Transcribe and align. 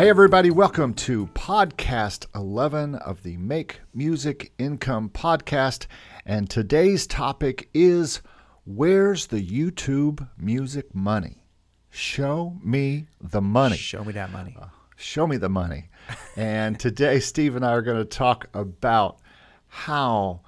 Hey, 0.00 0.08
everybody, 0.08 0.50
welcome 0.50 0.94
to 0.94 1.26
podcast 1.34 2.24
11 2.34 2.94
of 2.94 3.22
the 3.22 3.36
Make 3.36 3.80
Music 3.92 4.50
Income 4.56 5.10
podcast. 5.10 5.88
And 6.24 6.48
today's 6.48 7.06
topic 7.06 7.68
is 7.74 8.22
Where's 8.64 9.26
the 9.26 9.46
YouTube 9.46 10.26
music 10.38 10.94
money? 10.94 11.44
Show 11.90 12.56
me 12.64 13.08
the 13.20 13.42
money. 13.42 13.76
Show 13.76 14.02
me 14.02 14.14
that 14.14 14.32
money. 14.32 14.56
Uh, 14.58 14.68
show 14.96 15.26
me 15.26 15.36
the 15.36 15.50
money. 15.50 15.90
and 16.34 16.80
today, 16.80 17.20
Steve 17.20 17.54
and 17.54 17.62
I 17.62 17.72
are 17.72 17.82
going 17.82 17.98
to 17.98 18.06
talk 18.06 18.48
about 18.54 19.18
how 19.66 20.40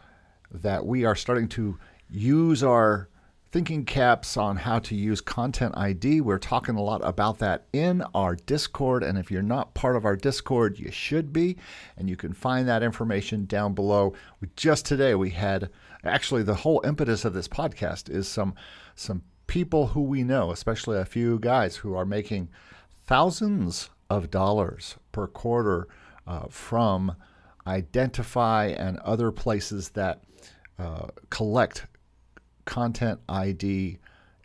that 0.51 0.87
we 0.87 1.05
are 1.05 1.15
starting 1.15 1.49
to 1.49 1.79
use 2.09 2.63
our 2.63 3.11
thinking 3.53 3.85
caps 3.85 4.39
on 4.39 4.57
how 4.57 4.79
to 4.79 4.95
use 4.97 5.21
Content 5.21 5.77
ID. 5.77 6.23
We're 6.23 6.39
talking 6.39 6.75
a 6.75 6.83
lot 6.83 7.03
about 7.05 7.39
that 7.41 7.67
in 7.71 8.03
our 8.15 8.35
Discord. 8.35 9.03
And 9.03 9.19
if 9.19 9.31
you're 9.31 9.43
not 9.43 9.75
part 9.75 9.95
of 9.95 10.07
our 10.07 10.17
Discord, 10.17 10.79
you 10.79 10.91
should 10.91 11.35
be. 11.35 11.59
And 11.99 12.09
you 12.09 12.17
can 12.17 12.33
find 12.33 12.67
that 12.67 12.83
information 12.83 13.45
down 13.45 13.75
below. 13.75 14.15
We, 14.41 14.49
just 14.57 14.87
today, 14.87 15.15
we 15.15 15.31
had 15.31 15.69
actually 16.03 16.43
the 16.43 16.55
whole 16.55 16.81
impetus 16.83 17.27
of 17.27 17.35
this 17.35 17.47
podcast 17.47 18.09
is 18.09 18.27
some 18.27 18.55
some 18.95 19.23
people 19.47 19.89
who 19.89 20.01
we 20.01 20.25
know, 20.25 20.51
especially 20.51 20.99
a 20.99 21.05
few 21.05 21.39
guys 21.39 21.77
who 21.77 21.95
are 21.95 22.07
making 22.07 22.49
thousands 23.05 23.91
of 24.09 24.31
dollars 24.31 24.97
per 25.13 25.27
quarter 25.27 25.89
uh, 26.27 26.47
from 26.49 27.15
Identifyy 27.67 28.69
and 28.69 28.99
other 29.01 29.31
places 29.31 29.91
that 29.91 30.23
uh, 30.79 31.09
collect 31.29 31.87
content 32.65 33.21
ID 33.29 33.99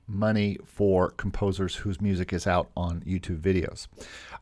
money 0.08 0.58
for 0.64 1.12
composers 1.12 1.76
whose 1.76 2.00
music 2.00 2.32
is 2.32 2.48
out 2.48 2.70
on 2.78 3.02
YouTube 3.02 3.42
videos. 3.42 3.88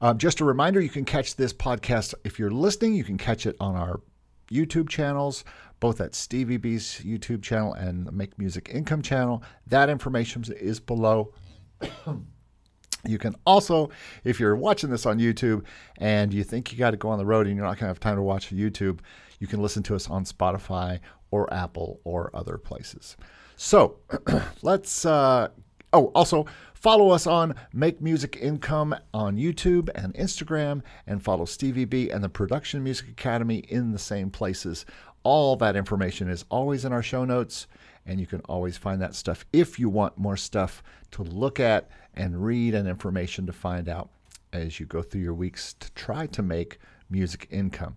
Um, 0.02 0.18
just 0.18 0.40
a 0.40 0.46
reminder 0.46 0.80
you 0.80 0.90
can 0.90 1.06
catch 1.06 1.36
this 1.36 1.54
podcast 1.54 2.14
if 2.24 2.38
you're 2.38 2.52
listening, 2.52 2.94
you 2.94 3.04
can 3.04 3.18
catch 3.18 3.46
it 3.46 3.56
on 3.60 3.76
our 3.76 4.02
YouTube 4.50 4.90
channels, 4.90 5.44
both 5.80 6.00
at 6.00 6.14
Stevie 6.14 6.58
B's 6.58 7.02
YouTube 7.04 7.42
channel 7.42 7.74
and 7.74 8.06
the 8.06 8.12
Make 8.12 8.38
Music 8.38 8.70
Income 8.72 9.02
channel. 9.02 9.44
That 9.68 9.90
information 9.90 10.44
is 10.60 10.80
below. 10.80 11.34
You 13.08 13.20
can 13.20 13.36
also, 13.46 13.92
if 14.24 14.40
you're 14.40 14.56
watching 14.56 14.90
this 14.90 15.06
on 15.06 15.20
YouTube 15.20 15.64
and 16.00 16.34
you 16.34 16.44
think 16.44 16.72
you 16.72 16.78
got 16.80 16.90
to 16.92 16.98
go 16.98 17.10
on 17.10 17.20
the 17.20 17.26
road 17.26 17.46
and 17.46 17.56
you're 17.56 17.64
not 17.64 17.74
going 17.74 17.82
to 17.82 17.88
have 17.88 18.00
time 18.00 18.16
to 18.16 18.22
watch 18.24 18.50
YouTube, 18.50 19.00
you 19.40 19.46
can 19.46 19.62
listen 19.62 19.84
to 19.84 19.96
us 19.96 20.10
on 20.10 20.26
Spotify 20.26 21.00
or 21.30 21.52
Apple 21.54 22.00
or 22.04 22.32
other 22.34 22.58
places. 22.58 23.16
So 23.56 23.98
let's. 24.62 25.06
Uh, 25.06 25.50
oh, 25.94 26.08
also 26.16 26.46
follow 26.74 27.10
us 27.10 27.26
on 27.26 27.56
Make 27.74 28.02
Music 28.02 28.38
Income 28.40 28.96
on 29.14 29.38
YouTube 29.38 29.90
and 29.96 30.14
Instagram, 30.14 30.82
and 31.08 31.24
follow 31.24 31.46
Stevie 31.46 31.86
B 31.86 32.10
and 32.10 32.24
the 32.24 32.30
Production 32.30 32.84
Music 32.84 33.08
Academy 33.10 33.60
in 33.70 33.92
the 33.92 34.00
same 34.00 34.30
places. 34.30 34.86
All 35.24 35.56
that 35.56 35.76
information 35.76 36.30
is 36.30 36.46
always 36.50 36.86
in 36.86 36.94
our 36.94 37.02
show 37.02 37.26
notes, 37.26 37.68
and 38.06 38.20
you 38.20 38.28
can 38.28 38.42
always 38.42 38.78
find 38.78 39.02
that 39.02 39.16
stuff 39.16 39.46
if 39.52 39.80
you 39.80 39.90
want 39.90 40.18
more 40.18 40.38
stuff 40.38 40.84
to 41.12 41.24
look 41.24 41.60
at 41.60 41.90
and 42.14 42.46
read 42.46 42.76
and 42.76 42.88
information 42.88 43.46
to 43.48 43.54
find 43.54 43.90
out 43.90 44.10
as 44.54 44.80
you 44.80 44.86
go 44.86 45.02
through 45.02 45.22
your 45.22 45.34
weeks 45.34 45.74
to 45.80 45.92
try 45.94 46.28
to 46.28 46.44
make 46.44 46.78
music 47.10 47.48
income. 47.50 47.96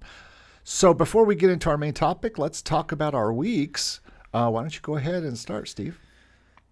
So, 0.64 0.92
before 0.92 1.24
we 1.24 1.34
get 1.34 1.50
into 1.50 1.70
our 1.70 1.78
main 1.78 1.94
topic, 1.94 2.38
let's 2.38 2.62
talk 2.62 2.92
about 2.92 3.14
our 3.14 3.32
weeks. 3.32 4.00
Uh, 4.32 4.50
why 4.50 4.60
don't 4.60 4.74
you 4.74 4.80
go 4.82 4.96
ahead 4.96 5.22
and 5.22 5.38
start, 5.38 5.68
Steve? 5.68 5.98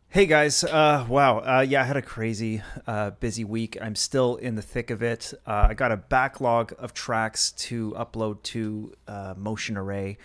Hey 0.09 0.27
guys, 0.27 0.63
uh, 0.63 1.05
wow, 1.09 1.39
uh, 1.39 1.65
yeah, 1.67 1.81
I 1.81 1.85
had 1.85 1.97
a 1.97 2.03
crazy 2.03 2.63
uh, 2.87 3.11
busy 3.11 3.45
week. 3.45 3.77
I'm 3.81 3.95
still 3.95 4.37
in 4.37 4.55
the 4.55 4.63
thick 4.63 4.91
of 4.91 5.03
it. 5.03 5.33
Uh, 5.47 5.69
I 5.71 5.75
got 5.75 5.91
a 5.91 5.97
backlog 5.97 6.75
of 6.79 6.95
tracks 6.95 7.53
to 7.53 7.93
upload 7.93 8.43
to 8.45 8.93
uh, 9.09 9.35
Motion 9.37 9.77
Array. 9.77 10.19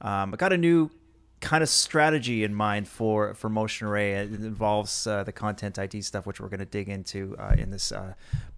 Um, 0.00 0.34
I 0.34 0.36
got 0.36 0.52
a 0.52 0.56
new 0.56 0.90
kind 1.40 1.62
of 1.62 1.68
strategy 1.68 2.42
in 2.42 2.54
mind 2.54 2.88
for 2.88 3.34
for 3.34 3.48
Motion 3.48 3.86
Array. 3.86 4.14
It 4.14 4.32
involves 4.32 5.06
uh, 5.06 5.24
the 5.24 5.32
content 5.32 5.78
ID 5.78 6.02
stuff, 6.02 6.26
which 6.26 6.40
we're 6.40 6.48
going 6.48 6.60
to 6.60 6.66
dig 6.66 6.88
into 6.88 7.36
in 7.56 7.70
this 7.70 7.92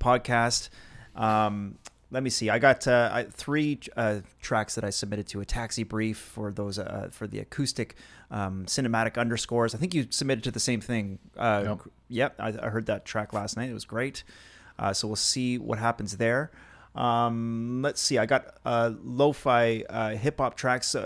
podcast. 0.00 0.70
Um, 1.14 1.78
let 2.10 2.22
me 2.22 2.30
see. 2.30 2.50
I 2.50 2.58
got 2.58 2.86
uh, 2.88 3.24
three 3.30 3.78
uh, 3.96 4.20
tracks 4.40 4.74
that 4.74 4.84
I 4.84 4.90
submitted 4.90 5.28
to 5.28 5.40
a 5.40 5.44
taxi 5.44 5.84
brief 5.84 6.18
for 6.18 6.50
those 6.50 6.78
uh, 6.78 7.08
for 7.12 7.26
the 7.26 7.38
acoustic 7.38 7.94
um, 8.30 8.64
cinematic 8.66 9.18
underscores. 9.18 9.74
I 9.74 9.78
think 9.78 9.94
you 9.94 10.06
submitted 10.10 10.44
to 10.44 10.50
the 10.50 10.60
same 10.60 10.80
thing. 10.80 11.18
Uh, 11.36 11.64
yep. 11.66 11.80
yep 12.08 12.34
I, 12.38 12.66
I, 12.66 12.68
heard 12.68 12.86
that 12.86 13.04
track 13.04 13.32
last 13.32 13.56
night. 13.56 13.70
It 13.70 13.74
was 13.74 13.84
great. 13.84 14.22
Uh, 14.78 14.92
so 14.92 15.08
we'll 15.08 15.16
see 15.16 15.58
what 15.58 15.78
happens 15.78 16.16
there. 16.16 16.50
Um, 16.94 17.82
let's 17.82 18.00
see. 18.00 18.18
I 18.18 18.26
got 18.26 18.54
uh, 18.64 18.92
lo-fi 19.02 19.84
hip 20.16 20.38
hop 20.38 20.56
tracks. 20.56 20.96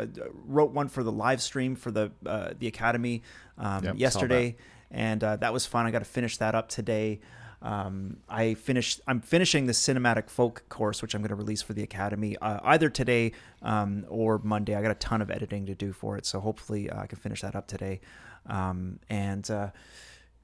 wrote 0.46 0.70
one 0.72 0.88
for 0.88 1.02
the 1.02 1.12
live 1.12 1.42
stream 1.42 1.76
for 1.76 1.90
the 1.90 2.12
the 2.58 2.66
academy 2.66 3.22
um, 3.58 3.84
yep, 3.84 3.94
yesterday, 3.96 4.56
and 4.90 5.20
that 5.20 5.52
was 5.52 5.66
fun. 5.66 5.86
I 5.86 5.90
got 5.90 5.98
to 5.98 6.04
finish 6.06 6.38
that 6.38 6.54
up 6.54 6.68
today. 6.68 7.20
Um, 7.64 8.18
I 8.28 8.54
finished. 8.54 9.00
I'm 9.08 9.20
finishing 9.20 9.64
the 9.64 9.72
cinematic 9.72 10.28
folk 10.28 10.68
course, 10.68 11.00
which 11.00 11.14
I'm 11.14 11.22
going 11.22 11.30
to 11.30 11.34
release 11.34 11.62
for 11.62 11.72
the 11.72 11.82
academy 11.82 12.36
uh, 12.42 12.60
either 12.62 12.90
today 12.90 13.32
um, 13.62 14.04
or 14.08 14.38
Monday. 14.44 14.76
I 14.76 14.82
got 14.82 14.90
a 14.90 14.96
ton 14.96 15.22
of 15.22 15.30
editing 15.30 15.64
to 15.66 15.74
do 15.74 15.92
for 15.92 16.18
it, 16.18 16.26
so 16.26 16.40
hopefully 16.40 16.90
uh, 16.90 17.00
I 17.00 17.06
can 17.06 17.18
finish 17.18 17.40
that 17.40 17.56
up 17.56 17.66
today. 17.66 18.00
Um, 18.46 19.00
and 19.08 19.50
uh, 19.50 19.70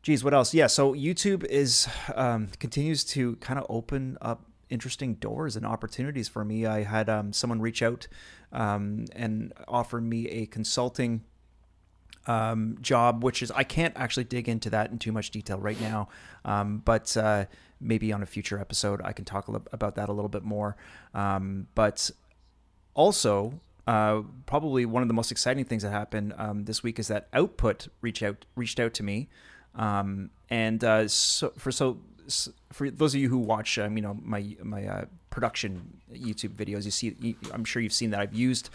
geez, 0.02 0.24
what 0.24 0.32
else? 0.32 0.54
Yeah, 0.54 0.66
so 0.66 0.94
YouTube 0.94 1.44
is 1.44 1.86
um, 2.14 2.48
continues 2.58 3.04
to 3.04 3.36
kind 3.36 3.58
of 3.58 3.66
open 3.68 4.16
up 4.22 4.46
interesting 4.70 5.14
doors 5.14 5.56
and 5.56 5.66
opportunities 5.66 6.28
for 6.28 6.42
me. 6.42 6.64
I 6.64 6.84
had 6.84 7.10
um, 7.10 7.34
someone 7.34 7.60
reach 7.60 7.82
out 7.82 8.08
um, 8.50 9.04
and 9.14 9.52
offer 9.68 10.00
me 10.00 10.26
a 10.28 10.46
consulting 10.46 11.24
um, 12.26 12.76
job, 12.80 13.24
which 13.24 13.42
is 13.42 13.50
I 13.50 13.64
can't 13.64 13.94
actually 13.96 14.24
dig 14.24 14.48
into 14.48 14.70
that 14.70 14.90
in 14.90 14.98
too 14.98 15.12
much 15.12 15.30
detail 15.30 15.58
right 15.58 15.80
now, 15.80 16.08
um, 16.44 16.82
but 16.84 17.16
uh, 17.16 17.46
maybe 17.80 18.12
on 18.12 18.22
a 18.22 18.26
future 18.26 18.58
episode 18.58 19.00
I 19.02 19.12
can 19.12 19.24
talk 19.24 19.48
about 19.48 19.94
that 19.96 20.08
a 20.08 20.12
little 20.12 20.28
bit 20.28 20.44
more. 20.44 20.76
Um, 21.14 21.66
but 21.74 22.10
also, 22.94 23.60
uh, 23.86 24.22
probably 24.46 24.84
one 24.84 25.02
of 25.02 25.08
the 25.08 25.14
most 25.14 25.32
exciting 25.32 25.64
things 25.64 25.82
that 25.82 25.90
happened 25.90 26.34
um, 26.36 26.64
this 26.64 26.82
week 26.82 26.98
is 26.98 27.08
that 27.08 27.28
Output 27.32 27.88
reached 28.00 28.22
out 28.22 28.44
reached 28.54 28.78
out 28.78 28.94
to 28.94 29.02
me, 29.02 29.28
um, 29.74 30.30
and 30.50 30.84
uh, 30.84 31.08
so 31.08 31.52
for 31.56 31.72
so 31.72 31.98
for 32.72 32.90
those 32.90 33.14
of 33.14 33.20
you 33.20 33.28
who 33.28 33.38
watch, 33.38 33.78
um, 33.78 33.96
you 33.96 34.02
know 34.02 34.16
my 34.22 34.56
my 34.62 34.86
uh, 34.86 35.04
production 35.30 36.00
YouTube 36.12 36.54
videos, 36.54 36.84
you 36.84 36.90
see, 36.90 37.36
I'm 37.52 37.64
sure 37.64 37.80
you've 37.82 37.92
seen 37.92 38.10
that 38.10 38.20
I've 38.20 38.34
used 38.34 38.70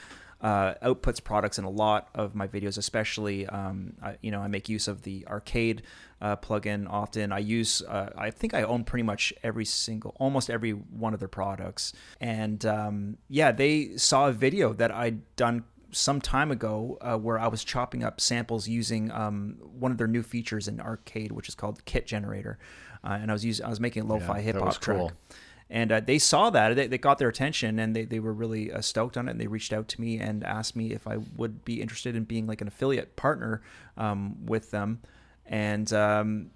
uh, 0.46 0.76
outputs 0.84 1.24
products 1.24 1.58
in 1.58 1.66
a 1.66 1.70
lot 1.70 2.08
of 2.14 2.36
my 2.36 2.48
videos, 2.48 2.78
especially 2.78 3.48
um, 3.48 3.94
I, 4.00 4.18
you 4.22 4.30
know 4.30 4.42
I 4.42 4.48
make 4.48 4.70
use 4.70 4.88
of 4.88 5.02
the 5.02 5.26
arcade 5.28 5.82
uh, 6.22 6.36
plugin 6.36 6.88
often. 6.88 7.32
I 7.32 7.40
use 7.40 7.82
uh, 7.82 8.12
I 8.16 8.30
think 8.30 8.54
I 8.54 8.62
own 8.62 8.84
pretty 8.84 9.02
much 9.02 9.34
every 9.42 9.66
single 9.66 10.16
almost 10.20 10.52
every 10.52 10.70
one 10.70 11.16
of 11.16 11.20
their 11.20 11.28
products, 11.28 11.94
and 12.22 12.64
um, 12.64 13.18
yeah, 13.28 13.52
they 13.52 13.98
saw 13.98 14.28
a 14.28 14.32
video 14.32 14.72
that 14.74 14.92
I'd 14.92 15.36
done 15.36 15.64
some 15.90 16.22
time 16.22 16.52
ago 16.52 17.00
uh, 17.02 17.18
where 17.18 17.40
I 17.40 17.48
was 17.48 17.64
chopping 17.64 18.04
up 18.04 18.22
samples 18.22 18.68
using 18.68 19.10
um, 19.12 19.58
one 19.80 19.92
of 19.92 19.98
their 19.98 20.08
new 20.08 20.22
features 20.22 20.68
in 20.68 20.80
arcade, 20.80 21.32
which 21.32 21.50
is 21.50 21.56
called 21.56 21.84
Kit 21.86 22.06
Generator, 22.06 22.60
uh, 23.04 23.18
and 23.20 23.32
I 23.32 23.34
was 23.34 23.44
using 23.44 23.66
I 23.66 23.70
was 23.70 23.80
making 23.80 24.04
a 24.04 24.06
lo-fi 24.06 24.38
yeah, 24.38 24.44
hip 24.44 24.58
hop 24.58 24.80
track. 24.80 24.98
Cool 24.98 25.12
and 25.70 25.92
uh, 25.92 26.00
they 26.00 26.20
saw 26.20 26.50
that 26.52 26.76
they, 26.76 26.88
they 26.88 26.98
got 26.98 27.18
their 27.18 27.30
attention 27.30 27.80
and 27.80 27.96
they, 27.96 28.06
they 28.06 28.20
were 28.20 28.34
really 28.34 28.72
uh, 28.72 28.82
stoked 28.82 29.18
on 29.18 29.28
it 29.28 29.32
and 29.32 29.42
they 29.42 29.48
reached 29.48 29.74
out 29.74 29.88
to 29.88 30.02
me 30.02 30.20
and 30.20 30.44
asked 30.44 30.76
me 30.76 30.92
if 30.92 31.08
i 31.08 31.18
would 31.36 31.66
be 31.66 31.82
interested 31.82 32.16
in 32.16 32.24
being 32.24 32.46
like 32.46 32.62
an 32.62 32.68
affiliate 32.68 33.16
partner 33.16 33.62
um, 33.98 34.46
with 34.46 34.72
them. 34.72 35.02
And 35.46 35.92
um, 35.94 36.52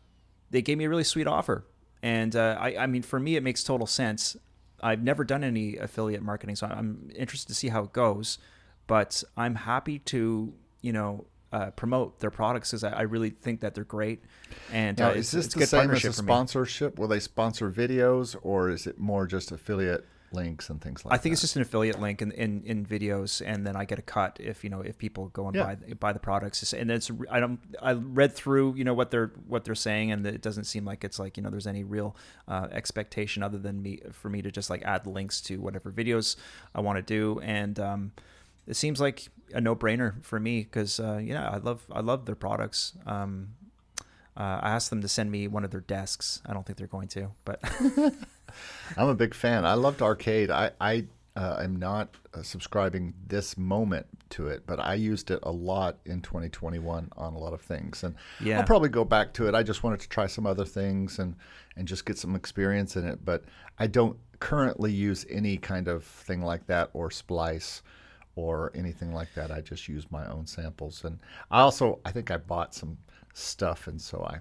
they 0.52 0.62
gave 0.62 0.78
me 0.78 0.86
a 0.86 0.90
really 0.90 1.04
sweet 1.04 1.28
offer. 1.28 1.66
And 2.02 2.36
uh, 2.36 2.58
I, 2.60 2.78
I 2.78 2.88
mean 2.88 3.02
for 3.02 3.20
me 3.20 3.36
it 3.36 3.44
makes 3.44 3.64
total 3.64 3.88
sense. 3.88 4.38
I've 4.82 5.04
never 5.04 5.24
done 5.24 5.44
any 5.44 5.76
affiliate 5.76 6.22
marketing 6.22 6.56
so 6.56 6.66
i'm 6.68 7.10
interested 7.14 7.50
to 7.50 7.56
see 7.56 7.70
how 7.70 7.84
it 7.84 7.94
goes. 7.94 8.38
But 8.88 9.24
i'm 9.36 9.56
happy 9.56 10.00
to 10.00 10.54
you 10.82 10.94
know 10.94 11.26
uh, 11.52 11.72
promote 11.72 12.20
their 12.20 12.32
products 12.32 12.72
because 12.72 12.84
I, 12.84 12.92
I, 12.92 13.02
really 13.02 13.32
think 13.32 13.62
that 13.62 13.74
they're 13.74 13.84
great. 13.84 14.24
And 14.72 14.98
now, 15.00 15.10
uh, 15.10 15.14
is 15.14 15.32
this 15.32 15.48
the 15.48 15.66
same 15.66 15.92
as 15.92 16.06
a 16.06 16.14
sponsorship? 16.14 17.00
Will 17.00 17.08
they 17.08 17.20
sponsor 17.20 17.72
videos, 17.72 18.36
or 18.42 18.70
is 18.70 18.86
it 18.86 19.00
more 19.00 19.26
just 19.26 19.52
affiliate 19.52 20.06
links 20.32 20.70
and 20.70 20.82
things 20.82 21.04
like 21.04 21.14
I 21.14 21.18
think 21.18 21.32
that. 21.32 21.34
it's 21.34 21.42
just 21.42 21.56
an 21.56 21.62
affiliate 21.62 22.00
link 22.00 22.22
in, 22.22 22.32
in, 22.34 22.64
in 22.64 22.86
videos, 22.86 23.42
and 23.46 23.66
then 23.66 23.76
I 23.76 23.86
get 23.86 24.00
a 24.00 24.04
cut 24.04 24.38
if 24.40 24.64
you 24.64 24.70
know 24.70 24.82
if 24.82 24.98
people 24.98 25.30
go 25.30 25.48
and 25.48 25.56
Yeah. 25.56 25.76
buy 25.76 25.94
buy 26.00 26.14
the 26.14 26.20
products. 26.20 26.74
And 26.74 26.92
it's 26.92 27.12
I 27.30 27.40
don't 27.40 27.60
I 27.82 27.94
read 27.94 28.34
through 28.34 28.76
you 28.76 28.84
know 28.84 28.94
what 28.94 29.12
they're 29.12 29.32
what 29.48 29.64
they're 29.66 29.76
saying, 29.76 30.12
and 30.12 30.26
it 30.26 30.42
doesn't 30.42 30.66
seem 30.66 30.86
like 30.86 31.04
it's 31.04 31.20
like 31.20 31.38
you 31.38 31.44
know 31.44 31.50
there's 31.50 31.68
any 31.68 31.84
real 31.84 32.16
uh, 32.48 32.68
expectation 32.72 33.44
other 33.44 33.58
than 33.58 33.82
me 33.82 34.02
for 34.12 34.30
me 34.30 34.42
to 34.42 34.52
just 34.52 34.70
like 34.70 34.84
add 34.84 35.08
links 35.08 35.42
to 35.42 35.60
whatever 35.60 35.92
videos 35.92 36.36
I 36.76 36.82
want 36.82 36.98
to 36.98 37.02
do, 37.02 37.40
and 37.42 37.80
um, 37.80 38.12
it 38.68 38.76
seems 38.76 39.02
like 39.02 39.30
a 39.54 39.62
no 39.62 39.76
brainer 39.76 40.24
for 40.24 40.40
me 40.40 40.62
because 40.64 41.00
uh, 41.00 41.18
yeah 41.18 41.50
I 41.50 41.58
love 41.58 41.86
I 41.92 42.02
love 42.02 42.26
their 42.26 42.36
products. 42.36 42.94
Um, 43.06 43.50
uh, 44.38 44.60
I 44.62 44.70
asked 44.70 44.90
them 44.90 45.02
to 45.02 45.08
send 45.08 45.32
me 45.32 45.48
one 45.48 45.66
of 45.66 45.72
their 45.72 45.82
desks. 45.82 46.42
I 46.46 46.54
don't 46.54 46.66
think 46.66 46.78
they're 46.78 46.88
going 46.88 47.10
to, 47.10 47.32
but 47.44 47.60
I'm 48.98 49.10
a 49.10 49.16
big 49.16 49.34
fan. 49.34 49.66
I 49.66 49.74
loved 49.74 50.02
Arcade. 50.02 50.50
I, 50.50 50.72
I 50.80 51.08
uh, 51.36 51.60
am 51.62 51.76
not 51.76 52.16
uh, 52.34 52.42
subscribing 52.42 53.14
this 53.28 53.58
moment 53.58 54.06
to 54.30 54.48
it, 54.48 54.64
but 54.66 54.80
I 54.80 54.94
used 54.94 55.30
it 55.30 55.40
a 55.44 55.52
lot 55.52 55.98
in 56.06 56.22
2021 56.22 57.10
on 57.18 57.34
a 57.34 57.38
lot 57.38 57.54
of 57.54 57.62
things, 57.62 58.04
and 58.04 58.16
Yeah. 58.40 58.60
I'll 58.60 58.66
probably 58.66 58.90
go 58.90 59.04
back 59.04 59.34
to 59.34 59.48
it. 59.48 59.56
I 59.56 59.64
just 59.64 59.84
wanted 59.84 60.00
to 60.02 60.10
try 60.10 60.28
some 60.28 60.46
other 60.46 60.66
things 60.66 61.20
and 61.20 61.36
and 61.76 61.88
just 61.88 62.06
get 62.06 62.18
some 62.18 62.36
experience 62.36 62.96
in 62.96 63.06
it. 63.06 63.24
But 63.26 63.44
I 63.78 63.88
don't 63.88 64.18
currently 64.40 64.92
use 64.92 65.26
any 65.30 65.58
kind 65.58 65.88
of 65.88 66.04
thing 66.04 66.42
like 66.42 66.68
that 66.68 66.90
or 66.94 67.12
Splice 67.12 67.82
or 68.40 68.72
anything 68.76 69.14
like 69.14 69.34
that. 69.36 69.52
I 69.52 69.62
just 69.62 69.88
use 69.88 70.06
my 70.12 70.26
own 70.28 70.46
samples, 70.48 71.04
and 71.04 71.20
I 71.52 71.60
also 71.62 72.00
I 72.06 72.12
think 72.12 72.32
I 72.32 72.38
bought 72.38 72.74
some 72.76 72.98
stuff, 73.34 73.88
and 73.88 74.02
so 74.02 74.24
I 74.24 74.40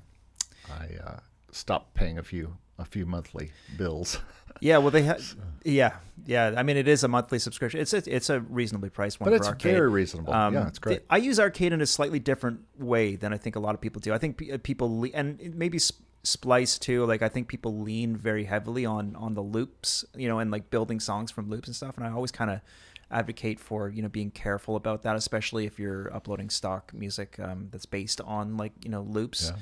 I 0.72 0.86
uh, 1.06 1.18
stopped 1.50 1.94
paying 1.94 2.18
a 2.18 2.22
few 2.22 2.56
a 2.78 2.84
few 2.84 3.06
monthly 3.06 3.50
bills. 3.76 4.18
Yeah, 4.60 4.78
well, 4.78 4.90
they 4.90 5.02
have. 5.02 5.36
Yeah, 5.62 5.92
yeah. 6.26 6.54
I 6.56 6.64
mean, 6.64 6.76
it 6.76 6.88
is 6.88 7.04
a 7.04 7.08
monthly 7.08 7.38
subscription. 7.38 7.78
It's 7.80 7.92
a, 7.92 8.02
it's 8.12 8.28
a 8.28 8.40
reasonably 8.40 8.90
priced 8.90 9.20
one 9.20 9.26
But 9.30 9.36
for 9.36 9.36
it's 9.36 9.48
arcade. 9.48 9.74
very 9.76 9.88
reasonable. 9.88 10.32
Um, 10.34 10.52
yeah, 10.54 10.66
it's 10.66 10.80
great. 10.80 11.06
the- 11.08 11.14
I 11.14 11.18
use 11.18 11.38
arcade 11.38 11.72
in 11.72 11.80
a 11.80 11.86
slightly 11.86 12.18
different 12.18 12.60
way 12.76 13.14
than 13.14 13.32
I 13.32 13.36
think 13.36 13.54
a 13.54 13.60
lot 13.60 13.76
of 13.76 13.80
people 13.80 14.00
do. 14.00 14.12
I 14.12 14.18
think 14.18 14.42
uh, 14.52 14.58
people 14.60 15.02
le- 15.02 15.10
and 15.14 15.54
maybe 15.54 15.78
Splice 16.24 16.76
too. 16.78 17.04
Like 17.06 17.22
I 17.22 17.28
think 17.28 17.46
people 17.46 17.78
lean 17.78 18.16
very 18.16 18.44
heavily 18.44 18.84
on 18.84 19.14
on 19.14 19.34
the 19.34 19.42
loops, 19.42 20.04
you 20.16 20.26
know, 20.26 20.40
and 20.40 20.50
like 20.50 20.70
building 20.70 20.98
songs 20.98 21.30
from 21.30 21.48
loops 21.48 21.68
and 21.68 21.76
stuff. 21.76 21.96
And 21.96 22.04
I 22.04 22.10
always 22.10 22.32
kind 22.32 22.50
of 22.50 22.60
advocate 23.10 23.58
for 23.58 23.88
you 23.88 24.02
know 24.02 24.08
being 24.08 24.30
careful 24.30 24.76
about 24.76 25.02
that, 25.02 25.16
especially 25.16 25.66
if 25.66 25.78
you're 25.78 26.14
uploading 26.14 26.50
stock 26.50 26.92
music 26.94 27.38
um, 27.40 27.68
that's 27.70 27.86
based 27.86 28.20
on 28.20 28.56
like 28.56 28.72
you 28.84 28.90
know 28.90 29.02
loops. 29.02 29.52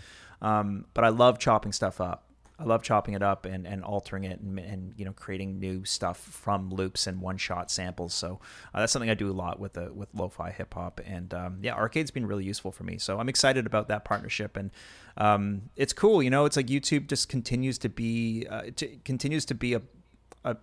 Um, 0.42 0.84
but 0.94 1.04
I 1.04 1.08
love 1.08 1.38
chopping 1.38 1.72
stuff 1.72 2.00
up. 2.00 2.26
I 2.58 2.64
love 2.64 2.82
chopping 2.82 3.12
it 3.12 3.22
up 3.22 3.44
and, 3.44 3.66
and 3.66 3.84
altering 3.84 4.24
it 4.24 4.40
and, 4.40 4.58
and 4.58 4.94
you 4.96 5.04
know 5.04 5.12
creating 5.12 5.60
new 5.60 5.84
stuff 5.84 6.18
from 6.18 6.70
loops 6.70 7.06
and 7.06 7.20
one 7.20 7.36
shot 7.36 7.70
samples. 7.70 8.14
So 8.14 8.40
uh, 8.74 8.80
that's 8.80 8.92
something 8.92 9.10
I 9.10 9.14
do 9.14 9.30
a 9.30 9.32
lot 9.32 9.60
with 9.60 9.74
the 9.74 9.92
with 9.92 10.08
lo-fi 10.14 10.50
hip 10.50 10.72
hop 10.74 11.00
and 11.04 11.32
um, 11.34 11.58
yeah, 11.62 11.74
arcade's 11.74 12.10
been 12.10 12.26
really 12.26 12.44
useful 12.44 12.72
for 12.72 12.84
me. 12.84 12.98
So 12.98 13.20
I'm 13.20 13.28
excited 13.28 13.66
about 13.66 13.88
that 13.88 14.04
partnership 14.04 14.56
and 14.56 14.70
um, 15.18 15.62
it's 15.76 15.92
cool. 15.92 16.22
You 16.22 16.30
know, 16.30 16.46
it's 16.46 16.56
like 16.56 16.66
YouTube 16.66 17.08
just 17.08 17.28
continues 17.28 17.78
to 17.78 17.88
be 17.90 18.46
uh, 18.50 18.62
it 18.62 19.04
continues 19.04 19.44
to 19.46 19.54
be 19.54 19.74
a 19.74 19.82
a, 20.46 20.56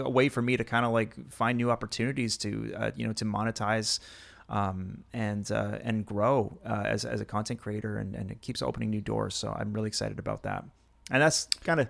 a 0.00 0.08
way 0.08 0.28
for 0.28 0.42
me 0.42 0.56
to 0.56 0.64
kind 0.64 0.86
of 0.86 0.92
like 0.92 1.14
find 1.30 1.58
new 1.58 1.70
opportunities 1.70 2.36
to 2.38 2.74
uh, 2.76 2.90
you 2.96 3.06
know 3.06 3.12
to 3.14 3.24
monetize 3.24 4.00
um, 4.48 5.04
and 5.12 5.50
uh, 5.50 5.78
and 5.82 6.06
grow 6.06 6.58
uh, 6.64 6.82
as, 6.84 7.04
as 7.04 7.20
a 7.20 7.24
content 7.24 7.60
creator 7.60 7.98
and, 7.98 8.14
and 8.14 8.30
it 8.30 8.40
keeps 8.40 8.62
opening 8.62 8.90
new 8.90 9.00
doors. 9.00 9.34
So 9.34 9.54
I'm 9.58 9.72
really 9.72 9.88
excited 9.88 10.18
about 10.18 10.42
that. 10.42 10.64
And 11.10 11.22
that's 11.22 11.46
kind 11.64 11.80
of 11.80 11.88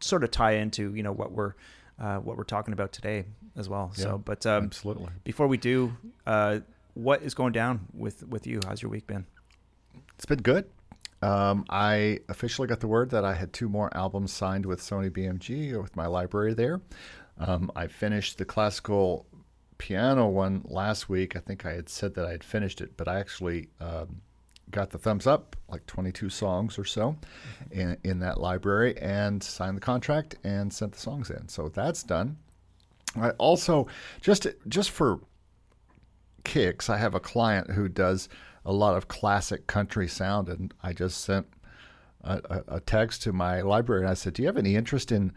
sort 0.00 0.24
of 0.24 0.30
tie 0.30 0.52
into 0.52 0.94
you 0.94 1.02
know 1.02 1.12
what 1.12 1.32
we're 1.32 1.54
uh, 1.98 2.18
what 2.18 2.36
we're 2.36 2.44
talking 2.44 2.72
about 2.72 2.92
today 2.92 3.24
as 3.56 3.68
well. 3.68 3.92
Yeah, 3.96 4.04
so 4.04 4.18
but 4.18 4.46
um, 4.46 4.64
Absolutely. 4.64 5.08
before 5.24 5.46
we 5.46 5.56
do 5.56 5.96
uh, 6.26 6.60
what 6.94 7.22
is 7.22 7.34
going 7.34 7.52
down 7.52 7.86
with 7.92 8.26
with 8.26 8.46
you? 8.46 8.60
How's 8.66 8.82
your 8.82 8.90
week 8.90 9.06
been? 9.06 9.26
It's 10.14 10.26
been 10.26 10.42
good. 10.42 10.66
Um, 11.22 11.64
I 11.70 12.20
officially 12.28 12.68
got 12.68 12.80
the 12.80 12.88
word 12.88 13.10
that 13.10 13.24
I 13.24 13.34
had 13.34 13.52
two 13.52 13.68
more 13.68 13.94
albums 13.96 14.32
signed 14.32 14.66
with 14.66 14.80
Sony 14.80 15.10
BMG 15.10 15.80
with 15.80 15.96
my 15.96 16.06
library 16.06 16.54
there. 16.54 16.80
Um, 17.38 17.70
I 17.74 17.86
finished 17.86 18.38
the 18.38 18.44
classical 18.44 19.26
piano 19.78 20.28
one 20.28 20.62
last 20.64 21.08
week. 21.08 21.36
I 21.36 21.40
think 21.40 21.66
I 21.66 21.72
had 21.72 21.88
said 21.88 22.14
that 22.14 22.26
I 22.26 22.30
had 22.30 22.44
finished 22.44 22.80
it, 22.80 22.96
but 22.96 23.08
I 23.08 23.18
actually 23.18 23.68
um, 23.80 24.20
got 24.70 24.90
the 24.90 24.98
thumbs 24.98 25.26
up, 25.26 25.56
like 25.68 25.86
22 25.86 26.28
songs 26.30 26.78
or 26.78 26.84
so, 26.84 27.16
in, 27.70 27.96
in 28.04 28.18
that 28.20 28.40
library, 28.40 28.96
and 28.98 29.42
signed 29.42 29.76
the 29.76 29.82
contract 29.82 30.36
and 30.44 30.72
sent 30.72 30.92
the 30.92 30.98
songs 30.98 31.30
in. 31.30 31.48
So 31.48 31.68
that's 31.68 32.02
done. 32.02 32.36
I 33.16 33.30
also 33.30 33.86
just 34.20 34.46
just 34.68 34.90
for 34.90 35.20
kicks, 36.44 36.90
I 36.90 36.98
have 36.98 37.14
a 37.14 37.20
client 37.20 37.70
who 37.70 37.88
does 37.88 38.28
a 38.66 38.72
lot 38.72 38.96
of 38.96 39.08
classic 39.08 39.66
country 39.66 40.08
sound, 40.08 40.48
and 40.48 40.74
I 40.82 40.92
just 40.92 41.22
sent 41.22 41.46
a, 42.22 42.62
a, 42.66 42.80
text 42.80 43.22
to 43.22 43.32
my 43.32 43.60
library 43.60 44.02
and 44.02 44.10
I 44.10 44.14
said, 44.14 44.34
"Do 44.34 44.42
you 44.42 44.48
have 44.48 44.56
any 44.56 44.74
interest 44.74 45.12
in 45.12 45.32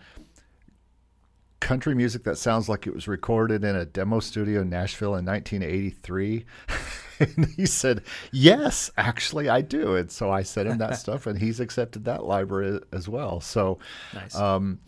country 1.60 1.94
music 1.94 2.24
that 2.24 2.38
sounds 2.38 2.68
like 2.68 2.88
it 2.88 2.96
was 2.96 3.08
recorded 3.08 3.64
in 3.64 3.76
a 3.76 3.86
demo 3.86 4.20
studio 4.20 4.62
in 4.62 4.70
Nashville 4.70 5.16
in 5.16 5.26
1983?" 5.26 6.46
and 7.20 7.46
he 7.56 7.68
said, 7.68 8.02
"Yes, 8.32 8.90
actually, 8.98 9.48
I 9.48 9.62
do." 9.62 9.96
And 9.96 10.12
so 10.12 10.32
I 10.32 10.42
sent 10.42 10.68
him 10.68 10.80
that 10.80 10.98
stuff, 10.98 11.28
and 11.28 11.38
he's 11.38 11.60
accepted 11.60 12.06
that 12.06 12.26
library 12.26 12.80
as 12.92 13.08
well. 13.08 13.40
So. 13.40 13.78
nice 14.14 14.36
Um, 14.36 14.80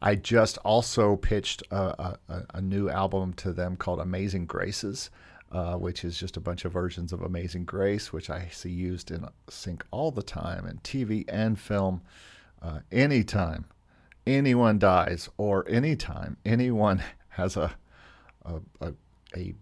I 0.00 0.14
just 0.14 0.58
also 0.58 1.16
pitched 1.16 1.64
a, 1.72 2.16
a, 2.28 2.44
a 2.54 2.60
new 2.60 2.88
album 2.88 3.32
to 3.34 3.52
them 3.52 3.74
called 3.74 3.98
Amazing 3.98 4.46
Graces, 4.46 5.10
uh, 5.52 5.74
which 5.74 6.04
is 6.04 6.18
just 6.18 6.36
a 6.36 6.40
bunch 6.40 6.64
of 6.64 6.72
versions 6.72 7.12
of 7.12 7.22
Amazing 7.22 7.64
Grace, 7.64 8.12
which 8.12 8.28
I 8.30 8.48
see 8.52 8.70
used 8.70 9.10
in 9.10 9.26
sync 9.48 9.84
all 9.90 10.10
the 10.10 10.22
time 10.22 10.66
in 10.66 10.78
TV 10.78 11.24
and 11.28 11.58
film. 11.58 12.02
Uh, 12.60 12.80
anytime 12.92 13.64
anyone 14.26 14.78
dies, 14.78 15.28
or 15.38 15.64
anytime 15.68 16.36
anyone 16.44 17.02
has 17.30 17.56
a 17.56 17.72
a, 18.44 18.60
a, 18.80 18.92
a 19.36 19.54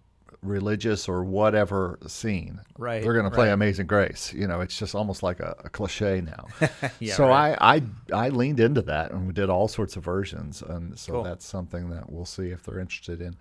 religious 0.42 1.08
or 1.08 1.24
whatever 1.24 1.98
scene, 2.06 2.60
Right, 2.78 3.02
they're 3.02 3.12
going 3.14 3.24
to 3.24 3.30
play 3.30 3.46
right. 3.48 3.52
Amazing 3.52 3.86
Grace. 3.86 4.32
You 4.32 4.46
know, 4.46 4.60
it's 4.60 4.78
just 4.78 4.94
almost 4.94 5.22
like 5.22 5.40
a, 5.40 5.56
a 5.64 5.68
cliche 5.70 6.20
now. 6.20 6.46
Yeah, 7.00 7.14
so 7.14 7.28
right. 7.28 7.56
I, 7.60 7.82
I 8.12 8.26
I 8.26 8.28
leaned 8.30 8.60
into 8.60 8.82
that 8.82 9.10
and 9.12 9.26
we 9.26 9.32
did 9.32 9.50
all 9.50 9.68
sorts 9.68 9.96
of 9.96 10.04
versions, 10.04 10.62
and 10.62 10.98
so 10.98 11.12
Cool. 11.14 11.22
that's 11.24 11.44
something 11.44 11.90
that 11.90 12.10
we'll 12.10 12.24
see 12.26 12.48
if 12.50 12.62
they're 12.64 12.78
interested 12.80 13.20
in. 13.20 13.36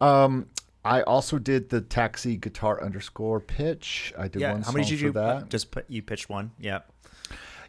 Um, 0.00 0.46
I 0.84 1.02
also 1.02 1.38
did 1.38 1.68
the 1.70 1.80
taxi 1.80 2.36
guitar 2.36 2.82
underscore 2.82 3.40
pitch. 3.40 4.12
I 4.16 4.28
did 4.28 4.40
yeah 4.40 4.52
one 4.52 4.62
how 4.62 4.72
many 4.72 4.84
song 4.84 4.90
did 4.90 5.00
you 5.00 5.12
for 5.12 5.18
that. 5.20 5.48
just 5.50 5.70
put 5.70 5.84
you 5.88 6.02
pitched 6.02 6.28
one 6.28 6.52
yeah 6.58 6.80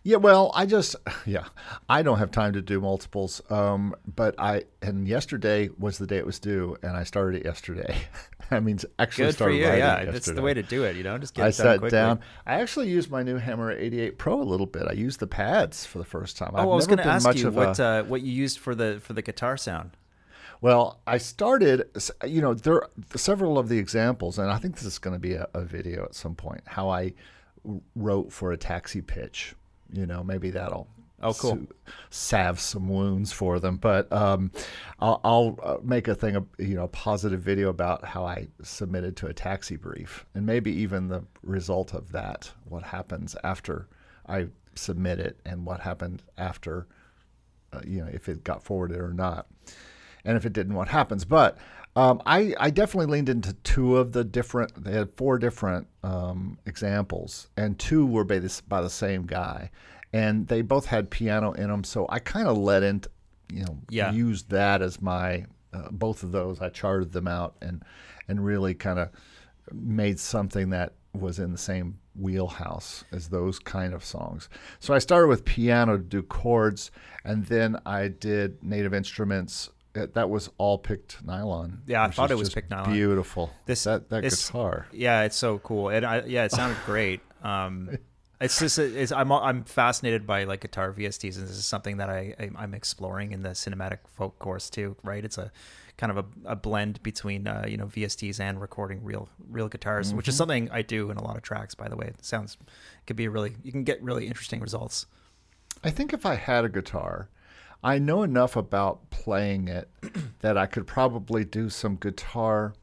Yeah, 0.04 0.18
well, 0.18 0.52
I 0.56 0.66
just 0.66 0.96
yeah, 1.26 1.46
I 1.90 2.02
don't 2.04 2.20
have 2.20 2.32
time 2.32 2.54
to 2.54 2.62
do 2.62 2.80
multiples. 2.80 3.42
Um, 3.50 3.96
but 4.06 4.36
I 4.40 4.64
and 4.82 5.08
yesterday 5.08 5.70
was 5.78 5.98
the 5.98 6.08
day 6.08 6.18
it 6.18 6.26
was 6.26 6.40
due, 6.40 6.78
and 6.82 6.96
I 6.96 7.04
started 7.04 7.42
it 7.42 7.46
yesterday. 7.46 7.96
I 8.52 8.60
mean, 8.62 8.80
actually 8.98 9.26
good 9.26 9.32
for 9.32 9.36
started 9.36 9.56
you 9.58 9.66
writing 9.66 9.80
yeah 9.80 9.96
it 9.98 10.12
that's 10.12 10.26
the 10.26 10.42
way 10.42 10.56
to 10.56 10.64
do 10.64 10.84
it 10.84 10.96
you 10.96 11.04
know 11.04 11.16
just 11.20 11.36
get 11.36 11.44
I 11.44 11.48
it 11.50 11.52
done 11.52 11.66
sat 11.66 11.80
quickly. 11.80 11.98
down. 11.98 12.20
I 12.48 12.62
actually 12.62 12.90
used 12.90 13.12
my 13.12 13.22
new 13.22 13.36
Hammer 13.38 13.72
88 13.72 14.18
Pro 14.18 14.42
a 14.42 14.44
little 14.44 14.66
bit. 14.66 14.84
I 14.90 14.94
used 14.94 15.20
the 15.20 15.28
pads 15.28 15.86
for 15.86 16.00
the 16.00 16.06
first 16.06 16.38
time. 16.38 16.52
Oh, 16.54 16.58
I've 16.58 16.64
I 16.64 16.66
was 16.66 16.88
going 16.88 16.98
to 16.98 17.06
ask 17.06 17.36
you 17.36 17.52
what 17.52 17.78
a, 17.80 17.84
uh, 17.86 18.04
what 18.04 18.22
you 18.22 18.32
used 18.32 18.58
for 18.58 18.74
the 18.74 19.00
for 19.04 19.14
the 19.14 19.22
guitar 19.22 19.58
sound. 19.58 19.92
Well, 20.62 21.00
I 21.08 21.20
started, 21.20 21.90
you 22.26 22.42
know, 22.42 22.54
there 22.54 22.76
are 22.84 22.90
several 23.16 23.58
of 23.58 23.70
the 23.70 23.78
examples, 23.78 24.38
and 24.38 24.52
I 24.52 24.58
think 24.58 24.76
this 24.76 24.86
is 24.86 25.00
going 25.00 25.16
to 25.16 25.20
be 25.20 25.34
a, 25.34 25.48
a 25.54 25.62
video 25.62 26.04
at 26.04 26.16
some 26.16 26.36
point, 26.36 26.62
how 26.66 26.90
I 26.90 27.14
wrote 27.96 28.34
for 28.34 28.52
a 28.52 28.58
taxi 28.58 29.02
pitch. 29.02 29.56
You 29.92 30.06
know, 30.06 30.24
maybe 30.24 30.50
that'll 30.52 30.88
Oh, 31.22 31.34
cool. 31.34 31.68
salve 32.10 32.60
some 32.62 32.88
wounds 32.88 33.34
for 33.34 33.60
them. 33.60 33.76
But 33.76 34.12
um, 34.14 34.52
I'll, 35.00 35.20
I'll 35.24 35.60
uh, 35.62 35.78
make 35.84 36.08
a 36.08 36.16
thing, 36.16 36.36
of, 36.38 36.46
you 36.58 36.76
know, 36.76 36.86
a 36.86 36.90
positive 36.90 37.42
video 37.42 37.70
about 37.70 38.06
how 38.06 38.26
I 38.26 38.48
submitted 38.62 39.18
to 39.18 39.28
a 39.28 39.34
taxi 39.34 39.76
brief, 39.76 40.26
and 40.34 40.46
maybe 40.46 40.72
even 40.72 41.08
the 41.08 41.24
result 41.44 41.94
of 41.94 42.12
that, 42.14 42.52
what 42.66 42.84
happens 42.84 43.36
after 43.44 43.88
I 44.28 44.48
submit 44.76 45.20
it, 45.20 45.40
and 45.46 45.66
what 45.66 45.82
happened 45.82 46.24
after, 46.38 46.88
uh, 47.74 47.82
you 47.86 48.02
know, 48.02 48.10
if 48.14 48.30
it 48.30 48.44
got 48.44 48.64
forwarded 48.64 49.00
or 49.00 49.14
not 49.14 49.48
and 50.26 50.38
if 50.38 50.46
it 50.46 50.54
didn't, 50.54 50.74
what 50.76 50.88
happens. 50.90 51.26
But 51.26 51.58
um, 51.96 52.22
I, 52.26 52.54
I 52.60 52.70
definitely 52.70 53.12
leaned 53.12 53.30
into 53.30 53.54
two 53.54 53.98
of 53.98 54.12
the 54.12 54.24
different. 54.24 54.84
They 54.84 54.92
had 54.94 55.10
four 55.18 55.40
different 55.40 55.88
um, 56.04 56.60
examples, 56.66 57.50
and 57.58 57.78
two 57.80 58.06
were 58.06 58.24
by 58.24 58.40
the, 58.40 58.62
by 58.68 58.82
the 58.82 58.90
same 58.90 59.26
guy, 59.26 59.72
and 60.14 60.48
they 60.48 60.62
both 60.62 60.86
had 60.86 61.10
piano 61.10 61.52
in 61.54 61.70
them. 61.70 61.84
So 61.84 62.06
I 62.10 62.20
kind 62.20 62.48
of 62.48 62.58
let 62.58 62.84
into, 62.84 63.10
you 63.52 63.64
know, 63.66 63.78
Yeah. 63.90 64.12
used 64.12 64.50
that 64.52 64.82
as 64.82 65.02
my 65.02 65.46
uh, 65.74 65.90
both 65.92 66.24
of 66.24 66.32
those. 66.32 66.62
I 66.62 66.70
charted 66.70 67.12
them 67.12 67.28
out 67.28 67.56
and 67.62 67.84
and 68.28 68.44
really 68.46 68.74
kind 68.76 69.00
of 69.00 69.10
made 69.72 70.20
something 70.20 70.70
that 70.72 70.94
was 71.14 71.40
in 71.40 71.52
the 71.52 71.58
same 71.58 71.98
wheelhouse 72.16 73.04
as 73.12 73.30
those 73.30 73.58
kind 73.60 73.94
of 73.94 74.04
songs. 74.06 74.48
So 74.80 74.94
I 74.94 75.00
started 75.00 75.28
with 75.28 75.44
piano 75.46 75.98
to 75.98 76.04
do 76.04 76.22
chords, 76.22 76.92
and 77.26 77.46
then 77.46 77.78
I 77.86 78.08
did 78.10 78.64
native 78.64 78.94
instruments 78.94 79.70
that, 80.00 80.14
that 80.16 80.30
was 80.30 80.50
all 80.58 80.78
picked 80.78 81.24
nylon. 81.26 81.82
Yeah, 81.86 82.04
I 82.04 82.10
thought 82.12 82.32
it 82.32 82.38
was 82.38 82.54
picked 82.54 82.70
nylon. 82.72 82.92
Beautiful. 82.94 83.52
This- 83.66 83.84
that 83.84 84.10
that 84.10 84.20
it's- 84.26 84.48
guitar. 84.48 84.88
Yeah, 84.92 85.24
it's 85.24 85.36
so 85.38 85.60
cool. 85.60 85.90
And 85.90 86.06
I, 86.06 86.24
yeah, 86.26 86.46
it 86.46 86.52
sounded 86.52 86.78
great. 86.86 87.22
Um, 87.44 87.98
it's 88.42 88.60
just 88.60 88.80
it's, 88.80 89.12
I'm 89.12 89.32
I'm 89.32 89.64
fascinated 89.64 90.26
by 90.26 90.46
like 90.46 90.62
guitar 90.62 90.94
VSTs, 90.94 91.38
and 91.38 91.48
this 91.48 91.58
is 91.58 91.66
something 91.66 91.98
that 91.98 92.10
I, 92.10 92.36
I'm 92.56 92.74
exploring 92.74 93.32
in 93.32 93.44
the 93.44 93.50
cinematic 93.50 94.00
folk 94.08 94.40
course 94.40 94.70
too. 94.70 94.96
Right? 95.04 95.24
It's 95.24 95.38
a 95.38 95.52
kind 95.98 96.18
of 96.18 96.18
a, 96.18 96.52
a 96.52 96.56
blend 96.56 97.04
between 97.04 97.48
uh, 97.48 97.66
you 97.68 97.76
know 97.78 97.88
VSTs 97.88 98.40
and 98.40 98.62
recording 98.62 99.04
real 99.04 99.28
real 99.50 99.68
guitars, 99.68 100.14
which 100.14 100.28
is 100.30 100.38
something 100.38 100.70
I 100.72 100.82
do 100.82 101.12
in 101.12 101.18
a 101.18 101.24
lot 101.24 101.36
of 101.36 101.44
tracks. 101.44 101.76
By 101.76 101.90
the 101.90 101.98
way, 101.98 102.08
it 102.08 102.24
sounds 102.24 102.58
it 102.62 103.06
could 103.06 103.18
be 103.18 103.26
a 103.26 103.30
really 103.30 103.56
you 103.64 103.72
can 103.72 103.84
get 103.84 104.02
really 104.02 104.26
interesting 104.26 104.62
results. 104.62 105.06
I 105.84 105.92
think 105.92 106.14
if 106.14 106.26
I 106.26 106.36
had 106.36 106.66
a 106.66 106.70
guitar, 106.70 107.30
I 107.84 107.98
know 108.00 108.24
enough 108.24 108.56
about 108.56 109.10
playing 109.10 109.68
it 109.70 109.90
that 110.42 110.58
I 110.58 110.66
could 110.66 110.86
probably 110.88 111.46
do 111.46 111.70
some 111.70 111.96
guitar 111.96 112.74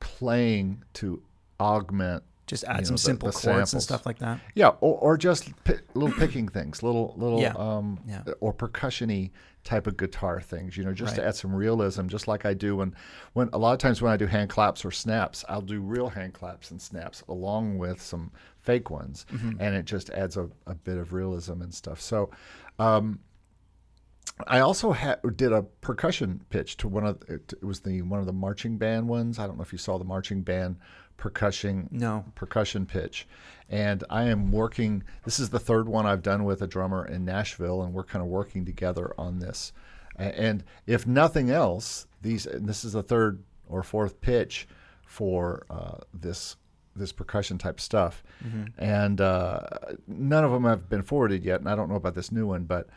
playing 0.00 0.82
to 0.94 1.22
augment. 1.58 2.22
Just 2.46 2.64
add 2.64 2.84
some 2.86 2.94
know, 2.94 2.96
the- 2.96 2.98
simple 2.98 3.26
the 3.28 3.32
chords 3.32 3.42
samples. 3.44 3.72
and 3.74 3.82
stuff 3.82 4.06
like 4.06 4.18
that. 4.18 4.40
Yeah, 4.54 4.68
or, 4.80 4.98
or 4.98 5.16
just 5.16 5.52
pi- 5.64 5.78
little 5.94 6.16
picking 6.16 6.48
things, 6.48 6.82
little 6.82 7.14
little 7.16 7.40
Yeah, 7.40 7.52
um 7.56 8.00
yeah. 8.08 8.22
or 8.40 8.52
percussiony 8.52 9.30
type 9.62 9.86
of 9.86 9.96
guitar 9.96 10.40
things, 10.40 10.76
you 10.76 10.82
know, 10.84 10.92
just 10.92 11.14
to 11.16 11.24
add 11.24 11.36
some 11.36 11.54
realism, 11.54 12.06
just 12.08 12.26
like 12.26 12.44
I 12.46 12.54
do 12.54 12.76
when 12.76 12.94
when 13.34 13.50
a 13.52 13.58
lot 13.58 13.72
of 13.72 13.78
times 13.78 14.02
when 14.02 14.10
I 14.10 14.16
do 14.16 14.26
hand 14.26 14.50
claps 14.50 14.84
or 14.84 14.90
snaps, 14.90 15.44
I'll 15.48 15.60
do 15.60 15.80
real 15.80 16.08
hand 16.08 16.32
claps 16.34 16.72
and 16.72 16.80
snaps 16.82 17.22
along 17.28 17.78
with 17.78 18.02
some 18.02 18.32
fake 18.58 18.90
ones, 18.90 19.26
Mm-hmm. 19.32 19.60
and 19.60 19.76
it 19.76 19.84
just 19.84 20.10
adds 20.10 20.36
a, 20.36 20.48
a 20.66 20.74
bit 20.74 20.96
of 20.98 21.12
realism 21.12 21.62
and 21.62 21.72
stuff. 21.72 22.00
So, 22.00 22.30
um, 22.80 23.20
I 24.46 24.60
also 24.60 24.92
ha- 24.92 25.16
did 25.36 25.52
a 25.52 25.62
percussion 25.62 26.40
pitch 26.48 26.76
to 26.78 26.88
one 26.88 27.04
of 27.06 27.18
it 27.28 27.52
it 27.52 27.64
was 27.64 27.80
the 27.80 28.00
one 28.02 28.20
of 28.20 28.26
the 28.26 28.32
marching 28.32 28.78
band 28.78 29.08
ones. 29.08 29.38
I 29.38 29.46
don't 29.46 29.56
know 29.56 29.62
if 29.62 29.72
you 29.72 29.78
saw 29.78 29.98
the 29.98 30.04
marching 30.04 30.42
band 30.42 30.76
percussion 31.16 31.88
No. 31.90 32.24
percussion 32.34 32.86
pitch. 32.86 33.28
And 33.68 34.02
I 34.10 34.24
am 34.24 34.50
working, 34.50 35.04
this 35.24 35.38
is 35.38 35.50
the 35.50 35.58
third 35.60 35.86
one 35.88 36.06
I've 36.06 36.22
done 36.22 36.44
with 36.44 36.62
a 36.62 36.66
drummer 36.66 37.06
in 37.06 37.24
Nashville, 37.24 37.82
and 37.82 37.92
we're 37.92 38.02
kind 38.04 38.22
of 38.22 38.28
working 38.28 38.64
together 38.64 39.12
on 39.18 39.38
this. 39.38 39.72
And 40.16 40.64
if 40.86 41.06
nothing 41.06 41.50
else, 41.50 42.06
these, 42.20 42.46
and 42.46 42.68
this 42.68 42.84
is 42.84 42.94
the 42.94 43.02
third 43.02 43.42
or 43.68 43.82
fourth 43.82 44.20
pitch 44.20 44.66
for 45.04 45.64
uh, 45.70 45.98
this 46.12 46.56
this 46.96 47.12
percussion 47.12 47.56
type 47.56 47.78
stuff, 47.80 48.22
and 48.76 49.20
uh, 49.20 49.60
none 50.08 50.44
of 50.44 50.50
them 50.50 50.64
have 50.64 50.88
been 50.90 51.02
forwarded 51.02 51.44
yet. 51.44 51.60
And 51.60 51.68
I 51.68 51.76
don't 51.76 51.88
know 51.88 51.94
about 51.94 52.14
this 52.16 52.32
new 52.32 52.46
one, 52.48 52.64
but 52.64 52.88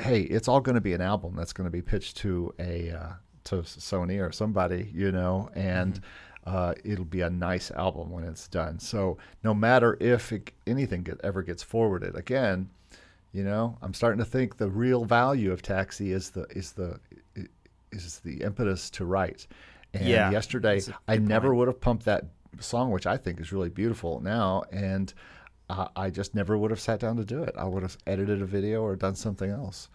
hey, 0.00 0.22
it's 0.22 0.48
all 0.48 0.60
going 0.60 0.74
to 0.74 0.80
be 0.80 0.92
an 0.94 1.00
album 1.00 1.34
that's 1.36 1.52
going 1.52 1.66
to 1.66 1.70
be 1.70 1.82
pitched 1.82 2.16
to 2.18 2.54
a 2.58 2.90
uh, 2.90 3.12
to 3.44 3.56
Sony 3.62 4.20
or 4.26 4.32
somebody, 4.32 4.90
you 4.94 5.12
know, 5.12 5.48
and 5.54 6.00
uh, 6.44 6.74
it'll 6.84 7.04
be 7.04 7.22
a 7.22 7.30
nice 7.30 7.70
album 7.70 8.10
when 8.10 8.24
it's 8.24 8.48
done. 8.48 8.78
So 8.78 9.18
no 9.42 9.54
matter 9.54 9.96
if 10.00 10.32
it, 10.32 10.52
anything 10.66 11.02
get, 11.02 11.20
ever 11.24 11.42
gets 11.42 11.62
forwarded, 11.62 12.14
again, 12.16 12.68
you 13.32 13.44
know, 13.44 13.76
I'm 13.82 13.94
starting 13.94 14.18
to 14.18 14.24
think 14.24 14.56
the 14.56 14.68
real 14.68 15.04
value 15.04 15.52
of 15.52 15.62
Taxi 15.62 16.12
is 16.12 16.30
the 16.30 16.46
is 16.50 16.72
the 16.72 16.98
is 17.92 18.18
the 18.20 18.42
impetus 18.42 18.90
to 18.90 19.04
write. 19.04 19.46
And 19.94 20.06
Yeah, 20.08 20.30
yesterday, 20.30 20.80
I 21.08 21.14
I 21.14 21.16
never 21.18 21.48
point. 21.48 21.58
would 21.58 21.68
have 21.68 21.80
pumped 21.80 22.04
that 22.06 22.26
song, 22.60 22.90
which 22.90 23.06
I 23.06 23.16
think 23.16 23.40
is 23.40 23.52
really 23.52 23.68
beautiful 23.68 24.20
now, 24.20 24.62
and 24.72 25.12
uh, 25.68 25.88
I 25.96 26.10
just 26.10 26.34
never 26.34 26.56
would 26.56 26.70
have 26.70 26.80
sat 26.80 27.00
down 27.00 27.16
to 27.16 27.24
do 27.24 27.42
it. 27.42 27.54
I 27.56 27.64
would 27.64 27.82
have 27.82 27.96
edited 28.06 28.42
a 28.42 28.46
video 28.46 28.82
or 28.82 28.96
done 28.96 29.14
something 29.14 29.50
else. 29.50 29.88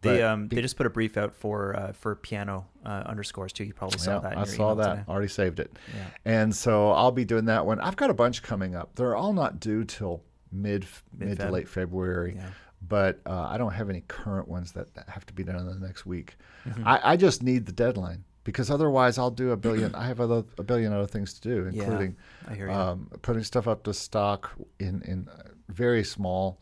They 0.00 0.18
But 0.18 0.22
um 0.22 0.48
they 0.48 0.60
just 0.60 0.76
put 0.76 0.86
a 0.86 0.90
brief 0.90 1.16
out 1.16 1.32
for 1.32 1.76
uh, 1.76 1.92
for 1.92 2.16
piano 2.16 2.66
uh, 2.84 3.04
underscores 3.06 3.52
too. 3.52 3.64
You 3.64 3.72
probably 3.72 4.00
saw 4.00 4.14
yeah, 4.14 4.18
that. 4.20 4.32
In 4.32 4.38
I 4.38 4.44
saw 4.44 4.74
that. 4.74 4.88
today. 4.88 5.04
Already 5.08 5.28
saved 5.28 5.60
it. 5.60 5.70
Yeah. 5.94 6.06
And 6.24 6.54
so 6.54 6.90
I'll 6.90 7.12
be 7.12 7.24
doing 7.24 7.44
that 7.44 7.64
one. 7.64 7.80
I've 7.80 7.96
got 7.96 8.10
a 8.10 8.14
bunch 8.14 8.42
coming 8.42 8.74
up. 8.74 8.96
They're 8.96 9.14
all 9.14 9.32
not 9.32 9.60
due 9.60 9.84
till 9.84 10.22
mid 10.50 10.86
mid 11.16 11.38
to 11.38 11.44
Mid-Feb. 11.44 11.50
late 11.52 11.68
February. 11.68 12.34
Yeah. 12.36 12.48
But 12.88 13.20
uh, 13.26 13.46
I 13.48 13.58
don't 13.58 13.72
have 13.72 13.88
any 13.88 14.02
current 14.08 14.48
ones 14.48 14.72
that 14.72 14.88
have 15.06 15.24
to 15.26 15.32
be 15.32 15.44
done 15.44 15.54
in 15.56 15.66
the 15.66 15.86
next 15.86 16.04
week. 16.04 16.36
Mm-hmm. 16.66 16.86
I, 16.86 17.12
I 17.12 17.16
just 17.16 17.40
need 17.40 17.64
the 17.66 17.72
deadline 17.72 18.24
because 18.44 18.70
otherwise 18.70 19.18
I'll 19.18 19.30
do 19.30 19.50
a 19.52 19.56
billion. 19.56 19.94
I 19.94 20.06
have 20.06 20.20
other, 20.20 20.44
a 20.58 20.62
billion 20.62 20.92
other 20.92 21.06
things 21.06 21.34
to 21.34 21.40
do, 21.40 21.66
including 21.66 22.16
you. 22.56 22.70
um, 22.70 23.08
putting 23.22 23.44
stuff 23.44 23.66
up 23.68 23.82
to 23.84 23.94
stock 23.94 24.50
in 24.78 25.02
in 25.02 25.28
uh, 25.28 25.48
very 25.68 26.04
small. 26.04 26.60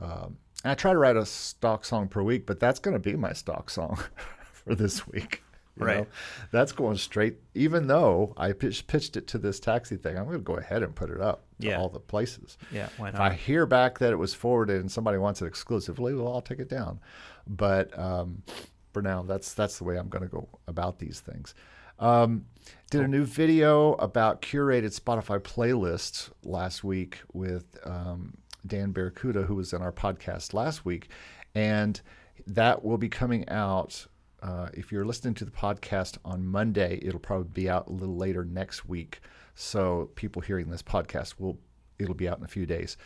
Um, 0.00 0.36
and 0.64 0.72
I 0.72 0.74
try 0.74 0.92
to 0.92 0.98
write 0.98 1.16
a 1.16 1.26
stock 1.26 1.84
song 1.84 2.08
per 2.08 2.22
week, 2.22 2.46
but 2.46 2.58
that's 2.60 2.78
going 2.78 2.94
to 2.94 3.00
be 3.00 3.16
my 3.16 3.32
stock 3.32 3.70
song 3.70 3.98
for 4.52 4.74
this 4.74 5.06
week. 5.06 5.42
you 5.78 5.86
Right. 5.86 5.98
know? 5.98 6.06
That's 6.50 6.72
going 6.72 6.96
straight. 6.96 7.36
Even 7.54 7.86
though 7.86 8.34
I 8.36 8.50
pitched, 8.52 8.88
pitched 8.88 9.16
it 9.16 9.28
to 9.28 9.38
this 9.38 9.60
taxi 9.60 9.96
thing, 9.96 10.16
I'm 10.18 10.24
going 10.24 10.38
to 10.38 10.42
go 10.42 10.56
ahead 10.56 10.82
and 10.82 10.92
put 10.94 11.10
it 11.10 11.20
up 11.20 11.44
to 11.60 11.68
Yeah. 11.68 11.78
all 11.78 11.88
the 11.88 12.00
places. 12.00 12.58
yeah, 12.72 12.88
why 12.96 13.10
If? 13.10 13.14
I 13.20 13.32
hear 13.34 13.66
back 13.66 13.98
that 14.00 14.12
it 14.12 14.16
was 14.16 14.34
forwarded 14.34 14.80
and 14.80 14.90
somebody 14.90 15.18
wants 15.18 15.40
it 15.42 15.46
exclusively, 15.46 16.14
well, 16.14 16.32
I'll 16.32 16.40
take 16.42 16.58
it 16.58 16.68
down. 16.68 16.98
But 17.46 17.96
um, 17.96 18.42
for 18.98 19.02
now, 19.02 19.22
that's 19.22 19.54
that's 19.54 19.78
the 19.78 19.84
way 19.84 19.96
I'm 19.96 20.08
going 20.08 20.24
to 20.24 20.28
go 20.28 20.48
about 20.66 20.98
these 20.98 21.20
things. 21.20 21.54
Um, 22.00 22.46
did 22.90 23.02
a 23.02 23.06
new 23.06 23.24
video 23.24 23.92
about 23.94 24.42
curated 24.42 24.98
Spotify 24.98 25.38
playlists 25.38 26.30
last 26.42 26.82
week 26.82 27.20
with 27.32 27.78
um, 27.84 28.36
Dan 28.66 28.90
Barracuda, 28.90 29.42
who 29.42 29.54
was 29.54 29.72
in 29.72 29.82
our 29.82 29.92
podcast 29.92 30.52
last 30.52 30.84
week, 30.84 31.10
and 31.54 32.00
that 32.48 32.84
will 32.84 32.98
be 32.98 33.08
coming 33.08 33.48
out. 33.48 34.04
Uh, 34.42 34.68
if 34.74 34.90
you're 34.90 35.04
listening 35.04 35.34
to 35.34 35.44
the 35.44 35.52
podcast 35.52 36.18
on 36.24 36.44
Monday, 36.44 36.98
it'll 37.00 37.20
probably 37.20 37.50
be 37.52 37.70
out 37.70 37.86
a 37.86 37.92
little 37.92 38.16
later 38.16 38.44
next 38.44 38.88
week. 38.88 39.20
So 39.54 40.10
people 40.16 40.42
hearing 40.42 40.70
this 40.70 40.82
podcast 40.82 41.34
will 41.38 41.56
it'll 42.00 42.16
be 42.16 42.28
out 42.28 42.38
in 42.38 42.44
a 42.44 42.48
few 42.48 42.66
days 42.66 42.96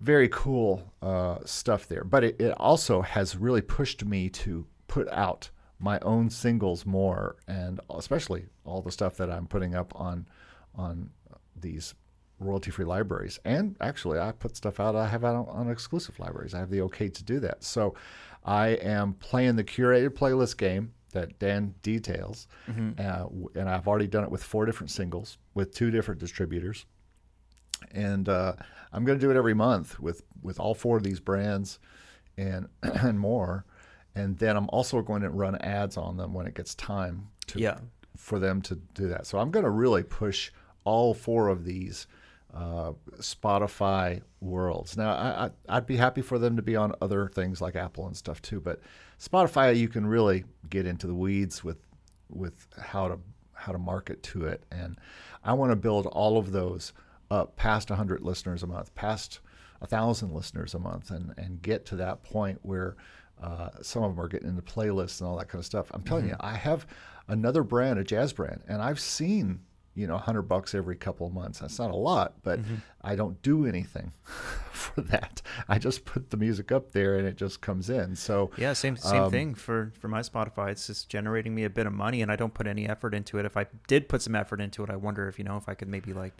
very 0.00 0.28
cool 0.28 0.92
uh, 1.00 1.38
stuff 1.46 1.88
there. 1.88 2.04
But 2.04 2.22
it, 2.22 2.38
it 2.38 2.54
also 2.58 3.00
has 3.00 3.34
really 3.34 3.62
pushed 3.62 4.04
me 4.04 4.28
to 4.28 4.66
put 4.88 5.08
out 5.10 5.50
my 5.78 5.98
own 6.00 6.30
singles 6.30 6.86
more, 6.86 7.36
and 7.46 7.80
especially 7.94 8.46
all 8.64 8.80
the 8.80 8.90
stuff 8.90 9.16
that 9.18 9.30
I'm 9.30 9.46
putting 9.46 9.74
up 9.74 9.92
on 9.94 10.26
on 10.74 11.10
these 11.58 11.94
royalty-free 12.38 12.84
libraries. 12.84 13.38
And 13.44 13.76
actually, 13.80 14.18
I 14.18 14.32
put 14.32 14.56
stuff 14.56 14.80
out 14.80 14.94
I 14.94 15.08
have 15.08 15.24
out 15.24 15.36
on, 15.36 15.48
on 15.48 15.70
exclusive 15.70 16.18
libraries. 16.18 16.54
I 16.54 16.58
have 16.58 16.70
the 16.70 16.82
okay 16.82 17.08
to 17.08 17.24
do 17.24 17.40
that. 17.40 17.64
So 17.64 17.94
I 18.44 18.68
am 18.68 19.14
playing 19.14 19.56
the 19.56 19.64
curated 19.64 20.10
playlist 20.10 20.56
game 20.56 20.92
that 21.12 21.38
Dan 21.38 21.74
details, 21.82 22.46
uh, 23.00 23.26
and 23.54 23.68
I've 23.68 23.88
already 23.88 24.06
done 24.06 24.24
it 24.24 24.30
with 24.30 24.42
four 24.42 24.66
different 24.66 24.90
singles 24.90 25.38
with 25.54 25.74
two 25.74 25.90
different 25.90 26.20
distributors 26.20 26.84
and 27.92 28.28
uh, 28.28 28.54
I'm 28.92 29.04
going 29.04 29.18
to 29.18 29.24
do 29.24 29.30
it 29.30 29.36
every 29.36 29.54
month 29.54 29.98
with 30.00 30.22
with 30.42 30.60
all 30.60 30.74
four 30.74 30.96
of 30.96 31.02
these 31.02 31.20
brands 31.20 31.78
and 32.36 32.68
and 32.82 33.18
more. 33.18 33.64
And 34.16 34.36
then 34.38 34.56
I'm 34.56 34.68
also 34.70 35.00
going 35.02 35.22
to 35.22 35.30
run 35.30 35.54
ads 35.56 35.96
on 35.96 36.16
them 36.16 36.32
when 36.34 36.46
it 36.46 36.54
gets 36.54 36.74
time 36.74 37.28
to 37.48 37.60
Yeah. 37.60 37.78
for 38.16 38.38
them 38.38 38.60
to 38.62 38.74
do 38.94 39.08
that. 39.08 39.26
So 39.26 39.38
I'm 39.38 39.50
going 39.52 39.64
to 39.64 39.70
really 39.70 40.02
push 40.02 40.50
all 40.84 41.14
four 41.14 41.48
of 41.48 41.64
these 41.64 42.06
uh, 42.54 42.92
Spotify 43.18 44.22
worlds. 44.40 44.96
Now 44.96 45.10
I, 45.14 45.44
I, 45.46 45.50
I'd 45.76 45.86
be 45.86 45.96
happy 45.96 46.22
for 46.22 46.38
them 46.38 46.56
to 46.56 46.62
be 46.62 46.74
on 46.76 46.94
other 47.02 47.28
things 47.28 47.60
like 47.60 47.76
Apple 47.76 48.06
and 48.06 48.16
stuff 48.16 48.40
too, 48.40 48.60
but 48.60 48.80
Spotify 49.20 49.76
you 49.76 49.88
can 49.88 50.06
really 50.06 50.44
get 50.70 50.86
into 50.86 51.06
the 51.06 51.14
weeds 51.14 51.62
with 51.62 51.78
with 52.30 52.66
how 52.80 53.08
to 53.08 53.18
how 53.52 53.72
to 53.72 53.78
market 53.78 54.22
to 54.22 54.46
it, 54.46 54.62
and 54.70 54.98
I 55.44 55.52
want 55.54 55.72
to 55.72 55.76
build 55.76 56.06
all 56.06 56.36
of 56.38 56.52
those 56.52 56.92
up 57.30 57.56
past 57.56 57.88
100 57.90 58.20
listeners 58.22 58.62
a 58.62 58.66
month, 58.66 58.94
past 58.94 59.40
a 59.80 59.86
thousand 59.86 60.32
listeners 60.32 60.74
a 60.74 60.78
month, 60.78 61.10
and 61.10 61.34
and 61.38 61.60
get 61.62 61.84
to 61.86 61.96
that 61.96 62.22
point 62.22 62.58
where 62.62 62.96
uh, 63.42 63.70
some 63.82 64.02
of 64.02 64.14
them 64.16 64.24
are 64.24 64.28
getting 64.28 64.48
into 64.48 64.62
playlists 64.62 65.20
and 65.20 65.28
all 65.28 65.36
that 65.38 65.48
kind 65.48 65.60
of 65.60 65.66
stuff. 65.66 65.90
I'm 65.92 66.02
telling 66.02 66.28
you, 66.28 66.36
I 66.40 66.54
have 66.54 66.86
another 67.28 67.62
brand, 67.62 67.98
a 67.98 68.04
jazz 68.04 68.32
brand, 68.32 68.62
and 68.68 68.80
I've 68.82 69.00
seen 69.00 69.60
you 69.94 70.06
know 70.06 70.14
100 70.14 70.42
bucks 70.42 70.74
every 70.74 70.96
couple 70.96 71.26
of 71.26 71.32
months. 71.32 71.60
That's 71.60 71.78
not 71.78 71.90
a 71.90 71.96
lot, 71.96 72.34
but 72.42 72.60
I 73.02 73.16
don't 73.16 73.40
do 73.42 73.64
anything 73.66 74.12
for 74.70 75.00
that. 75.02 75.40
I 75.68 75.78
just 75.78 76.04
put 76.04 76.28
the 76.30 76.36
music 76.36 76.70
up 76.70 76.92
there 76.92 77.16
and 77.16 77.26
it 77.26 77.36
just 77.36 77.60
comes 77.62 77.88
in. 77.88 78.14
So 78.14 78.50
Yeah, 78.58 78.74
same 78.74 78.96
same 78.96 79.22
Um, 79.24 79.30
thing 79.30 79.54
for 79.54 79.92
for 79.98 80.08
my 80.08 80.20
Spotify. 80.20 80.70
It's 80.70 80.86
just 80.86 81.08
generating 81.08 81.54
me 81.54 81.64
a 81.64 81.70
bit 81.70 81.86
of 81.86 81.92
money, 81.94 82.20
and 82.22 82.30
I 82.30 82.36
don't 82.36 82.52
put 82.54 82.66
any 82.66 82.86
effort 82.88 83.14
into 83.14 83.38
it. 83.38 83.46
If 83.46 83.56
I 83.56 83.66
did 83.86 84.08
put 84.08 84.20
some 84.22 84.34
effort 84.34 84.60
into 84.60 84.82
it, 84.84 84.90
I 84.90 84.96
wonder 84.96 85.28
if 85.28 85.38
you 85.38 85.44
know 85.44 85.56
if 85.56 85.68
I 85.68 85.74
could 85.74 85.88
maybe 85.88 86.12
like 86.12 86.34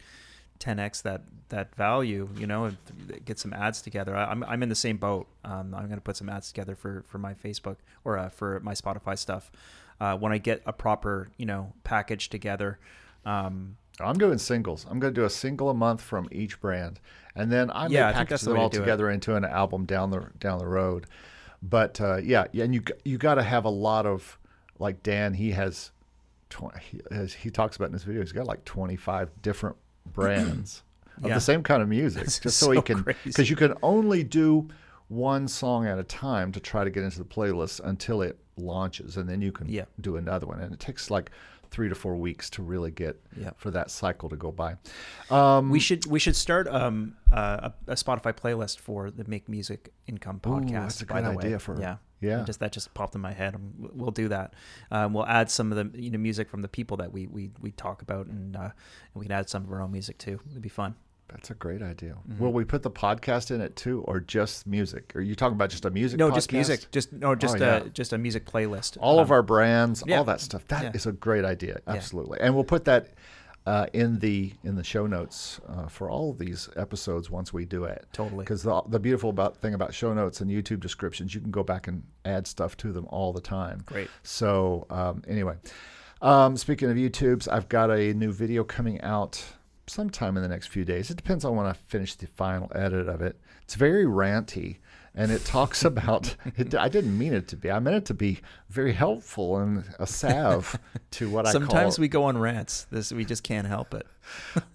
10x 0.59 1.03
that 1.03 1.23
that 1.49 1.75
value. 1.75 2.29
You 2.37 2.47
know, 2.47 2.65
and 2.65 2.77
get 3.25 3.39
some 3.39 3.53
ads 3.53 3.81
together. 3.83 4.17
I, 4.17 4.25
I'm 4.27 4.43
I'm 4.45 4.63
in 4.63 4.69
the 4.69 4.75
same 4.75 4.97
boat. 4.97 5.27
Um, 5.45 5.75
I'm 5.75 5.89
gonna 5.89 6.01
put 6.01 6.17
some 6.17 6.29
ads 6.29 6.49
together 6.49 6.75
for 6.75 7.05
for 7.07 7.19
my 7.19 7.35
Facebook 7.35 7.77
or 8.05 8.19
uh, 8.19 8.29
for 8.29 8.61
my 8.61 8.75
Spotify 8.75 9.19
stuff. 9.19 9.51
Uh, 10.01 10.17
when 10.17 10.31
I 10.33 10.39
get 10.39 10.63
a 10.67 10.73
proper 10.73 11.29
you 11.37 11.47
know 11.47 11.73
package 11.85 12.29
together. 12.29 12.79
Um, 13.25 13.77
I'm 13.99 14.19
doing 14.19 14.37
singles. 14.39 14.87
I'm 14.91 15.01
going 15.01 15.13
to 15.15 15.21
do 15.21 15.25
a 15.25 15.31
single 15.31 15.71
a 15.71 15.75
month 15.75 16.03
from 16.03 16.29
each 16.31 16.61
brand, 16.61 17.01
and 17.35 17.51
then 17.51 17.71
I 17.71 17.89
may 17.89 17.95
Yeah, 17.95 18.13
package 18.13 18.41
the 18.43 18.51
them 18.51 18.59
all 18.59 18.69
do 18.69 18.77
it. 18.77 18.81
together 18.81 19.11
into 19.11 19.35
an 19.37 19.45
album 19.47 19.87
down 19.87 20.11
the 20.11 20.29
down 20.39 20.59
the 20.59 20.67
road. 20.69 21.07
but 21.63 21.99
uh, 22.01 22.19
yeah, 22.19 22.45
yeah, 22.53 22.65
and 22.65 22.75
you 22.75 22.83
you 23.05 23.17
got 23.17 23.37
to 23.37 23.43
have 23.43 23.65
a 23.65 23.71
lot 23.71 24.05
of 24.05 24.39
like 24.79 25.03
Dan. 25.03 25.33
He 25.35 25.53
has, 25.53 25.93
20, 26.51 26.79
he, 26.81 27.01
as 27.11 27.33
he 27.33 27.51
talks 27.51 27.77
about 27.77 27.87
in 27.87 27.95
his 27.95 28.05
video, 28.05 28.21
he's 28.21 28.33
got 28.33 28.47
like 28.47 28.65
twenty 28.67 28.97
five 28.97 29.31
different 29.41 29.77
brands 30.17 30.83
of 31.23 31.29
Yeah. 31.29 31.35
the 31.35 31.41
same 31.41 31.63
kind 31.63 31.83
of 31.83 31.89
music, 31.89 32.25
This 32.25 32.35
just 32.41 32.47
is 32.47 32.55
so 32.57 32.71
he 32.73 32.83
can 32.83 33.03
because 33.25 33.49
you 33.49 33.57
can 33.57 33.75
only 33.83 34.25
do 34.25 34.69
one 35.09 35.47
song 35.47 35.87
at 35.87 35.99
a 35.99 36.05
time 36.05 36.51
to 36.53 36.59
try 36.61 36.83
to 36.83 36.91
get 36.91 37.05
into 37.05 37.19
the 37.19 37.25
playlist 37.25 37.81
until 37.85 38.23
it 38.23 38.39
launches, 38.57 39.17
and 39.17 39.29
then 39.29 39.41
you 39.41 39.53
can 39.53 39.69
Yeah. 39.69 39.85
do 40.01 40.17
another 40.17 40.47
one, 40.47 40.61
and 40.61 40.73
it 40.75 40.81
takes 40.81 41.11
like 41.11 41.31
three 41.71 41.89
to 41.89 41.95
four 41.95 42.17
weeks 42.17 42.49
to 42.51 42.63
really 42.63 42.91
get 42.91 43.21
Yeah. 43.37 43.51
for 43.57 43.71
that 43.73 43.91
cycle 43.91 44.29
to 44.31 44.37
go 44.37 44.51
by. 44.51 44.77
Um, 45.31 45.71
We 45.71 45.79
should 45.81 46.07
we 46.07 46.19
should 46.19 46.35
start 46.37 46.67
um, 46.69 47.17
uh, 47.31 47.71
a, 47.89 47.93
a 47.93 47.95
Spotify 47.95 48.33
playlist 48.33 48.79
for 48.81 49.11
the 49.11 49.25
Make 49.29 49.49
Music 49.49 49.93
Income 50.07 50.41
Ooh, 50.47 50.51
podcast. 50.51 50.71
that's 50.73 51.03
a 51.03 51.05
good 51.07 51.25
the 51.25 51.31
way. 51.31 51.37
idea 51.45 51.59
for- 51.59 51.79
yeah 51.81 51.97
yeah. 52.21 52.45
Just 52.45 52.61
that 52.61 52.73
just 52.73 52.93
popped 52.95 53.15
in 53.15 53.21
my 53.21 53.33
head. 53.33 53.55
Um, 53.55 53.73
We'll 53.95 54.11
do 54.11 54.29
that. 54.29 54.55
Um, 54.91 55.13
we'll 55.15 55.27
add 55.27 55.51
some 55.51 55.73
of 55.73 55.93
the 55.93 55.99
you 56.01 56.11
know 56.11 56.19
music 56.19 56.49
from 56.49 56.63
the 56.63 56.69
people 56.69 56.97
that 56.99 57.13
we 57.13 57.27
we, 57.27 57.51
we 57.61 57.71
talk 57.73 58.03
about, 58.03 58.27
and 58.27 58.57
uh, 58.57 58.61
and 58.61 58.71
we 59.15 59.25
can 59.27 59.33
add 59.33 59.49
some 59.49 59.65
of 59.65 59.73
our 59.73 59.81
own 59.83 59.93
music 59.93 60.19
too. 60.19 60.41
It'd 60.51 60.63
be 60.63 60.69
fun. 60.69 60.95
That's 61.29 61.51
a 61.51 61.55
great 61.55 61.83
idea. 61.83 62.13
Mm-hmm. 62.29 62.39
Will 62.43 62.53
we 62.53 62.65
put 62.65 62.85
the 62.85 62.91
podcast 62.91 63.51
in 63.51 63.61
it 63.61 63.75
too, 63.75 64.03
or 64.03 64.21
just 64.21 64.65
music? 64.65 65.13
Are 65.17 65.21
you 65.21 65.35
talking 65.35 65.57
about 65.57 65.71
just 65.71 65.85
a 65.85 65.91
music? 65.91 66.19
No, 66.21 66.31
just 66.31 66.53
music. 66.53 66.87
Just 66.93 67.13
no, 67.13 67.35
just 67.35 67.57
Oh, 67.57 67.59
yeah. 67.59 67.77
a 67.79 67.89
just 67.89 68.13
a 68.13 68.19
music 68.19 68.47
playlist. 68.47 68.97
All 69.01 69.19
of 69.19 69.31
Um, 69.31 69.35
our 69.35 69.43
brands, 69.43 70.05
yeah. 70.07 70.19
all 70.19 70.25
that 70.25 70.41
stuff. 70.41 70.67
That 70.69 70.95
is 70.95 71.05
Yeah. 71.05 71.11
a 71.11 71.15
great 71.15 71.45
idea. 71.45 71.81
Absolutely, 71.87 72.39
and 72.41 72.55
we'll 72.55 72.63
put 72.65 72.85
that 72.85 73.09
uh, 73.67 73.87
in 73.93 74.19
the 74.21 74.53
in 74.63 74.77
the 74.77 74.85
show 74.85 75.07
notes 75.07 75.61
uh, 75.69 75.87
for 75.89 76.09
all 76.09 76.31
of 76.31 76.39
these 76.39 76.69
episodes 76.77 77.31
once 77.31 77.53
we 77.53 77.65
do 77.65 77.85
it. 77.85 78.07
Totally. 78.13 78.45
Because 78.45 78.63
the 78.63 78.83
the 78.89 79.01
beautiful 79.01 79.31
about 79.31 79.57
thing 79.57 79.75
about 79.75 79.93
show 79.93 80.15
notes 80.15 80.41
and 80.41 80.51
YouTube 80.51 80.81
descriptions, 80.81 81.35
you 81.35 81.41
can 81.41 81.51
go 81.51 81.65
back 81.65 81.89
and 81.89 82.05
add 82.25 82.47
stuff 82.47 82.77
to 82.79 82.93
them 82.93 83.07
all 83.11 83.33
the 83.33 83.41
time. 83.41 83.83
Great. 83.85 84.09
So 84.23 84.87
um, 84.89 85.23
anyway, 85.27 85.57
um, 86.23 86.57
speaking 86.57 86.91
of 86.91 86.97
YouTubes, 86.97 87.49
I've 87.51 87.69
got 87.69 87.91
a 87.91 88.15
new 88.15 88.33
video 88.33 88.63
coming 88.63 89.01
out 89.01 89.45
sometime 89.89 90.37
in 90.37 90.43
the 90.43 90.49
next 90.49 90.69
few 90.69 90.85
days. 90.85 91.11
It 91.11 91.17
depends 91.17 91.45
on 91.45 91.57
when 91.57 91.67
I 91.67 91.73
finish 91.73 92.15
the 92.15 92.27
final 92.27 92.71
edit 92.75 93.09
of 93.09 93.21
it. 93.21 93.37
It's 93.63 93.75
very 93.75 94.05
ranty, 94.05 94.79
and 95.17 95.33
it 95.33 95.45
talks 95.45 95.85
about. 95.93 96.37
It, 96.57 96.75
I 96.75 96.89
didn't 96.89 97.17
mean 97.19 97.33
it 97.33 97.49
to 97.49 97.57
be. 97.57 97.71
I 97.71 97.79
meant 97.79 97.97
it 97.97 98.05
to 98.07 98.15
be 98.15 98.41
very 98.69 98.93
helpful 98.93 99.57
and 99.59 99.85
a 99.99 100.07
salve 100.07 100.79
to 101.13 101.29
what 101.31 101.47
Sometimes 101.47 101.55
I 101.55 101.59
call. 101.59 101.71
Sometimes 101.71 101.99
we 101.99 102.09
go 102.09 102.25
on 102.25 102.39
rants. 102.39 102.87
This 102.91 103.13
we 103.13 103.25
just 103.25 103.43
can't 103.43 103.67
help 103.67 103.95
it. 103.95 104.07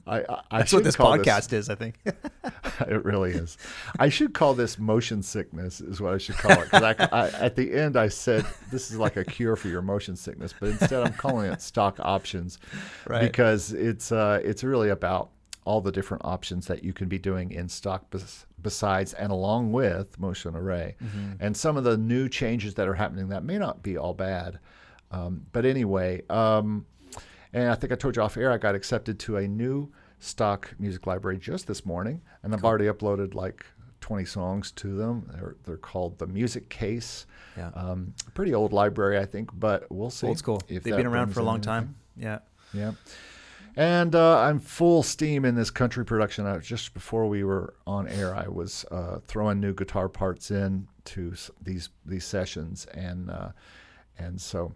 I, 0.07 0.19
I, 0.19 0.23
I 0.29 0.41
That's 0.59 0.73
what 0.73 0.83
this 0.83 0.95
call 0.95 1.17
podcast 1.17 1.53
is. 1.53 1.69
I 1.69 1.75
think. 1.75 1.95
it 2.05 3.05
really 3.05 3.31
is. 3.31 3.57
I 3.99 4.09
should 4.09 4.33
call 4.33 4.53
this 4.53 4.79
motion 4.79 5.21
sickness, 5.21 5.81
is 5.81 6.01
what 6.01 6.13
I 6.13 6.17
should 6.17 6.35
call 6.37 6.61
it. 6.61 6.73
I, 6.73 6.95
I, 7.11 7.27
at 7.29 7.55
the 7.55 7.73
end, 7.73 7.95
I 7.97 8.07
said 8.07 8.45
this 8.71 8.91
is 8.91 8.97
like 8.97 9.17
a 9.17 9.23
cure 9.23 9.55
for 9.55 9.67
your 9.67 9.81
motion 9.81 10.15
sickness, 10.15 10.53
but 10.59 10.69
instead, 10.69 11.03
I'm 11.05 11.13
calling 11.13 11.51
it 11.51 11.61
stock 11.61 11.97
options 11.99 12.57
Right. 13.07 13.21
because 13.21 13.71
it's 13.73 14.11
uh, 14.11 14.41
it's 14.43 14.63
really 14.63 14.89
about 14.89 15.29
all 15.63 15.81
the 15.81 15.91
different 15.91 16.25
options 16.25 16.65
that 16.67 16.83
you 16.83 16.91
can 16.93 17.07
be 17.07 17.19
doing 17.19 17.51
in 17.51 17.69
stock 17.69 18.09
bes- 18.09 18.47
besides 18.61 19.13
and 19.13 19.31
along 19.31 19.71
with 19.71 20.19
motion 20.19 20.55
array, 20.55 20.95
and 21.39 21.55
some 21.55 21.77
of 21.77 21.83
the 21.83 21.97
new 21.97 22.29
changes 22.29 22.73
that 22.75 22.87
are 22.87 22.95
happening 22.95 23.29
that 23.29 23.43
may 23.43 23.57
not 23.57 23.83
be 23.83 23.97
all 23.97 24.13
bad. 24.13 24.59
Um, 25.11 25.45
but 25.51 25.65
anyway, 25.65 26.21
um, 26.29 26.85
and 27.53 27.69
I 27.69 27.75
think 27.75 27.91
I 27.91 27.95
told 27.95 28.15
you 28.15 28.21
off 28.21 28.37
air, 28.37 28.51
I 28.51 28.57
got 28.57 28.75
accepted 28.75 29.19
to 29.19 29.37
a 29.37 29.47
new 29.47 29.91
stock 30.19 30.73
music 30.79 31.05
library 31.07 31.37
just 31.37 31.67
this 31.67 31.85
morning, 31.85 32.21
and 32.43 32.53
I've 32.53 32.63
already 32.63 32.85
uploaded 32.85 33.33
like 33.33 33.65
20 34.01 34.25
songs 34.25 34.71
to 34.73 34.95
them. 34.95 35.29
They're, 35.33 35.55
they're 35.65 35.77
called 35.77 36.17
the 36.19 36.27
Music 36.27 36.69
Case. 36.69 37.25
Yeah. 37.57 37.71
Um, 37.73 38.13
pretty 38.33 38.53
old 38.53 38.73
library, 38.73 39.17
I 39.17 39.25
think, 39.25 39.49
but 39.53 39.85
we'll 39.91 40.09
see. 40.09 40.27
Old 40.27 40.37
school. 40.37 40.61
if 40.67 40.83
They've 40.83 40.95
been 40.95 41.05
around 41.05 41.33
for 41.33 41.41
a 41.41 41.43
long 41.43 41.55
in 41.55 41.61
time. 41.61 41.95
Yeah. 42.15 42.39
yeah. 42.73 42.91
And 43.77 44.15
uh, 44.15 44.39
I'm 44.39 44.59
full 44.59 45.01
steam 45.03 45.45
in 45.45 45.55
this 45.55 45.71
country 45.71 46.03
production. 46.03 46.45
I, 46.45 46.57
just 46.57 46.93
before 46.93 47.27
we 47.27 47.43
were 47.43 47.73
on 47.87 48.07
air, 48.07 48.35
I 48.35 48.47
was 48.47 48.85
uh, 48.91 49.19
throwing 49.25 49.59
new 49.59 49.73
guitar 49.73 50.09
parts 50.09 50.51
in 50.51 50.87
to 51.05 51.33
these 51.61 51.89
these 52.05 52.25
sessions, 52.25 52.85
and 52.93 53.29
uh, 53.29 53.49
and 54.17 54.39
so 54.41 54.73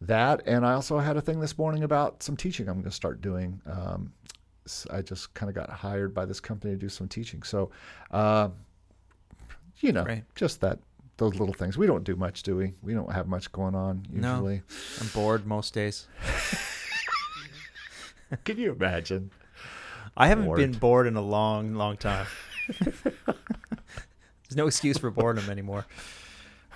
that. 0.00 0.42
And 0.46 0.66
I 0.66 0.72
also 0.72 0.98
had 0.98 1.16
a 1.16 1.20
thing 1.20 1.38
this 1.40 1.56
morning 1.56 1.84
about 1.84 2.22
some 2.22 2.36
teaching 2.36 2.68
I'm 2.68 2.74
going 2.76 2.84
to 2.84 2.90
start 2.90 3.20
doing. 3.20 3.60
Um, 3.70 4.12
I 4.90 5.02
just 5.02 5.32
kind 5.34 5.48
of 5.48 5.54
got 5.54 5.70
hired 5.70 6.12
by 6.14 6.24
this 6.24 6.40
company 6.40 6.74
to 6.74 6.78
do 6.78 6.88
some 6.88 7.08
teaching. 7.08 7.42
So, 7.42 7.70
uh, 8.12 8.48
you 9.80 9.92
know, 9.92 10.04
Right. 10.04 10.24
just 10.34 10.60
that 10.60 10.78
those 11.16 11.34
little 11.36 11.54
things. 11.54 11.76
We 11.78 11.86
don't 11.86 12.04
do 12.04 12.16
much, 12.16 12.42
do 12.42 12.56
we? 12.56 12.74
We 12.82 12.94
don't 12.94 13.12
have 13.12 13.26
much 13.28 13.50
going 13.52 13.74
on 13.74 14.04
No. 14.10 14.34
usually. 14.34 14.62
I'm 15.00 15.08
bored 15.14 15.46
most 15.46 15.74
days. 15.74 16.06
Can 18.44 18.58
you 18.58 18.72
imagine? 18.72 19.30
I 20.16 20.28
haven't 20.28 20.44
Bored. 20.44 20.58
been 20.58 20.72
bored 20.72 21.06
in 21.06 21.16
a 21.16 21.22
long, 21.22 21.74
long 21.74 21.96
time. 21.96 22.26
There's 22.80 24.56
no 24.56 24.66
excuse 24.66 24.98
for 24.98 25.10
boredom 25.10 25.48
anymore. 25.48 25.86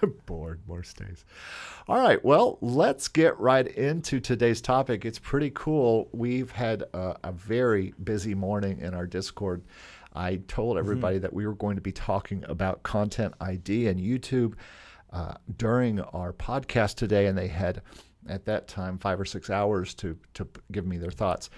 bored 0.26 0.60
most 0.66 0.96
days. 0.96 1.24
All 1.88 2.00
right, 2.00 2.22
well, 2.24 2.58
let's 2.60 3.08
get 3.08 3.38
right 3.38 3.66
into 3.66 4.20
today's 4.20 4.60
topic. 4.60 5.04
It's 5.04 5.18
pretty 5.18 5.50
cool. 5.54 6.08
We've 6.12 6.50
had 6.50 6.82
a, 6.94 7.16
a 7.24 7.32
very 7.32 7.94
busy 8.02 8.34
morning 8.34 8.80
in 8.80 8.94
our 8.94 9.06
Discord. 9.06 9.62
I 10.14 10.36
told 10.48 10.78
everybody 10.78 11.18
that 11.18 11.32
we 11.32 11.46
were 11.46 11.54
going 11.54 11.76
to 11.76 11.82
be 11.82 11.92
talking 11.92 12.44
about 12.48 12.82
content 12.82 13.34
ID 13.40 13.88
and 13.88 14.00
YouTube 14.00 14.54
uh, 15.12 15.34
during 15.58 16.00
our 16.00 16.32
podcast 16.32 16.94
today, 16.94 17.26
and 17.26 17.36
they 17.36 17.48
had 17.48 17.82
at 18.28 18.44
that 18.46 18.68
time 18.68 18.98
five 18.98 19.20
or 19.20 19.24
six 19.24 19.50
hours 19.50 19.94
to 19.94 20.16
to 20.34 20.46
give 20.72 20.86
me 20.86 20.98
their 20.98 21.10
thoughts. 21.10 21.50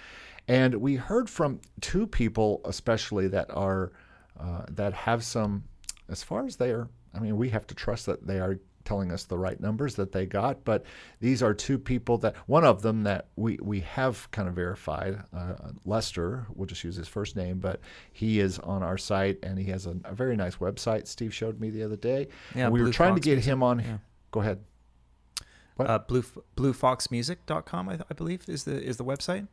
And 0.49 0.75
we 0.77 0.97
heard 0.97 1.29
from 1.29 1.61
two 1.81 2.07
people, 2.07 2.63
especially 2.65 3.29
that 3.29 3.51
are 3.51 3.93
uh, 4.41 4.63
that 4.71 4.95
have 4.95 5.23
some, 5.23 5.65
as 6.09 6.23
far 6.23 6.47
as 6.47 6.57
they 6.57 6.71
are. 6.71 6.89
I 7.15 7.21
mean, 7.21 7.37
we 7.37 7.51
have 7.51 7.67
to 7.67 7.75
trust 7.75 8.07
that 8.07 8.27
they 8.27 8.39
are 8.39 8.59
telling 8.85 9.13
us 9.13 9.25
the 9.25 9.37
right 9.37 9.61
numbers 9.61 9.97
that 9.97 10.13
they 10.13 10.25
got. 10.25 10.65
But 10.65 10.85
these 11.21 11.43
are 11.43 11.53
two 11.53 11.79
people 11.79 12.17
that 12.19 12.35
one 12.47 12.65
of 12.65 12.81
them 12.81 13.03
that 13.03 13.27
we 13.37 13.59
we 13.61 13.81
have 13.81 14.31
kind 14.31 14.49
of 14.49 14.55
verified. 14.55 15.23
Uh, 15.37 15.55
Lester, 15.85 16.47
we'll 16.55 16.67
just 16.67 16.83
use 16.83 16.97
his 16.97 17.07
first 17.09 17.37
name, 17.37 17.59
but 17.59 17.81
he 18.13 18.41
is 18.41 18.59
on 18.61 18.83
our 18.83 18.97
site 18.97 19.39
and 19.43 19.59
he 19.59 19.67
has 19.67 19.87
a, 19.87 19.97
a 20.05 20.15
very 20.15 20.37
nice 20.37 20.57
website. 20.57 21.07
Steve 21.07 21.35
showed 21.35 21.61
me 21.61 21.69
the 21.69 21.83
other 21.83 21.97
day. 21.97 22.29
Yeah, 22.55 22.65
and 22.65 22.73
we 22.73 22.81
were 22.81 22.87
Blue 22.87 22.93
trying 22.93 23.15
to 23.15 23.21
get 23.21 23.39
him 23.39 23.63
on. 23.63 23.81
Yeah. 23.81 23.99
Go 24.31 24.41
ahead. 24.41 24.61
What? 25.79 25.88
Uh, 25.88 25.99
blue 26.01 26.25
bluefoxmusic.com, 26.57 27.88
I, 27.88 27.99
I 28.11 28.14
believe, 28.14 28.49
is 28.49 28.64
the 28.64 28.83
is 28.83 28.97
the 28.97 29.05
website. 29.05 29.47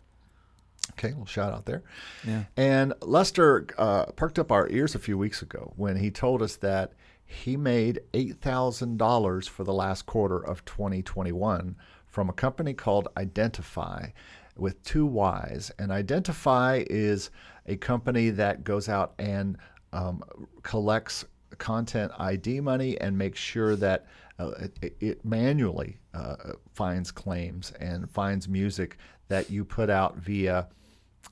Okay, 0.91 1.09
little 1.09 1.25
shout 1.25 1.53
out 1.53 1.65
there. 1.65 1.83
Yeah. 2.27 2.45
And 2.57 2.93
Lester 3.01 3.67
uh, 3.77 4.05
perked 4.05 4.39
up 4.39 4.51
our 4.51 4.67
ears 4.69 4.95
a 4.95 4.99
few 4.99 5.17
weeks 5.17 5.41
ago 5.41 5.73
when 5.75 5.97
he 5.97 6.09
told 6.11 6.41
us 6.41 6.55
that 6.57 6.93
he 7.25 7.57
made 7.57 8.01
$8,000 8.13 9.49
for 9.49 9.63
the 9.63 9.73
last 9.73 10.05
quarter 10.05 10.37
of 10.37 10.63
2021 10.65 11.75
from 12.07 12.29
a 12.29 12.33
company 12.33 12.73
called 12.73 13.07
Identifyy 13.17 14.09
with 14.55 14.83
two 14.83 15.05
Y's. 15.05 15.71
And 15.79 15.91
Identifyy 15.91 16.85
is 16.89 17.31
a 17.65 17.77
company 17.77 18.29
that 18.31 18.63
goes 18.63 18.87
out 18.87 19.13
and 19.17 19.57
um, 19.91 20.23
collects 20.61 21.25
content 21.57 22.11
ID 22.19 22.59
money 22.61 22.99
and 22.99 23.17
makes 23.17 23.39
sure 23.39 23.75
that 23.77 24.05
uh, 24.39 24.51
it, 24.81 24.95
it 24.99 25.25
manually 25.25 25.97
uh, 26.13 26.35
finds 26.73 27.11
claims 27.11 27.71
and 27.79 28.09
finds 28.09 28.47
music 28.47 28.97
that 29.27 29.49
you 29.49 29.63
put 29.65 29.89
out 29.89 30.17
via 30.17 30.67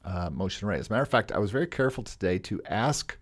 uh, 0.06 0.30
motion 0.32 0.68
array. 0.68 0.80
As 0.80 0.90
a 0.90 0.92
matter 0.94 1.04
of 1.04 1.10
fact, 1.10 1.32
I 1.32 1.38
was 1.38 1.52
very 1.52 1.68
careful 1.68 2.04
today 2.04 2.40
to 2.40 2.62
ask 2.66 3.18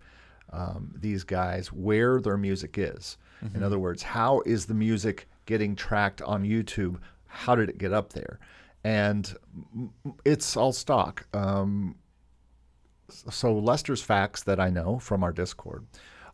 um, 0.52 0.94
these 0.98 1.24
guys 1.24 1.72
where 1.72 2.20
their 2.20 2.36
music 2.36 2.76
is. 2.78 3.16
In 3.56 3.64
other 3.64 3.78
words, 3.80 4.04
how 4.04 4.40
is 4.46 4.66
the 4.66 4.74
music 4.74 5.26
getting 5.46 5.74
tracked 5.74 6.22
on 6.22 6.44
YouTube? 6.44 6.98
How 7.26 7.56
did 7.56 7.68
it 7.68 7.76
get 7.76 7.92
up 7.92 8.12
there? 8.12 8.38
And 8.84 9.34
it's 10.24 10.56
all 10.56 10.72
stock. 10.72 11.26
Um, 11.34 11.96
so 13.08 13.52
Lester's 13.58 14.00
facts 14.00 14.44
that 14.44 14.60
I 14.60 14.70
know 14.70 15.00
from 15.00 15.24
our 15.24 15.32
Discord 15.32 15.84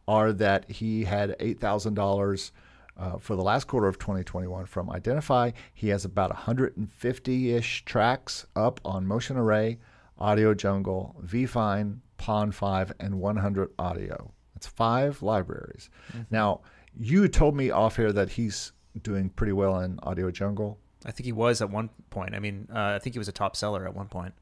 are 0.06 0.32
that 0.34 0.70
he 0.70 1.04
had 1.04 1.34
eight 1.40 1.60
thousand 1.60 1.94
dollars 1.94 2.52
uh, 2.98 3.18
for 3.18 3.36
the 3.36 3.42
last 3.42 3.66
quarter 3.66 3.86
of 3.86 3.98
2021 3.98 4.66
from 4.66 4.90
Identifyy. 4.90 5.52
He 5.72 5.88
has 5.88 6.04
about 6.04 6.34
150-ish 6.34 7.84
tracks 7.84 8.46
up 8.56 8.80
on 8.84 9.06
Motion 9.06 9.36
Array, 9.36 9.78
Audio 10.18 10.54
Jungle, 10.54 11.16
VFine, 11.24 11.98
Pond 12.16 12.54
5, 12.54 12.92
and 12.98 13.20
100 13.20 13.70
Audio. 13.78 14.32
That's 14.54 14.66
five 14.66 15.22
libraries. 15.22 15.88
Now, 16.30 16.62
you 16.98 17.28
told 17.28 17.54
me 17.54 17.70
off 17.70 17.98
air 17.98 18.12
that 18.12 18.30
he's 18.30 18.72
doing 19.02 19.30
pretty 19.30 19.52
well 19.52 19.78
in 19.80 20.00
Audio 20.02 20.32
Jungle. 20.32 20.78
I 21.06 21.12
think 21.12 21.26
he 21.26 21.32
was 21.32 21.62
at 21.62 21.70
one 21.70 21.90
point. 22.10 22.34
I 22.34 22.40
mean, 22.40 22.66
uh, 22.74 22.96
I 22.96 22.98
think 22.98 23.14
he 23.14 23.20
was 23.20 23.28
a 23.28 23.32
top 23.32 23.54
seller 23.54 23.86
at 23.86 23.94
one 23.94 24.08
point. 24.08 24.34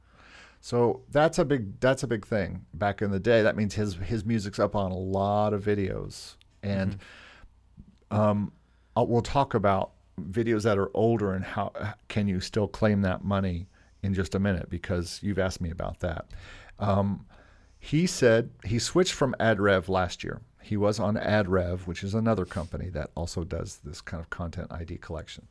So 0.63 1.03
that's 1.11 1.39
a 1.39 1.45
big 1.45 1.79
that's 1.81 2.03
a 2.03 2.07
big 2.07 2.27
thing. 2.27 2.65
Back 2.73 3.03
in 3.03 3.11
the 3.11 3.21
day, 3.21 3.43
that 3.43 3.57
means 3.57 3.75
his 3.75 3.95
his 3.97 4.25
music's 4.25 4.59
up 4.59 4.75
on 4.75 4.91
a 4.91 4.97
lot 4.97 5.53
of 5.53 5.63
videos, 5.63 6.37
and 6.63 6.99
um, 8.11 8.53
I'll, 8.95 9.07
we'll 9.07 9.23
talk 9.23 9.55
about 9.55 9.93
videos 10.21 10.63
that 10.63 10.79
are 10.79 10.91
older 10.95 11.35
and 11.35 11.45
how 11.45 11.73
can 12.09 12.27
you 12.27 12.41
still 12.41 12.69
claim 12.69 13.03
that 13.03 13.25
money 13.25 13.69
in 14.03 14.15
just 14.15 14.35
a 14.35 14.39
minute 14.39 14.71
because 14.71 15.21
you've 15.23 15.39
asked 15.39 15.61
me 15.61 15.71
about 15.71 16.01
that. 16.01 16.27
Um, 16.79 17.27
he 17.79 18.07
said 18.07 18.51
he 18.65 18.79
switched 18.79 19.13
from 19.13 19.35
AdRev 19.39 19.89
last 19.89 20.25
year. 20.25 20.41
He 20.63 20.77
was 20.77 20.99
on 20.99 21.17
AdRev, 21.17 21.87
which 21.87 22.03
is 22.03 22.15
another 22.15 22.45
company 22.45 22.89
that 22.91 23.11
also 23.15 23.45
does 23.45 23.81
this 23.85 24.01
kind 24.01 24.21
of 24.21 24.31
content 24.31 24.73
ID 24.73 24.99
collection. 24.99 25.47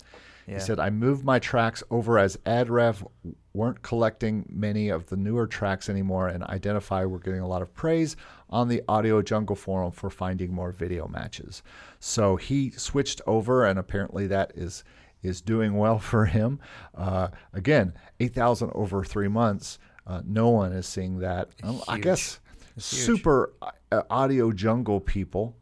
Yeah. 0.47 0.55
He 0.55 0.59
said, 0.59 0.79
I 0.79 0.89
moved 0.89 1.23
my 1.23 1.39
tracks 1.39 1.83
over 1.89 2.19
as 2.19 2.37
AdRev 2.45 3.05
weren't 3.53 3.81
collecting 3.81 4.45
many 4.49 4.89
of 4.89 5.07
the 5.07 5.15
newer 5.15 5.47
tracks 5.47 5.89
anymore, 5.89 6.27
and 6.27 6.43
Identifyy 6.43 7.05
were 7.05 7.19
getting 7.19 7.39
a 7.39 7.47
lot 7.47 7.61
of 7.61 7.73
praise 7.73 8.15
on 8.49 8.67
the 8.67 8.83
Audio 8.87 9.21
Jungle 9.21 9.55
forum 9.55 9.91
for 9.91 10.09
finding 10.09 10.53
more 10.53 10.71
video 10.71 11.07
matches. 11.07 11.63
So 11.99 12.35
he 12.35 12.69
switched 12.71 13.21
over, 13.25 13.65
and 13.65 13.79
apparently 13.79 14.27
that 14.27 14.51
is 14.55 14.83
is 15.23 15.41
doing 15.41 15.75
well 15.75 15.97
for 15.99 16.25
him. 16.25 16.59
Uh, 16.93 17.29
again, 17.53 17.93
8,000 18.19 18.71
over 18.75 19.03
three 19.03 19.27
months. 19.27 19.79
Uh, 20.05 20.21
no 20.23 20.49
one 20.49 20.71
is 20.71 20.85
seeing 20.85 21.19
that. 21.19 21.49
Um, 21.63 21.81
I 21.87 21.97
guess 21.99 22.39
super 22.77 23.53
uh, 23.91 24.03
audio 24.09 24.51
jungle 24.51 24.99
people 24.99 25.55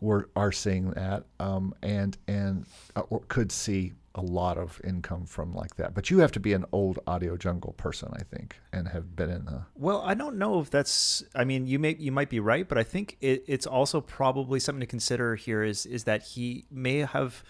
were 0.00 0.28
are 0.34 0.52
seeing 0.52 0.90
that, 0.90 1.24
um, 1.38 1.74
and 1.82 2.18
and 2.26 2.66
uh, 2.96 3.02
could 3.28 3.52
see 3.52 3.92
a 4.18 4.22
lot 4.22 4.58
of 4.58 4.80
income 4.84 5.24
from 5.24 5.52
like 5.52 5.76
that. 5.76 5.94
But 5.94 6.10
you 6.10 6.18
have 6.18 6.32
to 6.32 6.40
be 6.40 6.52
an 6.52 6.64
old 6.72 6.98
audio 7.06 7.36
jungle 7.36 7.72
person, 7.74 8.10
I 8.12 8.22
think, 8.24 8.56
and 8.72 8.88
have 8.88 9.16
been 9.16 9.30
in 9.30 9.44
the. 9.44 9.62
Well, 9.74 10.02
I 10.04 10.14
don't 10.14 10.36
know 10.36 10.60
if 10.60 10.70
that's. 10.70 11.22
I 11.34 11.44
mean, 11.44 11.66
you 11.66 11.78
may 11.78 11.96
you 11.98 12.12
might 12.12 12.28
be 12.28 12.40
right, 12.40 12.68
but 12.68 12.76
I 12.76 12.82
think 12.82 13.16
it, 13.20 13.44
it's 13.46 13.66
also 13.66 14.00
probably 14.00 14.60
something 14.60 14.80
to 14.80 14.86
consider 14.86 15.36
here. 15.36 15.62
Is 15.62 15.86
is 15.86 16.04
that 16.04 16.22
he 16.22 16.66
may 16.70 16.98
have 16.98 17.42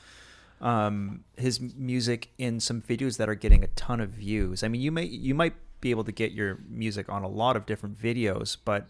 um, 0.60 1.24
his 1.36 1.60
music 1.60 2.30
in 2.38 2.60
some 2.60 2.82
videos 2.82 3.16
that 3.16 3.28
are 3.28 3.34
getting 3.34 3.64
a 3.64 3.68
ton 3.68 4.00
of 4.00 4.10
views. 4.10 4.62
I 4.62 4.68
mean, 4.68 4.80
you 4.80 4.92
may 4.92 5.04
you 5.04 5.34
might 5.34 5.54
be 5.80 5.90
able 5.90 6.04
to 6.04 6.12
get 6.12 6.32
your 6.32 6.58
music 6.68 7.08
on 7.08 7.22
a 7.22 7.28
lot 7.28 7.56
of 7.56 7.66
different 7.66 7.98
videos, 7.98 8.56
but 8.62 8.88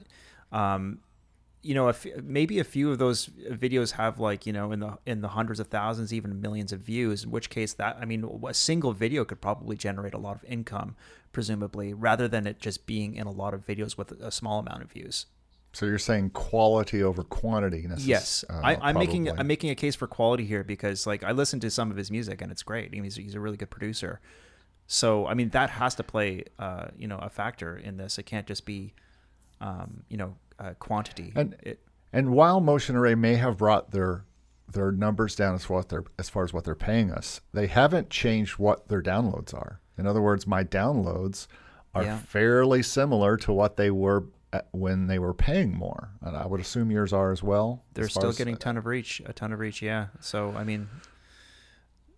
um, 0.52 1.00
you 1.62 1.74
know, 1.74 1.88
if 1.88 2.06
maybe 2.22 2.58
a 2.58 2.64
few 2.64 2.90
of 2.90 2.98
those 2.98 3.26
videos 3.26 3.92
have 3.92 4.20
like 4.20 4.46
you 4.46 4.52
know 4.52 4.72
in 4.72 4.80
the 4.80 4.98
in 5.06 5.20
the 5.20 5.28
hundreds 5.28 5.60
of 5.60 5.68
thousands, 5.68 6.12
even 6.12 6.40
millions 6.40 6.72
of 6.72 6.80
views. 6.80 7.24
In 7.24 7.30
which 7.30 7.50
case, 7.50 7.72
that 7.74 7.98
I 8.00 8.04
mean, 8.04 8.40
a 8.46 8.54
single 8.54 8.92
video 8.92 9.24
could 9.24 9.40
probably 9.40 9.76
generate 9.76 10.14
a 10.14 10.18
lot 10.18 10.36
of 10.36 10.44
income, 10.44 10.96
presumably, 11.32 11.92
rather 11.92 12.28
than 12.28 12.46
it 12.46 12.60
just 12.60 12.86
being 12.86 13.14
in 13.16 13.26
a 13.26 13.32
lot 13.32 13.54
of 13.54 13.66
videos 13.66 13.96
with 13.96 14.12
a 14.12 14.30
small 14.30 14.60
amount 14.60 14.82
of 14.82 14.92
views. 14.92 15.26
So 15.72 15.84
you're 15.86 15.98
saying 15.98 16.30
quality 16.30 17.02
over 17.02 17.22
quantity? 17.22 17.86
Yes, 17.98 18.44
uh, 18.48 18.60
I, 18.62 18.78
I'm 18.80 18.96
making. 18.96 19.28
I'm 19.28 19.46
making 19.46 19.70
a 19.70 19.74
case 19.74 19.94
for 19.94 20.06
quality 20.06 20.44
here 20.44 20.64
because 20.64 21.06
like 21.06 21.22
I 21.24 21.32
listen 21.32 21.60
to 21.60 21.70
some 21.70 21.90
of 21.90 21.96
his 21.96 22.10
music 22.10 22.40
and 22.40 22.50
it's 22.50 22.62
great. 22.62 22.88
I 22.88 22.90
mean, 22.92 23.04
he's, 23.04 23.16
he's 23.16 23.34
a 23.34 23.40
really 23.40 23.56
good 23.56 23.70
producer. 23.70 24.20
So 24.86 25.26
I 25.26 25.34
mean 25.34 25.50
that 25.50 25.70
has 25.70 25.94
to 25.96 26.02
play 26.02 26.44
uh, 26.58 26.86
you 26.96 27.06
know 27.06 27.18
a 27.18 27.28
factor 27.28 27.76
in 27.76 27.98
this. 27.98 28.18
It 28.18 28.24
can't 28.24 28.46
just 28.46 28.64
be 28.64 28.94
um, 29.60 30.04
you 30.08 30.16
know 30.16 30.36
uh, 30.58 30.74
quantity. 30.78 31.32
And- 31.34 31.56
it, 31.62 31.80
And 32.12 32.30
while 32.30 32.60
Motion 32.60 32.96
Array 32.96 33.14
may 33.14 33.34
have 33.36 33.58
brought 33.58 33.90
their 33.90 34.24
their 34.70 34.92
numbers 34.92 35.34
down 35.34 35.54
as 35.54 35.68
what 35.68 35.88
they're 35.88 36.04
as 36.18 36.28
far 36.28 36.44
as 36.44 36.52
what 36.52 36.64
they're 36.64 36.74
paying 36.74 37.10
us, 37.10 37.40
they 37.52 37.66
haven't 37.66 38.10
changed 38.10 38.58
what 38.58 38.88
their 38.88 39.02
downloads 39.02 39.54
are. 39.54 39.80
In 39.96 40.06
other 40.06 40.20
words, 40.20 40.46
my 40.46 40.62
downloads 40.64 41.46
are 41.94 42.02
Yeah. 42.04 42.18
fairly 42.18 42.82
similar 42.82 43.36
to 43.38 43.52
what 43.52 43.76
they 43.76 43.90
were 43.90 44.24
when 44.72 45.06
they 45.06 45.18
were 45.18 45.34
paying 45.34 45.74
more, 45.76 46.10
and 46.22 46.34
I 46.36 46.46
would 46.46 46.60
assume 46.60 46.90
yours 46.90 47.12
are 47.12 47.30
as 47.32 47.42
well. 47.42 47.84
they're 47.94 48.04
as 48.06 48.12
still 48.12 48.32
getting 48.32 48.56
ton 48.56 48.76
of 48.78 48.86
reach, 48.86 49.20
a 49.26 49.32
ton 49.34 49.52
of 49.52 49.58
reach. 49.58 49.80
Yeah. 49.82 50.06
So 50.20 50.54
I 50.56 50.64
mean, 50.64 50.88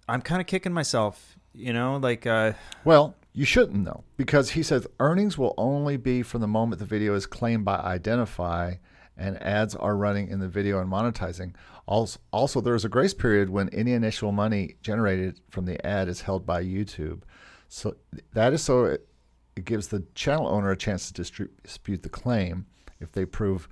I'm 0.08 0.22
kind 0.22 0.40
of 0.40 0.46
kicking 0.46 0.72
myself. 0.72 1.36
You 1.52 1.72
know, 1.72 1.96
like 1.96 2.26
uh, 2.26 2.52
Well, 2.84 3.16
you 3.32 3.44
shouldn't 3.44 3.84
though, 3.84 4.04
because 4.16 4.50
he 4.50 4.62
says 4.62 4.86
earnings 4.98 5.38
will 5.38 5.54
only 5.56 5.96
be 5.96 6.22
from 6.22 6.40
the 6.40 6.48
moment 6.48 6.78
the 6.80 6.84
video 6.84 7.14
is 7.14 7.26
claimed 7.26 7.64
by 7.64 7.76
Identifyy 7.76 8.74
and 9.16 9.40
ads 9.42 9.76
are 9.76 9.96
running 9.96 10.28
in 10.28 10.40
the 10.40 10.48
video 10.48 10.80
and 10.80 10.90
monetizing. 10.90 11.54
Also, 11.86 12.18
also 12.32 12.60
there 12.60 12.74
is 12.74 12.84
a 12.84 12.88
grace 12.88 13.14
period 13.14 13.50
when 13.50 13.68
any 13.68 13.92
initial 13.92 14.32
money 14.32 14.76
generated 14.82 15.40
from 15.50 15.66
the 15.66 15.84
ad 15.86 16.08
is 16.08 16.22
held 16.22 16.46
by 16.46 16.64
YouTube. 16.64 17.22
So 17.68 17.96
that 18.32 18.52
is 18.52 18.62
so 18.62 18.84
it, 18.86 19.06
it 19.54 19.64
gives 19.64 19.88
the 19.88 20.04
channel 20.14 20.48
owner 20.48 20.70
a 20.70 20.76
chance 20.76 21.10
to 21.10 21.12
dispute 21.12 22.02
the 22.02 22.08
claim. 22.08 22.66
If 22.98 23.12
they 23.12 23.24
prove 23.24 23.68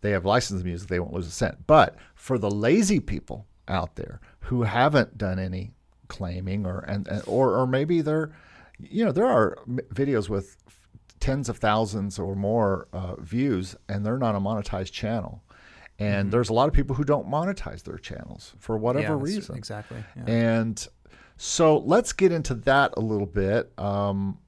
they 0.00 0.12
have 0.12 0.24
licensed 0.24 0.64
music, 0.64 0.88
they 0.88 1.00
won't 1.00 1.12
lose 1.12 1.26
a 1.26 1.30
cent. 1.30 1.66
But 1.66 1.96
for 2.14 2.38
the 2.38 2.50
lazy 2.50 3.00
people 3.00 3.46
out 3.66 3.96
there 3.96 4.20
who 4.40 4.62
haven't 4.62 5.18
done 5.18 5.38
any 5.38 5.72
claiming 6.08 6.66
or 6.66 6.80
and, 6.80 7.08
and 7.08 7.22
or 7.26 7.56
or 7.56 7.66
maybe 7.66 8.00
they're 8.00 8.30
you 8.80 9.04
know 9.04 9.12
there 9.12 9.26
are 9.26 9.58
videos 9.66 10.28
with 10.28 10.56
tens 11.20 11.48
of 11.48 11.58
thousands 11.58 12.18
or 12.18 12.34
more 12.34 12.88
uh, 12.92 13.16
views 13.16 13.76
and 13.88 14.04
they're 14.04 14.18
not 14.18 14.34
a 14.34 14.40
monetized 14.40 14.92
channel 14.92 15.42
and 15.98 16.32
there's 16.32 16.48
a 16.48 16.52
lot 16.52 16.68
of 16.68 16.74
people 16.74 16.96
who 16.96 17.04
don't 17.04 17.28
monetize 17.28 17.84
their 17.84 17.98
channels 17.98 18.54
for 18.58 18.76
whatever 18.76 19.14
yeah, 19.14 19.20
reason 19.20 19.56
exactly. 19.56 20.04
Yeah. 20.16 20.24
and 20.26 20.88
so 21.36 21.78
let's 21.78 22.12
get 22.12 22.32
into 22.32 22.54
that 22.54 22.94
a 22.96 23.00
little 23.00 23.26
bit. 23.26 23.72
Um, 23.78 24.38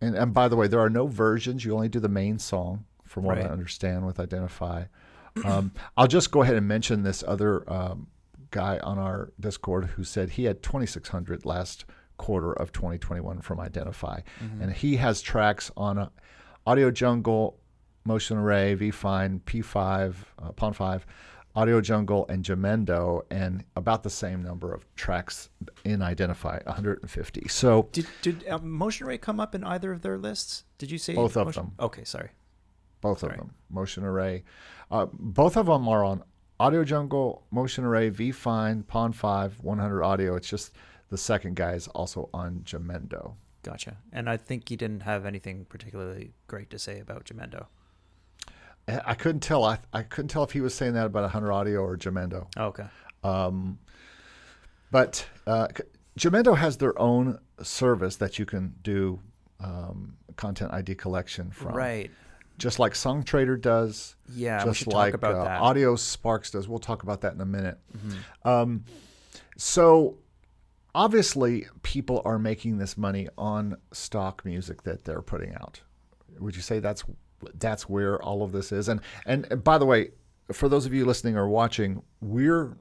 and, 0.00 0.14
and 0.14 0.34
by 0.34 0.48
the 0.48 0.56
way, 0.56 0.68
there 0.68 0.80
are 0.80 0.90
no 0.90 1.06
versions. 1.06 1.64
You 1.64 1.74
only 1.74 1.88
do 1.88 2.00
the 2.00 2.08
main 2.08 2.38
song, 2.38 2.84
from 3.04 3.24
what 3.24 3.38
I 3.38 3.42
understand 3.42 4.06
with 4.06 4.20
Identifyy. 4.20 4.84
Um, 5.44 5.72
I'll 5.96 6.06
just 6.06 6.30
go 6.30 6.42
ahead 6.42 6.54
and 6.54 6.68
mention 6.68 7.02
this 7.02 7.24
other 7.26 7.68
um, 7.72 8.08
guy 8.50 8.78
on 8.78 8.98
our 8.98 9.32
Discord 9.40 9.86
who 9.86 10.04
said 10.04 10.30
he 10.30 10.44
had 10.44 10.62
2,600 10.62 11.44
last 11.44 11.84
quarter 12.16 12.52
of 12.52 12.72
2021 12.72 13.40
from 13.40 13.60
Identifyy. 13.60 14.20
And 14.60 14.72
he 14.72 14.96
has 14.96 15.20
tracks 15.22 15.70
on 15.76 15.98
uh, 15.98 16.08
Audio 16.66 16.90
Jungle, 16.90 17.58
Motion 18.04 18.36
Array, 18.38 18.76
VFine, 18.76 19.40
P5, 19.42 20.14
uh, 20.42 20.52
Pond 20.52 20.76
5, 20.76 21.06
Audio 21.56 21.80
Jungle, 21.80 22.26
and 22.28 22.44
Jamendo, 22.44 23.22
and 23.30 23.64
about 23.76 24.02
the 24.02 24.10
same 24.10 24.42
number 24.42 24.74
of 24.74 24.84
tracks 24.96 25.50
in 25.84 26.02
Identifyy, 26.02 26.60
150. 26.66 27.48
So 27.48 27.88
Did 27.92 28.06
did 28.22 28.46
uh, 28.48 28.58
Motion 28.58 29.06
Array 29.06 29.18
come 29.18 29.38
up 29.40 29.54
in 29.54 29.62
either 29.64 29.92
of 29.92 30.02
their 30.02 30.18
lists? 30.18 30.64
Did 30.78 30.90
you 30.90 30.98
say 30.98 31.14
Both 31.14 31.36
of 31.36 31.46
Motion- 31.46 31.62
them. 31.64 31.72
Okay, 31.78 32.04
sorry. 32.04 32.30
both 33.00 33.20
Sorry. 33.20 33.34
of 33.34 33.38
them, 33.38 33.54
Motion 33.70 34.02
Array. 34.04 34.42
Uh, 34.90 35.06
both 35.12 35.56
of 35.56 35.66
them 35.66 35.88
are 35.88 36.04
on 36.04 36.22
Audio 36.60 36.84
Jungle, 36.84 37.44
Motion 37.50 37.84
Array, 37.84 38.10
VFine, 38.10 38.86
Pond 38.86 39.14
5, 39.16 39.60
100 39.62 40.02
Audio. 40.02 40.36
It's 40.36 40.48
just 40.48 40.72
the 41.10 41.18
second 41.18 41.56
guy 41.56 41.72
is 41.72 41.88
also 41.88 42.28
on 42.32 42.62
Jamendo. 42.64 43.34
Gotcha. 43.62 43.96
And 44.12 44.28
I 44.28 44.36
think 44.36 44.68
he 44.68 44.76
didn't 44.76 45.00
have 45.00 45.24
anything 45.24 45.64
particularly 45.64 46.32
great 46.46 46.70
to 46.70 46.78
say 46.78 47.00
about 47.00 47.24
Jamendo. 47.24 47.66
I 48.86 49.14
couldn't 49.14 49.40
tell. 49.40 49.64
I, 49.64 49.78
I 49.92 50.02
couldn't 50.02 50.28
tell 50.28 50.44
if 50.44 50.50
he 50.50 50.60
was 50.60 50.74
saying 50.74 50.92
that 50.92 51.06
about 51.06 51.22
100 51.22 51.50
Audio 51.50 51.80
or 51.80 51.96
Jamendo. 51.96 52.46
Oh, 52.56 52.66
okay. 52.66 52.84
Um, 53.22 53.78
but 54.90 55.26
uh, 55.46 55.68
Jamendo 56.18 56.56
has 56.56 56.76
their 56.76 56.98
own 57.00 57.38
service 57.62 58.16
that 58.16 58.38
you 58.38 58.44
can 58.44 58.74
do 58.82 59.20
um, 59.60 60.16
content 60.36 60.72
ID 60.72 60.96
collection 60.96 61.50
from. 61.50 61.74
Right. 61.74 62.10
Just 62.58 62.78
like 62.78 62.92
Songtradr 62.92 63.60
does. 63.60 64.14
Yeah, 64.32 64.62
just 64.64 64.86
like 64.86 65.12
talk 65.12 65.14
about 65.14 65.34
uh, 65.34 65.44
that. 65.44 65.60
AudioSparx 65.60 66.52
does. 66.52 66.68
We'll 66.68 66.78
talk 66.78 67.02
about 67.02 67.22
that 67.22 67.34
in 67.34 67.40
a 67.40 67.46
minute. 67.46 67.78
Mm-hmm. 67.96 68.48
Um, 68.48 68.84
so 69.56 70.18
obviously, 70.94 71.66
people 71.82 72.22
are 72.24 72.38
making 72.38 72.78
this 72.78 72.96
money 72.96 73.28
on 73.36 73.76
stock 73.92 74.44
music 74.44 74.82
that 74.82 75.04
they're 75.04 75.22
putting 75.22 75.54
out. 75.54 75.80
Would 76.38 76.56
you 76.56 76.62
say 76.62 76.78
that's 76.80 77.04
that's 77.58 77.88
where 77.88 78.22
all 78.22 78.42
of 78.42 78.52
this 78.52 78.72
is? 78.72 78.88
And 78.88 79.00
and, 79.26 79.62
by 79.62 79.78
the 79.78 79.86
way, 79.86 80.10
for 80.52 80.68
those 80.68 80.86
of 80.86 80.94
you 80.94 81.04
listening 81.04 81.36
or 81.36 81.48
watching, 81.48 82.02
we're 82.20 82.76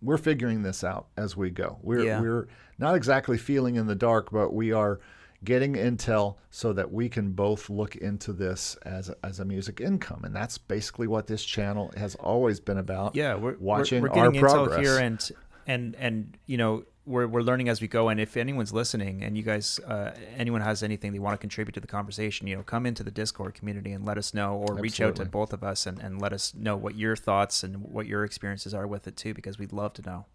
we're 0.00 0.18
figuring 0.18 0.62
this 0.62 0.84
out 0.84 1.08
as 1.16 1.36
we 1.36 1.50
go. 1.50 1.78
We're 1.82 2.04
Yeah. 2.04 2.20
we're 2.20 2.48
not 2.78 2.94
exactly 2.94 3.36
feeling 3.38 3.76
in 3.76 3.86
the 3.86 3.94
dark, 3.96 4.30
but 4.30 4.52
we 4.54 4.72
are 4.72 5.00
getting 5.44 5.74
intel 5.74 6.36
so 6.50 6.72
that 6.72 6.92
we 6.92 7.08
can 7.08 7.30
both 7.32 7.70
look 7.70 7.94
into 7.96 8.32
this 8.32 8.76
as 8.84 9.08
a, 9.08 9.16
as 9.24 9.38
a 9.40 9.44
music 9.44 9.80
income, 9.80 10.22
and 10.24 10.34
that's 10.34 10.58
basically 10.58 11.06
what 11.06 11.26
this 11.28 11.44
channel 11.44 11.92
has 11.96 12.14
always 12.16 12.58
been 12.60 12.78
about. 12.78 13.14
Yeah, 13.14 13.34
we're 13.36 13.56
watching 13.58 14.02
we're, 14.02 14.08
we're 14.10 14.18
our 14.18 14.30
getting 14.30 14.40
intel 14.40 14.66
progress. 14.66 14.80
here, 14.80 14.98
and 14.98 15.30
and 15.66 15.96
and 15.96 16.36
you 16.46 16.56
know 16.56 16.84
we're 17.08 17.26
we're 17.26 17.42
learning 17.42 17.68
as 17.68 17.80
we 17.80 17.88
go. 17.88 18.08
And 18.08 18.20
if 18.20 18.36
anyone's 18.36 18.72
listening, 18.72 19.22
and 19.22 19.36
you 19.36 19.42
guys, 19.42 19.80
uh, 19.80 20.14
anyone 20.36 20.60
has 20.60 20.82
anything 20.82 21.12
they 21.12 21.18
want 21.18 21.34
to 21.34 21.38
contribute 21.38 21.72
to 21.74 21.80
the 21.80 21.86
conversation, 21.86 22.46
you 22.46 22.56
know, 22.56 22.62
come 22.62 22.86
into 22.86 23.02
the 23.02 23.10
Discord 23.10 23.54
community 23.54 23.92
and 23.92 24.04
let 24.04 24.18
us 24.18 24.34
know, 24.34 24.54
or 24.54 24.74
reach 24.74 25.00
out 25.00 25.16
to 25.16 25.24
both 25.24 25.52
of 25.52 25.64
us 25.64 25.86
and 25.86 25.98
and 26.00 26.20
let 26.20 26.32
us 26.32 26.54
know 26.54 26.76
what 26.76 26.94
your 26.94 27.16
thoughts 27.16 27.62
and 27.62 27.82
what 27.82 28.06
your 28.06 28.24
experiences 28.24 28.74
are 28.74 28.86
with 28.86 29.08
it 29.08 29.16
too, 29.16 29.34
because 29.34 29.58
we'd 29.58 29.72
love 29.72 29.94
to 29.94 30.02
know. 30.02 30.26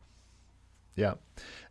Yeah. 0.95 1.15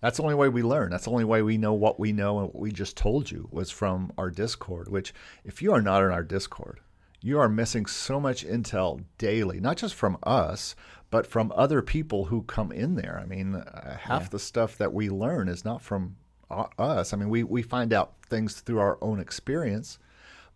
That's 0.00 0.16
the 0.16 0.22
only 0.24 0.34
way 0.34 0.48
we 0.48 0.62
learn. 0.62 0.90
That's 0.90 1.04
the 1.04 1.10
only 1.10 1.24
way 1.24 1.42
we 1.42 1.56
know 1.56 1.72
what 1.72 2.00
we 2.00 2.12
know 2.12 2.38
and 2.38 2.46
what 2.48 2.58
we 2.58 2.72
just 2.72 2.96
told 2.96 3.30
you 3.30 3.48
was 3.52 3.70
from 3.70 4.12
our 4.18 4.30
Discord, 4.30 4.88
which 4.88 5.14
if 5.44 5.62
you 5.62 5.72
are 5.72 5.82
not 5.82 6.02
in 6.02 6.10
our 6.10 6.24
Discord, 6.24 6.80
you 7.20 7.38
are 7.38 7.48
missing 7.48 7.86
so 7.86 8.18
much 8.20 8.44
intel 8.44 9.04
daily, 9.18 9.60
not 9.60 9.76
just 9.76 9.94
from 9.94 10.18
us, 10.24 10.74
but 11.12 11.26
from 11.26 11.52
other 11.54 11.82
people 11.82 12.24
who 12.24 12.42
come 12.44 12.72
in 12.72 12.94
there. 12.96 13.20
I 13.22 13.26
mean, 13.26 13.54
uh, 13.54 13.98
half 13.98 14.22
Yeah. 14.22 14.28
the 14.30 14.38
stuff 14.38 14.78
that 14.78 14.94
we 14.94 15.10
learn 15.10 15.46
is 15.46 15.62
not 15.62 15.82
from 15.82 16.16
u- 16.50 16.64
us. 16.78 17.12
I 17.12 17.18
mean, 17.18 17.28
we, 17.28 17.44
we 17.44 17.60
find 17.60 17.92
out 17.92 18.14
things 18.26 18.60
through 18.62 18.78
our 18.80 18.96
own 19.02 19.20
experience, 19.20 19.98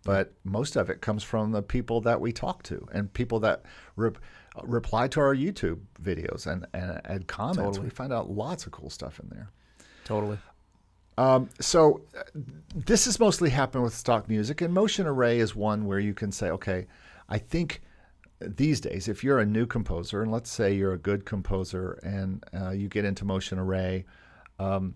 but 0.02 0.32
most 0.44 0.74
of 0.76 0.88
it 0.88 1.02
comes 1.02 1.22
from 1.22 1.52
the 1.52 1.62
people 1.62 2.00
that 2.00 2.22
we 2.22 2.32
talk 2.32 2.62
to 2.64 2.88
and 2.90 3.12
people 3.12 3.38
that 3.40 3.64
rep, 3.96 4.16
reply 4.62 5.08
to 5.08 5.20
our 5.20 5.34
YouTube 5.34 5.80
videos 6.02 6.46
and, 6.46 6.66
and 6.72 7.02
add 7.04 7.26
comments. 7.26 7.76
Totally. 7.76 7.84
We 7.84 7.90
find 7.90 8.10
out 8.10 8.30
lots 8.30 8.64
of 8.64 8.72
cool 8.72 8.88
stuff 8.88 9.20
in 9.20 9.28
there. 9.28 9.50
Totally. 10.06 10.38
Um, 11.18 11.50
so 11.60 12.00
uh, 12.18 12.22
this 12.74 13.04
has 13.04 13.20
mostly 13.20 13.50
happened 13.50 13.84
with 13.84 13.94
stock 13.94 14.26
music, 14.26 14.62
and 14.62 14.72
Motion 14.72 15.06
Array 15.06 15.38
is 15.38 15.54
one 15.54 15.84
where 15.84 15.98
you 15.98 16.14
can 16.14 16.32
say, 16.32 16.48
okay, 16.48 16.86
I 17.28 17.36
think 17.36 17.82
these 18.40 18.80
days, 18.80 19.08
if 19.08 19.24
you're 19.24 19.38
a 19.38 19.46
new 19.46 19.66
composer, 19.66 20.22
and 20.22 20.30
let's 20.30 20.50
say 20.50 20.74
you're 20.74 20.92
a 20.92 20.98
good 20.98 21.24
composer 21.24 21.92
and 22.02 22.44
uh, 22.54 22.70
you 22.70 22.88
get 22.88 23.04
into 23.04 23.24
Motion 23.24 23.58
Array, 23.58 24.04
um, 24.58 24.94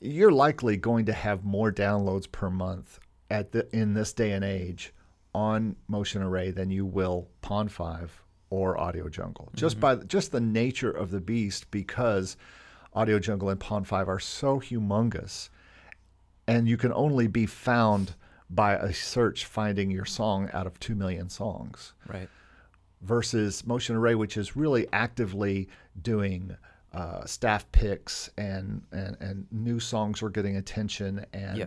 you're 0.00 0.32
likely 0.32 0.76
going 0.76 1.06
to 1.06 1.12
have 1.12 1.44
more 1.44 1.72
downloads 1.72 2.30
per 2.30 2.48
month 2.48 3.00
at 3.30 3.52
the 3.52 3.68
in 3.76 3.94
this 3.94 4.12
day 4.12 4.32
and 4.32 4.44
age 4.44 4.92
on 5.34 5.76
Motion 5.88 6.22
Array 6.22 6.50
than 6.50 6.70
you 6.70 6.84
will 6.86 7.28
Pond 7.42 7.70
Five 7.70 8.22
or 8.50 8.78
Audio 8.78 9.08
Jungle. 9.08 9.50
Just 9.54 9.78
by 9.78 9.96
just 9.96 10.32
the 10.32 10.40
nature 10.40 10.90
of 10.90 11.10
the 11.10 11.20
beast, 11.20 11.70
because 11.70 12.36
Audio 12.94 13.18
Jungle 13.18 13.50
and 13.50 13.60
Pond 13.60 13.86
Five 13.86 14.08
are 14.08 14.18
so 14.18 14.58
humongous, 14.60 15.48
and 16.46 16.68
you 16.68 16.76
can 16.76 16.92
only 16.92 17.26
be 17.26 17.46
found 17.46 18.14
by 18.48 18.74
a 18.74 18.92
search 18.92 19.44
finding 19.44 19.90
your 19.90 20.04
song 20.04 20.50
out 20.52 20.66
of 20.66 20.78
two 20.80 20.96
million 20.96 21.28
songs 21.28 21.92
Right. 22.08 22.28
Versus 23.02 23.66
Motion 23.66 23.96
Array, 23.96 24.14
which 24.14 24.36
is 24.36 24.56
really 24.56 24.86
actively 24.92 25.68
doing 26.02 26.56
uh, 26.92 27.24
staff 27.24 27.70
picks 27.72 28.30
and, 28.36 28.82
and 28.92 29.16
and 29.20 29.46
new 29.50 29.78
songs 29.78 30.22
are 30.22 30.30
getting 30.30 30.56
attention 30.56 31.24
and. 31.32 31.58
Yeah. 31.58 31.66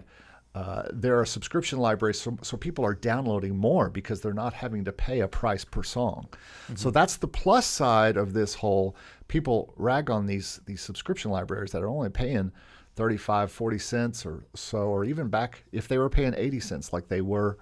Uh, 0.55 0.83
there 0.93 1.19
are 1.19 1.25
subscription 1.25 1.79
libraries, 1.79 2.21
so, 2.21 2.37
so 2.43 2.55
people 2.55 2.85
are 2.85 2.93
downloading 2.93 3.57
more 3.57 3.89
because 3.89 4.21
they're 4.21 4.35
not 4.35 4.53
having 4.53 4.85
to 4.85 4.91
pay 4.91 5.21
a 5.21 5.27
price 5.27 5.65
per 5.65 5.81
song. 5.81 6.29
So 6.75 6.91
that's 6.91 7.17
the 7.17 7.27
plus 7.27 7.65
side 7.65 8.17
of 8.17 8.33
this 8.33 8.53
whole. 8.53 8.95
People 9.27 9.73
rag 9.77 10.11
on 10.11 10.27
these 10.27 10.61
these 10.67 10.79
subscription 10.79 11.31
libraries 11.31 11.71
that 11.71 11.81
are 11.81 11.87
only 11.87 12.11
paying 12.11 12.51
35, 12.97 13.51
40 13.51 13.79
cents 13.79 14.25
or 14.27 14.43
so, 14.53 14.77
or 14.77 15.05
even 15.05 15.27
back 15.27 15.63
if 15.71 15.87
they 15.87 15.97
were 15.97 16.09
paying 16.09 16.35
80 16.37 16.59
cents 16.59 16.93
like 16.93 17.07
they 17.07 17.21
were, 17.21 17.57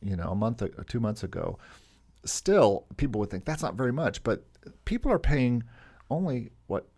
you 0.00 0.16
know, 0.16 0.30
a 0.30 0.34
month 0.34 0.62
or 0.62 0.84
two 0.84 1.00
months 1.00 1.24
ago 1.24 1.58
still 2.24 2.86
people 2.96 3.18
would 3.20 3.30
think 3.30 3.44
that's 3.44 3.62
not 3.62 3.74
very 3.74 3.92
much, 3.92 4.22
but 4.22 4.44
people 4.84 5.10
are 5.10 5.18
paying 5.18 5.62
only 6.10 6.50
what 6.66 6.88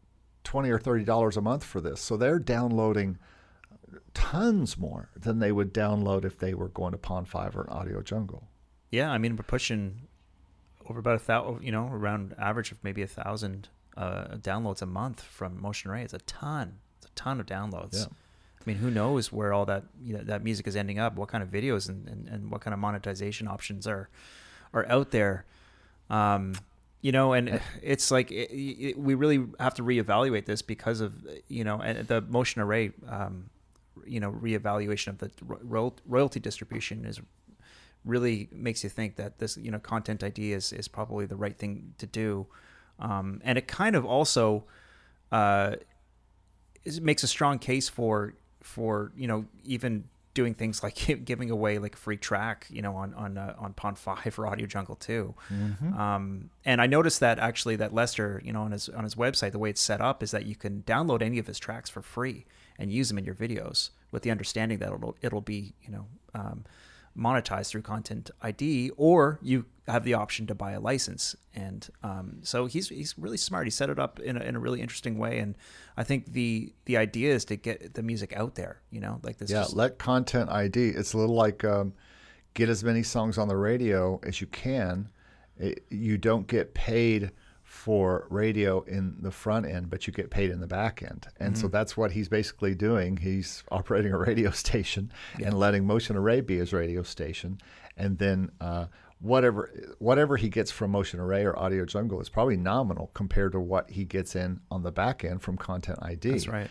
twenty 0.45 0.71
or 0.71 0.79
thirty 0.79 1.05
dollars 1.05 1.37
a 1.37 1.41
month 1.41 1.65
for 1.65 1.81
this, 1.81 2.01
so 2.01 2.17
they're 2.17 2.39
downloading 2.39 3.19
tons 4.15 4.79
more 4.79 5.11
than 5.17 5.39
they 5.39 5.53
would 5.53 5.73
download 5.73 6.25
if 6.25 6.39
they 6.39 6.55
were 6.55 6.69
going 6.69 6.93
to 6.93 6.99
Pond 6.99 7.29
Five 7.29 7.57
or 7.57 7.63
an 7.63 7.69
Audio 7.71 8.03
Jungle. 8.03 8.49
Yeah, 8.91 9.11
I 9.11 9.19
mean 9.19 9.37
we're 9.37 9.45
pushing 9.45 10.09
over 10.89 10.99
about 10.99 11.17
a 11.17 11.21
thousand, 11.21 11.63
you 11.63 11.73
know, 11.73 11.89
around 11.89 12.35
average 12.39 12.73
of 12.73 12.83
maybe 12.83 13.03
a 13.03 13.07
thousand 13.07 13.69
uh, 13.97 14.37
downloads 14.37 14.83
a 14.83 14.87
month 14.87 15.21
from 15.23 15.61
Motion 15.61 15.91
Array. 15.91 16.03
It's 16.03 16.15
a 16.15 16.19
ton. 16.19 16.79
It's 16.99 17.07
a 17.07 17.15
ton 17.15 17.41
of 17.41 17.47
downloads. 17.47 17.95
Yeah. 17.95 18.07
I 18.61 18.65
mean, 18.65 18.77
who 18.77 18.91
knows 18.91 19.33
where 19.33 19.53
all 19.53 19.67
that 19.67 19.85
you 20.03 20.15
know, 20.15 20.23
that 20.25 20.45
music 20.45 20.67
is 20.67 20.77
ending 20.77 20.99
up? 20.99 21.17
What 21.17 21.29
kind 21.29 21.43
of 21.43 21.51
videos 21.51 21.89
and, 21.89 22.09
and, 22.09 22.29
and 22.29 22.51
what 22.51 22.61
kind 22.61 22.73
of 22.73 22.81
monetization 22.81 23.49
options 23.49 23.87
are 23.87 24.09
are 24.73 24.87
out 24.89 25.11
there? 25.11 25.45
Um, 26.11 26.55
you 27.01 27.13
know, 27.13 27.33
and 27.33 27.61
it's 27.83 28.11
like 28.11 28.31
it, 28.31 28.51
it, 28.53 28.99
we 28.99 29.15
really 29.15 29.45
have 29.59 29.75
to 29.75 29.83
reevaluate 29.83 30.47
this 30.47 30.63
because 30.63 31.01
of 31.01 31.15
you 31.49 31.65
know 31.65 31.79
the 32.03 32.21
Motion 32.23 32.63
Array, 32.63 32.93
um, 33.09 33.51
you 34.07 34.21
know, 34.21 34.31
reevaluation 34.31 35.09
of 35.09 35.19
the 35.19 35.31
ro- 35.43 35.95
royalty 36.07 36.41
distribution 36.41 37.05
is 37.05 37.21
really 38.05 38.49
makes 38.53 38.83
you 38.83 38.91
think 38.91 39.17
that 39.17 39.39
this 39.39 39.57
you 39.57 39.71
know 39.71 39.79
content 39.79 40.23
ID 40.23 40.53
is 40.53 40.73
is 40.73 40.89
probably 40.89 41.27
the 41.27 41.37
right 41.37 41.57
thing 41.59 41.95
to 41.99 42.07
do, 42.07 42.47
um, 42.99 43.41
and 43.45 43.59
it 43.59 43.67
kind 43.67 43.97
of 43.97 44.05
also 44.05 44.65
uh, 45.33 45.77
is, 46.85 47.01
makes 47.01 47.23
a 47.23 47.29
strong 47.29 47.59
case 47.59 47.89
for 47.89 48.35
for 48.61 49.13
you 49.17 49.27
know 49.27 49.45
even 49.65 50.05
doing 50.35 50.55
things 50.55 50.83
like 50.83 50.95
giving 51.25 51.51
away 51.51 51.79
like 51.79 51.95
a 51.95 51.99
free 51.99 52.17
track 52.17 52.67
you 52.71 52.83
know 52.83 52.95
on 52.97 53.15
on 53.15 53.39
uh, 53.39 53.55
on 53.59 53.73
Pond 53.75 53.99
Five 53.99 54.39
or 54.39 54.47
Audio 54.47 54.67
Jungle 54.67 54.97
too. 54.97 55.35
Um, 55.99 56.51
and 56.65 56.81
I 56.81 56.87
noticed 56.87 57.21
that 57.21 57.39
actually 57.39 57.77
that 57.77 57.93
Lester 57.95 58.41
you 58.45 58.53
know 58.53 58.63
on 58.63 58.73
his 58.73 58.89
on 58.89 59.05
his 59.05 59.15
website 59.15 59.53
the 59.53 59.59
way 59.59 59.71
it's 59.71 59.81
set 59.81 60.01
up 60.01 60.23
is 60.23 60.31
that 60.31 60.47
you 60.47 60.57
can 60.57 60.83
download 60.87 61.23
any 61.23 61.39
of 61.39 61.47
his 61.47 61.59
tracks 61.59 61.91
for 61.91 62.03
free 62.03 62.45
and 62.79 62.93
use 62.93 63.09
them 63.09 63.19
in 63.19 63.25
your 63.25 63.35
videos 63.35 63.91
with 64.11 64.23
the 64.23 64.31
understanding 64.31 64.79
that 64.79 64.93
it'll 64.93 65.17
it'll 65.23 65.41
be 65.41 65.75
you 65.83 65.91
know 65.93 66.07
um, 66.35 66.65
monetized 67.17 67.71
through 67.71 67.83
content 67.83 68.31
ID, 68.41 68.91
or 68.97 69.39
you 69.43 69.67
have 69.89 70.05
the 70.05 70.15
option 70.15 70.47
to 70.47 70.55
buy 70.55 70.73
a 70.73 70.81
license. 70.81 71.35
And 71.55 71.89
um, 72.03 72.39
so 72.43 72.67
he's 72.67 72.89
he's 72.89 73.17
really 73.19 73.37
smart. 73.37 73.67
He 73.67 73.71
set 73.71 73.91
it 73.91 73.99
up 73.99 74.21
in 74.21 74.37
a, 74.37 74.41
in 74.41 74.57
a 74.57 74.61
really 74.61 74.81
interesting 74.81 75.19
way, 75.19 75.39
and 75.39 75.55
I 75.97 76.05
think 76.05 76.33
the 76.33 76.73
the 76.87 76.97
idea 76.97 77.35
is 77.35 77.45
to 77.47 77.57
get 77.57 77.95
the 77.95 78.03
music 78.03 78.33
out 78.37 78.55
there. 78.55 78.81
You 78.91 79.01
know, 79.01 79.21
like 79.23 79.39
this. 79.39 79.51
Yeah, 79.51 79.63
just- 79.63 79.75
let 79.77 79.99
content 79.99 80.51
ID. 80.51 80.89
It's 80.91 81.13
a 81.13 81.19
little 81.19 81.35
like 81.37 81.65
um, 81.65 81.93
get 82.55 82.69
as 82.69 82.83
many 82.85 83.03
songs 83.03 83.39
on 83.39 83.49
the 83.49 83.57
radio 83.57 84.21
as 84.23 84.41
you 84.41 84.47
can. 84.47 85.09
It, 85.59 85.85
you 85.91 86.17
don't 86.17 86.47
get 86.47 86.75
paid 86.75 87.31
for 87.73 88.27
radio 88.29 88.83
in 88.83 89.17
the 89.23 89.31
front 89.31 89.65
end, 89.65 89.89
but 89.89 90.07
you 90.07 90.13
get 90.13 90.29
paid 90.29 90.51
in 90.51 90.61
the 90.61 90.67
back 90.67 91.03
end. 91.03 91.27
And 91.41 91.57
so 91.57 91.69
that's 91.69 91.97
what 91.97 92.13
he's 92.13 92.29
basically 92.29 92.75
doing. 92.75 93.17
He's 93.17 93.65
operating 93.71 94.13
a 94.13 94.19
radio 94.19 94.51
station 94.51 95.11
and 95.43 95.55
letting 95.59 95.87
Motion 95.87 96.15
Array 96.15 96.43
be 96.43 96.59
his 96.59 96.75
radio 96.75 97.03
station, 97.03 97.59
and 97.97 98.19
then. 98.19 98.51
Uh, 98.61 98.87
Whatever, 99.21 99.71
whatever 100.01 100.37
he 100.37 100.49
gets 100.49 100.73
from 100.73 100.91
Motion 100.91 101.21
Array 101.21 101.45
or 101.45 101.57
Audio 101.57 101.85
Jungle 101.85 102.21
is 102.21 102.29
probably 102.29 102.57
nominal 102.57 103.13
compared 103.15 103.53
to 103.53 103.61
what 103.61 103.89
he 103.89 104.05
gets 104.05 104.35
in 104.35 104.59
on 104.69 104.83
the 104.83 104.91
back 104.91 105.23
end 105.23 105.43
from 105.43 105.57
Content 105.57 106.01
ID. 106.03 106.31
that's 106.31 106.49
right. 106.49 106.69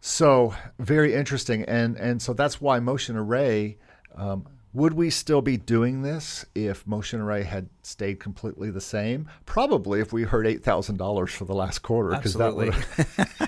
So 0.00 0.54
very 0.78 1.12
interesting, 1.12 1.64
and 1.64 1.98
and 1.98 2.22
so 2.22 2.32
that's 2.32 2.62
why 2.62 2.80
Motion 2.80 3.14
Array. 3.18 3.76
Um, 4.16 4.46
would 4.74 4.92
we 4.94 5.08
still 5.08 5.40
be 5.40 5.56
doing 5.56 6.02
this 6.02 6.44
if 6.54 6.84
Motion 6.86 7.20
Array 7.20 7.44
had 7.44 7.68
stayed 7.82 8.18
completely 8.18 8.70
the 8.70 8.80
same? 8.80 9.30
Probably, 9.46 10.00
if 10.00 10.12
we 10.12 10.24
heard 10.24 10.46
eight 10.46 10.64
thousand 10.64 10.96
dollars 10.96 11.32
for 11.32 11.44
the 11.44 11.54
last 11.54 11.78
quarter, 11.78 12.10
because 12.10 12.34
that 12.34 12.54
would 12.56 12.74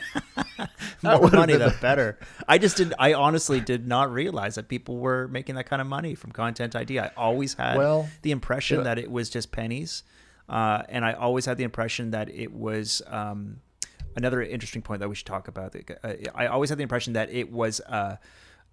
More 1.02 1.30
money, 1.30 1.56
the 1.56 1.74
better. 1.80 2.18
I 2.48 2.58
just 2.58 2.76
didn't. 2.76 2.94
I 2.98 3.14
honestly 3.14 3.60
did 3.60 3.86
not 3.86 4.12
realize 4.12 4.54
that 4.54 4.68
people 4.68 4.96
were 4.98 5.28
making 5.28 5.56
that 5.56 5.66
kind 5.66 5.82
of 5.82 5.88
money 5.88 6.14
from 6.14 6.32
Content 6.32 6.74
ID. 6.74 6.98
I 7.00 7.10
always 7.16 7.54
had 7.54 7.76
Well, 7.76 8.08
the 8.22 8.30
impression 8.30 8.78
yeah. 8.78 8.84
that 8.84 8.98
it 8.98 9.10
was 9.10 9.28
just 9.28 9.52
pennies, 9.52 10.04
uh, 10.48 10.82
and 10.88 11.04
I 11.04 11.12
always 11.12 11.44
had 11.44 11.58
the 11.58 11.64
impression 11.64 12.12
that 12.12 12.30
it 12.30 12.52
was. 12.52 13.02
Um, 13.06 13.60
another 14.14 14.40
interesting 14.40 14.80
point 14.80 15.00
that 15.00 15.08
we 15.08 15.14
should 15.14 15.26
talk 15.26 15.46
about. 15.48 15.76
Uh, 16.02 16.14
I 16.34 16.46
always 16.46 16.70
had 16.70 16.78
the 16.78 16.82
impression 16.82 17.12
that 17.14 17.30
it 17.30 17.52
was. 17.52 17.80
Uh, 17.80 18.16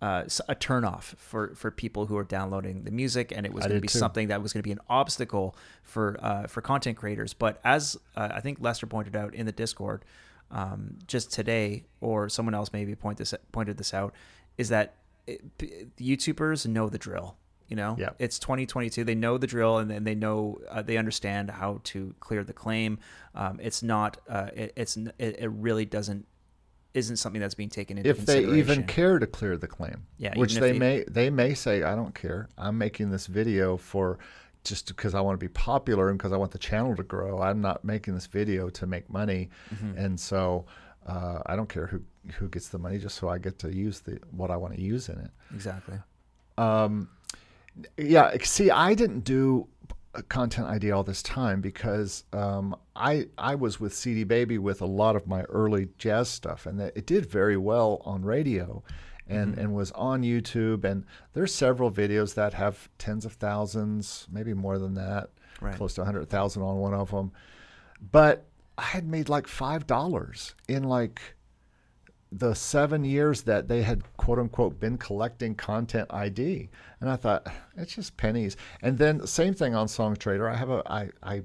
uh, 0.03 0.23
a 0.49 0.55
turnoff 0.55 1.03
for, 1.15 1.55
for 1.55 1.71
people 1.71 2.07
who 2.07 2.17
are 2.17 2.23
downloading 2.25 2.83
the 2.83 2.91
music, 2.91 3.31
and 3.35 3.45
it 3.45 3.53
was 3.53 3.63
going 3.65 3.75
to 3.77 3.81
be 3.81 3.87
too. 3.87 3.97
something 3.97 4.27
that 4.27 4.41
was 4.43 4.51
going 4.53 4.61
to 4.61 4.67
be 4.67 4.71
an 4.71 4.83
obstacle 4.89 5.55
for 5.83 6.17
uh, 6.21 6.47
for 6.47 6.61
content 6.61 6.97
creators. 6.97 7.33
But 7.33 7.59
as 7.63 7.97
uh, 8.15 8.29
I 8.37 8.41
think 8.41 8.57
Lester 8.59 8.85
pointed 8.87 9.15
out 9.15 9.33
in 9.33 9.45
the 9.45 9.51
Discord, 9.51 10.03
um, 10.51 10.99
just 11.07 11.31
today, 11.31 11.85
or 12.01 12.27
someone 12.29 12.53
else 12.53 12.71
maybe 12.73 12.95
point 12.95 13.17
this 13.17 13.33
pointed 13.51 13.77
this 13.77 13.93
out, 13.93 14.13
is 14.57 14.69
that 14.69 14.95
it, 15.25 15.41
YouTubers 15.97 16.65
know 16.67 16.89
the 16.89 16.97
drill. 16.97 17.37
You 17.69 17.77
know, 17.77 17.95
Yeah. 17.97 18.09
it's 18.19 18.37
2022. 18.39 19.03
They 19.05 19.15
know 19.15 19.37
the 19.39 19.47
drill, 19.47 19.77
and 19.79 19.89
then 19.89 20.03
they 20.03 20.15
know 20.15 20.59
uh, 20.69 20.81
they 20.83 20.97
understand 20.97 21.49
how 21.49 21.79
to 21.85 22.13
clear 22.19 22.43
the 22.43 22.53
claim. 22.53 22.99
Um, 23.33 23.59
it's 23.63 23.81
not. 23.81 24.17
Uh, 24.29 24.49
it, 24.53 24.73
it's. 24.75 24.97
It, 24.97 25.39
it 25.39 25.49
really 25.49 25.85
doesn't. 25.85 26.27
Isn't 26.93 27.17
something 27.17 27.41
that's 27.41 27.55
being 27.55 27.69
taken 27.69 27.97
into 27.97 28.13
consideration. 28.13 28.49
if 28.49 28.53
they 28.53 28.59
even 28.59 28.83
care 28.85 29.17
to 29.19 29.25
clear 29.27 29.57
the 29.57 29.67
claim. 29.67 30.05
Yeah, 30.17 30.33
which 30.37 30.55
they 30.55 30.73
they- 30.73 30.79
may 30.79 31.03
they 31.07 31.29
may 31.29 31.53
say, 31.55 31.83
I 31.83 31.95
don't 31.95 32.13
care. 32.13 32.49
I'm 32.57 32.77
making 32.77 33.09
this 33.09 33.25
video 33.27 33.77
for 33.77 34.19
just 34.63 34.87
because 34.87 35.13
I 35.15 35.19
want 35.21 35.39
to 35.39 35.43
be 35.43 35.49
popular 35.49 36.09
and 36.09 36.17
because 36.17 36.31
I 36.31 36.37
want 36.37 36.51
the 36.51 36.57
channel 36.59 36.95
to 36.95 37.03
grow. 37.03 37.41
I'm 37.41 37.59
not 37.61 37.83
making 37.83 38.13
this 38.13 38.27
video 38.27 38.69
to 38.69 38.85
make 38.85 39.09
money, 39.09 39.49
Mm-hmm. 39.73 39.97
and 39.97 40.19
so 40.19 40.65
uh, 41.07 41.39
I 41.47 41.55
don't 41.55 41.67
care 41.67 41.87
who 41.87 42.01
who 42.37 42.47
gets 42.47 42.69
the 42.69 42.77
money, 42.77 42.97
just 42.99 43.17
so 43.17 43.27
I 43.27 43.37
get 43.39 43.57
to 43.59 43.73
use 43.75 43.99
the 44.01 44.19
what 44.31 44.51
I 44.51 44.55
want 44.57 44.75
to 44.75 44.81
use 44.81 45.09
in 45.09 45.17
it. 45.19 45.31
exactly. 45.53 45.97
Um, 46.57 47.09
yeah, 47.97 48.31
see, 48.43 48.69
I 48.69 48.93
didn't 48.93 49.21
do 49.21 49.67
content 50.21 50.67
ID 50.67 50.91
all 50.91 51.03
this 51.03 51.23
time 51.23 51.59
because 51.61 52.23
um, 52.33 52.75
I 52.95 53.27
I 53.37 53.55
was 53.55 53.79
with 53.79 53.93
CD 53.95 54.23
Baby 54.23 54.57
with 54.59 54.81
a 54.81 54.85
lot 54.85 55.15
of 55.15 55.27
my 55.27 55.41
early 55.43 55.89
jazz 55.97 56.29
stuff, 56.29 56.65
and 56.65 56.79
that- 56.79 56.95
it 56.95 57.05
did 57.07 57.25
very 57.25 57.57
well 57.57 58.01
on 58.05 58.23
radio, 58.23 58.83
and 59.27 59.57
and 59.57 59.73
was 59.73 59.91
on 59.93 60.21
YouTube. 60.21 60.83
And 60.83 61.05
there's 61.33 61.53
several 61.53 61.89
videos 61.91 62.35
that 62.35 62.53
have 62.53 62.89
tens 62.99 63.25
of 63.25 63.33
thousands, 63.33 64.27
maybe 64.31 64.53
more 64.53 64.77
than 64.77 64.93
that, 64.95 65.29
Right. 65.61 65.75
close 65.75 65.93
to 65.95 66.05
hundred 66.05 66.29
thousand 66.29 66.61
on 66.61 66.77
one 66.77 66.93
of 66.93 67.09
them. 67.11 67.31
but 68.11 68.45
I 68.77 68.83
had 68.83 69.07
made 69.07 69.29
like 69.29 69.47
five 69.47 69.87
dollars 69.87 70.55
in 70.67 70.83
like 70.83 71.21
the 72.37 72.53
seven 72.53 73.03
years 73.03 73.43
that 73.43 73.67
they 73.67 73.83
had 73.83 74.03
quote 74.17 74.39
unquote 74.39 74.79
been 74.79 74.97
collecting 74.97 75.55
content 75.55 76.07
ID, 76.11 76.69
and 76.99 77.09
I 77.09 77.15
thought 77.15 77.47
it's 77.77 77.95
just 77.95 78.17
pennies. 78.17 78.57
And 78.81 78.97
then 78.97 79.25
same 79.27 79.53
thing 79.53 79.75
on 79.75 79.87
Songtradr. 79.87 80.51
I 80.51 80.55
have 80.55 80.69
a 80.69 80.83
I 80.87 81.09
I 81.21 81.43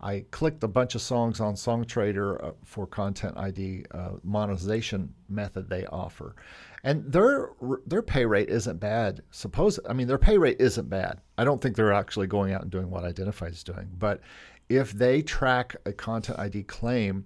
I 0.00 0.24
clicked 0.30 0.62
a 0.62 0.68
bunch 0.68 0.94
of 0.94 1.00
songs 1.00 1.40
on 1.40 1.54
Songtradr 1.54 2.44
uh, 2.44 2.52
for 2.64 2.86
Content 2.86 3.36
ID 3.36 3.84
uh, 3.90 4.12
monetization 4.22 5.14
method 5.28 5.68
they 5.68 5.86
offer, 5.86 6.36
and 6.84 7.10
their 7.10 7.50
their 7.86 8.02
pay 8.02 8.26
rate 8.26 8.50
isn't 8.50 8.78
bad. 8.78 9.22
Suppose 9.30 9.80
I 9.88 9.94
mean 9.94 10.08
their 10.08 10.18
pay 10.18 10.36
rate 10.36 10.60
isn't 10.60 10.90
bad. 10.90 11.20
I 11.38 11.44
don't 11.44 11.60
think 11.60 11.74
they're 11.74 11.92
actually 11.92 12.26
going 12.26 12.52
out 12.52 12.62
and 12.62 12.70
doing 12.70 12.90
what 12.90 13.04
Identifyy 13.04 13.48
is 13.48 13.64
doing, 13.64 13.88
but 13.98 14.20
if 14.68 14.92
they 14.92 15.22
track 15.22 15.76
a 15.86 15.92
Content 15.92 16.38
ID 16.38 16.64
claim, 16.64 17.24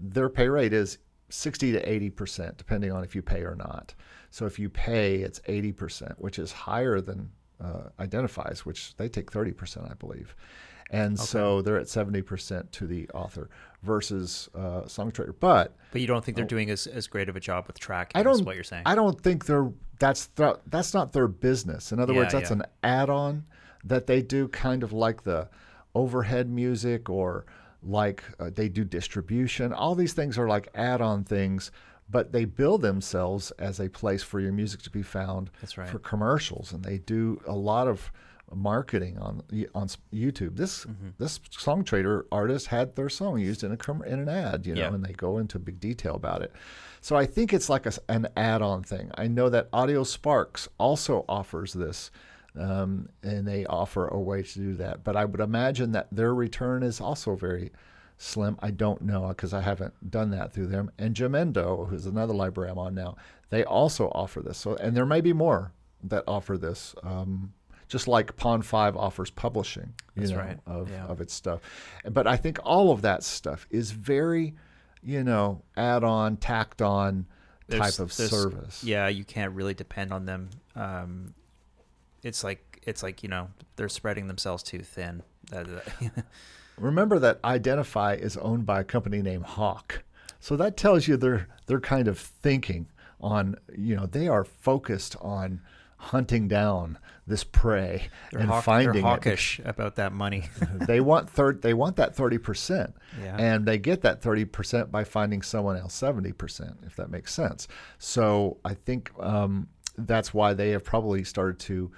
their 0.00 0.30
pay 0.30 0.48
rate 0.48 0.72
is 0.72 0.98
60 1.30 1.72
to 1.72 1.88
80 1.88 2.10
percent, 2.10 2.56
depending 2.56 2.92
on 2.92 3.02
if 3.04 3.14
you 3.14 3.22
pay 3.22 3.42
or 3.42 3.54
not. 3.54 3.94
So 4.30 4.46
if 4.46 4.58
you 4.58 4.68
pay, 4.68 5.16
it's 5.16 5.40
80 5.46 5.72
percent, 5.72 6.14
which 6.18 6.38
is 6.38 6.52
higher 6.52 7.00
than 7.00 7.30
uh, 7.62 7.88
Identifyy's, 7.98 8.64
which 8.66 8.96
they 8.96 9.08
take 9.08 9.30
30 9.30 9.52
percent, 9.52 9.86
I 9.90 9.94
believe 9.94 10.34
and 10.90 11.16
okay. 11.16 11.24
so 11.24 11.62
they're 11.62 11.78
at 11.78 11.86
70% 11.86 12.70
to 12.72 12.86
the 12.86 13.08
author 13.10 13.48
versus 13.82 14.48
uh. 14.54 14.82
But 15.38 15.74
but 15.92 16.00
you 16.00 16.06
don't 16.06 16.24
think 16.24 16.36
they're 16.36 16.44
oh. 16.44 16.48
doing 16.48 16.70
as, 16.70 16.86
as 16.86 17.06
great 17.06 17.28
of 17.28 17.36
a 17.36 17.40
job 17.40 17.66
with 17.66 17.78
tracking? 17.78 18.18
I 18.18 18.22
don't. 18.22 18.44
what 18.44 18.56
you're 18.56 18.64
saying? 18.64 18.82
I 18.86 18.94
don't 18.94 19.20
think 19.20 19.46
they're 19.46 19.70
that's 19.98 20.26
th- 20.28 20.56
that's 20.66 20.92
not 20.92 21.12
their 21.12 21.28
business. 21.28 21.92
In 21.92 22.00
other 22.00 22.12
yeah, 22.12 22.20
words, 22.20 22.32
that's 22.32 22.50
yeah. 22.50 22.56
an 22.56 22.62
add-on 22.82 23.44
that 23.84 24.06
they 24.06 24.20
do, 24.20 24.48
kind 24.48 24.82
of 24.82 24.92
like 24.92 25.22
the 25.22 25.48
overhead 25.94 26.50
music 26.50 27.08
or 27.08 27.46
like 27.82 28.22
uh, 28.38 28.50
they 28.54 28.68
do 28.68 28.84
distribution. 28.84 29.72
All 29.72 29.94
these 29.94 30.12
things 30.12 30.38
are 30.38 30.48
like 30.48 30.68
add-on 30.74 31.24
things. 31.24 31.70
But 32.12 32.32
they 32.32 32.44
build 32.44 32.82
themselves 32.82 33.52
as 33.52 33.78
a 33.78 33.88
place 33.88 34.20
for 34.20 34.40
your 34.40 34.50
music 34.50 34.82
to 34.82 34.90
be 34.90 35.00
found 35.00 35.48
That's 35.60 35.78
right. 35.78 35.88
for 35.88 36.00
commercials, 36.00 36.72
and 36.72 36.82
they 36.82 36.98
do 36.98 37.40
a 37.46 37.54
lot 37.54 37.86
of 37.86 38.10
marketing 38.52 39.16
on 39.18 39.44
on 39.76 39.88
YouTube. 40.12 40.56
This 40.56 40.86
mm-hmm. 40.86 41.10
this 41.18 41.38
Songtradr 41.38 42.24
artist 42.32 42.66
had 42.66 42.96
their 42.96 43.08
song 43.08 43.38
used 43.38 43.62
in 43.62 43.70
a 43.70 44.02
in 44.02 44.18
an 44.18 44.28
ad, 44.28 44.66
you 44.66 44.74
know, 44.74 44.80
yeah. 44.80 44.92
and 44.92 45.04
they 45.04 45.12
go 45.12 45.38
into 45.38 45.60
big 45.60 45.78
detail 45.78 46.16
about 46.16 46.42
it. 46.42 46.52
So 47.00 47.14
I 47.14 47.26
think 47.26 47.52
it's 47.54 47.68
like 47.68 47.86
a, 47.86 47.92
an 48.08 48.26
add-on 48.36 48.82
thing. 48.82 49.12
I 49.14 49.28
know 49.28 49.48
that 49.48 49.70
AudioSparx 49.70 50.66
also 50.78 51.24
offers 51.28 51.72
this, 51.72 52.10
um, 52.58 53.08
and 53.22 53.46
they 53.46 53.64
offer 53.66 54.08
a 54.08 54.18
way 54.18 54.42
to 54.42 54.54
do 54.54 54.74
that. 54.74 55.04
But 55.04 55.16
I 55.16 55.24
would 55.24 55.40
imagine 55.40 55.92
that 55.92 56.08
their 56.10 56.34
return 56.34 56.82
is 56.82 57.00
also 57.00 57.36
very 57.36 57.70
slim. 58.16 58.58
I 58.60 58.70
don't 58.70 59.02
know 59.02 59.28
because 59.28 59.54
I 59.54 59.60
haven't 59.60 60.10
done 60.10 60.30
that 60.30 60.52
through 60.52 60.68
them. 60.68 60.90
And 60.98 61.14
Jamendo, 61.14 61.88
who's 61.88 62.06
another 62.06 62.34
library 62.34 62.70
I'm 62.70 62.78
on 62.78 62.94
now, 62.94 63.16
they 63.50 63.64
also 63.64 64.08
offer 64.08 64.40
this. 64.40 64.58
So 64.58 64.76
and 64.76 64.96
there 64.96 65.06
may 65.06 65.20
be 65.20 65.32
more 65.32 65.72
that 66.04 66.24
offer 66.26 66.56
this. 66.56 66.94
Um, 67.02 67.52
just 67.88 68.06
like 68.06 68.36
Pond5 68.36 68.96
offers 68.96 69.30
publishing, 69.30 69.92
you 70.14 70.22
That's 70.22 70.30
know, 70.30 70.38
right. 70.38 70.58
of, 70.64 70.90
yeah. 70.90 71.06
of 71.06 71.20
its 71.20 71.34
stuff. 71.34 71.60
But 72.08 72.28
I 72.28 72.36
think 72.36 72.60
all 72.62 72.92
of 72.92 73.02
that 73.02 73.24
stuff 73.24 73.66
is 73.68 73.90
very, 73.90 74.54
you 75.02 75.24
know, 75.24 75.62
add 75.76 76.04
on, 76.04 76.36
tacked 76.36 76.82
on 76.82 77.26
type 77.68 77.80
there's, 77.80 77.98
of 77.98 78.16
there's, 78.16 78.30
service. 78.30 78.84
Yeah, 78.84 79.08
you 79.08 79.24
can't 79.24 79.52
really 79.54 79.74
depend 79.74 80.12
on 80.12 80.24
them. 80.24 80.50
Um, 80.76 81.34
it's 82.22 82.44
like 82.44 82.80
it's 82.82 83.02
like 83.02 83.22
you 83.22 83.28
know 83.28 83.48
they're 83.76 83.88
spreading 83.88 84.26
themselves 84.26 84.62
too 84.62 84.80
thin. 84.80 85.22
Remember 86.78 87.18
that 87.18 87.40
Identifyy 87.44 88.14
is 88.14 88.36
owned 88.36 88.64
by 88.64 88.80
a 88.80 88.84
company 88.84 89.20
named 89.20 89.44
Hawk, 89.44 90.02
so 90.38 90.56
that 90.56 90.76
tells 90.76 91.08
you 91.08 91.16
they're 91.16 91.48
they're 91.66 91.80
kind 91.80 92.08
of 92.08 92.18
thinking 92.18 92.88
on 93.20 93.56
you 93.76 93.96
know 93.96 94.06
they 94.06 94.28
are 94.28 94.44
focused 94.44 95.16
on 95.20 95.60
hunting 96.00 96.48
down 96.48 96.98
this 97.26 97.44
prey 97.44 98.08
they're 98.32 98.40
and 98.40 98.48
hawk, 98.48 98.64
finding 98.64 98.92
they're 98.92 99.02
hawkish 99.02 99.60
it. 99.60 99.66
about 99.66 99.96
that 99.96 100.12
money. 100.12 100.48
they 100.86 101.00
want 101.00 101.28
third. 101.28 101.62
They 101.62 101.74
want 101.74 101.96
that 101.96 102.16
thirty 102.16 102.38
percent, 102.38 102.94
yeah. 103.22 103.36
and 103.38 103.66
they 103.66 103.78
get 103.78 104.00
that 104.02 104.22
thirty 104.22 104.44
percent 104.44 104.90
by 104.90 105.04
finding 105.04 105.42
someone 105.42 105.76
else 105.76 105.94
seventy 105.94 106.32
percent, 106.32 106.78
if 106.86 106.96
that 106.96 107.10
makes 107.10 107.32
sense. 107.32 107.68
So 107.98 108.58
I 108.64 108.74
think 108.74 109.10
um, 109.20 109.68
that's 109.98 110.32
why 110.32 110.54
they 110.54 110.70
have 110.70 110.84
probably 110.84 111.24
started 111.24 111.58
to. 111.60 111.92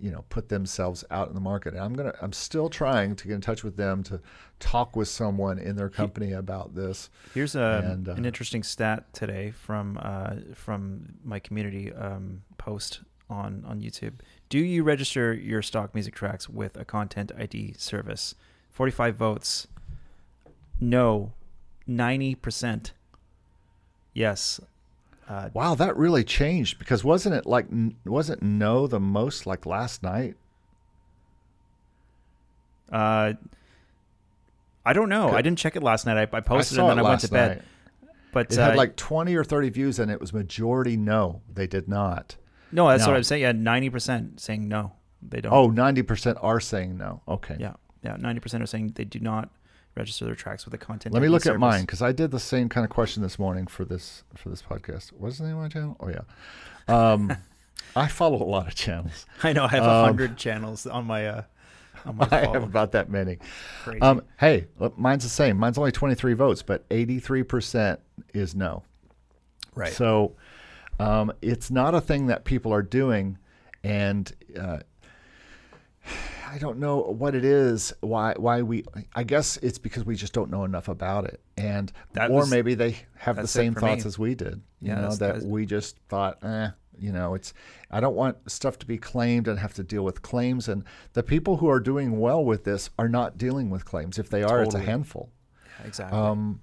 You 0.00 0.10
know, 0.10 0.24
put 0.28 0.48
themselves 0.48 1.04
out 1.10 1.28
in 1.28 1.34
the 1.34 1.40
market. 1.40 1.74
And 1.74 1.82
I'm 1.82 1.94
gonna, 1.94 2.14
I'm 2.20 2.32
still 2.32 2.68
trying 2.68 3.16
to 3.16 3.28
get 3.28 3.34
in 3.34 3.40
touch 3.40 3.64
with 3.64 3.76
them 3.76 4.02
to 4.04 4.20
talk 4.60 4.96
with 4.96 5.08
someone 5.08 5.58
in 5.58 5.76
their 5.76 5.88
company 5.88 6.32
about 6.32 6.74
this. 6.74 7.10
Here's 7.34 7.54
a, 7.54 7.82
and, 7.92 8.08
uh, 8.08 8.12
an 8.12 8.24
interesting 8.24 8.62
stat 8.62 9.12
today 9.12 9.50
from 9.50 9.98
uh, 10.00 10.36
from 10.54 11.14
my 11.24 11.38
community 11.38 11.92
um, 11.92 12.42
post 12.58 13.00
on 13.28 13.64
on 13.66 13.80
YouTube. 13.80 14.14
Do 14.48 14.58
you 14.58 14.82
register 14.82 15.32
your 15.32 15.62
stock 15.62 15.94
music 15.94 16.14
tracks 16.14 16.48
with 16.48 16.76
a 16.76 16.84
content 16.84 17.32
ID 17.36 17.74
service? 17.78 18.34
45 18.70 19.16
votes. 19.16 19.66
No. 20.80 21.32
90%. 21.88 22.90
Yes. 24.12 24.60
Uh, 25.28 25.48
wow, 25.54 25.74
that 25.74 25.96
really 25.96 26.22
changed 26.22 26.78
because 26.78 27.02
wasn't 27.02 27.34
it 27.34 27.46
like 27.46 27.66
wasn't 28.04 28.42
no 28.42 28.86
the 28.86 29.00
most 29.00 29.46
like 29.46 29.64
last 29.64 30.02
night? 30.02 30.36
Uh 32.92 33.32
I 34.86 34.92
don't 34.92 35.08
know. 35.08 35.30
I 35.30 35.40
didn't 35.40 35.58
check 35.58 35.76
it 35.76 35.82
last 35.82 36.04
night. 36.04 36.18
I, 36.18 36.36
I 36.36 36.40
posted 36.40 36.78
I 36.78 36.82
it 36.82 36.90
and 36.90 36.98
then 36.98 37.06
I 37.06 37.08
went 37.08 37.22
to 37.22 37.28
bed. 37.28 37.48
Night. 37.56 37.62
But 38.32 38.52
it 38.52 38.58
uh, 38.58 38.66
had 38.66 38.76
like 38.76 38.96
20 38.96 39.34
or 39.34 39.44
30 39.44 39.70
views 39.70 39.98
and 39.98 40.10
it 40.10 40.20
was 40.20 40.32
majority 40.32 40.96
no. 40.96 41.40
They 41.52 41.66
did 41.66 41.88
not. 41.88 42.36
No, 42.70 42.88
that's 42.88 43.04
no. 43.04 43.12
what 43.12 43.16
I'm 43.16 43.22
saying. 43.22 43.42
Yeah, 43.42 43.52
ninety 43.52 43.88
percent 43.88 44.40
saying 44.40 44.66
no. 44.66 44.92
They 45.22 45.40
don't. 45.40 45.52
Oh, 45.52 45.68
90 45.68 46.02
percent 46.02 46.38
are 46.42 46.60
saying 46.60 46.98
no. 46.98 47.22
Okay. 47.28 47.56
Yeah, 47.58 47.74
yeah. 48.02 48.16
Ninety 48.18 48.40
percent 48.40 48.62
are 48.62 48.66
saying 48.66 48.92
they 48.96 49.04
do 49.04 49.20
not 49.20 49.48
register 49.96 50.24
their 50.24 50.34
tracks 50.34 50.64
with 50.64 50.72
the 50.72 50.78
content. 50.78 51.12
Let 51.12 51.22
me 51.22 51.28
look 51.28 51.42
service. 51.42 51.56
at 51.56 51.60
mine 51.60 51.82
because 51.82 52.02
I 52.02 52.12
did 52.12 52.30
the 52.30 52.40
same 52.40 52.68
kind 52.68 52.84
of 52.84 52.90
question 52.90 53.22
this 53.22 53.38
morning 53.38 53.66
for 53.66 53.84
this 53.84 54.24
for 54.34 54.48
this 54.48 54.62
podcast. 54.62 55.12
What's 55.12 55.38
the 55.38 55.44
name 55.44 55.56
of 55.56 55.62
my 55.62 55.68
channel? 55.68 55.96
Oh 56.00 56.08
yeah. 56.08 56.22
Um, 56.88 57.36
I 57.96 58.08
follow 58.08 58.42
a 58.42 58.44
lot 58.44 58.66
of 58.66 58.74
channels. 58.74 59.26
I 59.42 59.52
know. 59.52 59.64
I 59.64 59.68
have 59.68 59.84
a 59.84 59.90
um, 59.90 60.04
hundred 60.04 60.36
channels 60.36 60.86
on 60.86 61.06
my. 61.06 61.26
Uh, 61.26 61.42
on 62.06 62.16
my 62.16 62.28
I 62.32 62.46
have 62.52 62.62
about 62.62 62.92
that 62.92 63.08
many. 63.08 63.38
Um, 64.00 64.22
hey, 64.38 64.66
look, 64.78 64.98
mine's 64.98 65.24
the 65.24 65.30
same. 65.30 65.56
Mine's 65.56 65.78
only 65.78 65.92
23 65.92 66.34
votes, 66.34 66.62
but 66.62 66.86
83% 66.90 67.98
is 68.34 68.54
no. 68.54 68.82
Right. 69.74 69.92
So 69.92 70.36
um, 70.98 71.32
it's 71.40 71.70
not 71.70 71.94
a 71.94 72.00
thing 72.00 72.26
that 72.26 72.44
people 72.44 72.72
are 72.72 72.82
doing, 72.82 73.38
and 73.82 74.30
uh, 74.58 74.80
I 76.54 76.58
don't 76.58 76.78
know 76.78 76.98
what 76.98 77.34
it 77.34 77.44
is. 77.44 77.92
Why? 78.00 78.34
Why 78.36 78.62
we? 78.62 78.84
I 79.12 79.24
guess 79.24 79.56
it's 79.56 79.78
because 79.78 80.04
we 80.04 80.14
just 80.14 80.32
don't 80.32 80.52
know 80.52 80.62
enough 80.62 80.86
about 80.86 81.24
it, 81.24 81.40
and 81.56 81.92
that 82.12 82.30
or 82.30 82.40
was, 82.40 82.50
maybe 82.50 82.74
they 82.74 82.96
have 83.16 83.34
the 83.34 83.48
same 83.48 83.74
thoughts 83.74 84.04
me. 84.04 84.08
as 84.08 84.20
we 84.20 84.36
did. 84.36 84.62
You 84.80 84.90
yeah, 84.90 85.00
know 85.00 85.16
that 85.16 85.42
we 85.42 85.66
just 85.66 85.98
thought, 86.08 86.44
eh, 86.44 86.68
you 86.96 87.10
know, 87.10 87.34
it's. 87.34 87.54
I 87.90 87.98
don't 87.98 88.14
want 88.14 88.48
stuff 88.48 88.78
to 88.78 88.86
be 88.86 88.98
claimed 88.98 89.48
and 89.48 89.58
have 89.58 89.74
to 89.74 89.82
deal 89.82 90.04
with 90.04 90.22
claims. 90.22 90.68
And 90.68 90.84
the 91.14 91.24
people 91.24 91.56
who 91.56 91.68
are 91.68 91.80
doing 91.80 92.20
well 92.20 92.44
with 92.44 92.62
this 92.62 92.88
are 93.00 93.08
not 93.08 93.36
dealing 93.36 93.68
with 93.68 93.84
claims. 93.84 94.16
If 94.16 94.30
they 94.30 94.44
are, 94.44 94.64
totally. 94.64 94.66
it's 94.66 94.74
a 94.76 94.90
handful. 94.90 95.32
Yeah, 95.80 95.86
exactly. 95.88 96.16
Um, 96.16 96.60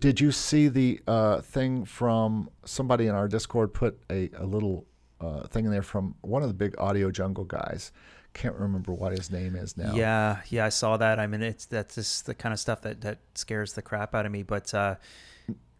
did 0.00 0.20
you 0.20 0.32
see 0.32 0.66
the 0.66 1.00
uh, 1.06 1.40
thing 1.40 1.84
from 1.84 2.50
somebody 2.64 3.06
in 3.06 3.14
our 3.14 3.28
Discord 3.28 3.74
put 3.74 3.96
a, 4.10 4.28
a 4.36 4.44
little 4.44 4.86
uh, 5.20 5.46
thing 5.46 5.66
in 5.66 5.70
there 5.70 5.82
from 5.82 6.16
one 6.22 6.42
of 6.42 6.48
the 6.48 6.54
big 6.54 6.74
audio 6.80 7.12
jungle 7.12 7.44
guys? 7.44 7.92
Can't 8.34 8.56
remember 8.56 8.92
what 8.92 9.12
his 9.12 9.30
name 9.30 9.56
is 9.56 9.76
now. 9.76 9.94
Yeah, 9.94 10.40
yeah, 10.48 10.66
I 10.66 10.68
saw 10.68 10.96
that. 10.96 11.18
I 11.18 11.26
mean, 11.26 11.42
it's 11.42 11.66
that's 11.66 11.94
just 11.94 12.26
the 12.26 12.34
kind 12.34 12.52
of 12.52 12.60
stuff 12.60 12.82
that 12.82 13.00
that 13.00 13.18
scares 13.34 13.72
the 13.72 13.82
crap 13.82 14.14
out 14.14 14.26
of 14.26 14.32
me. 14.32 14.42
But 14.42 14.74
uh, 14.74 14.96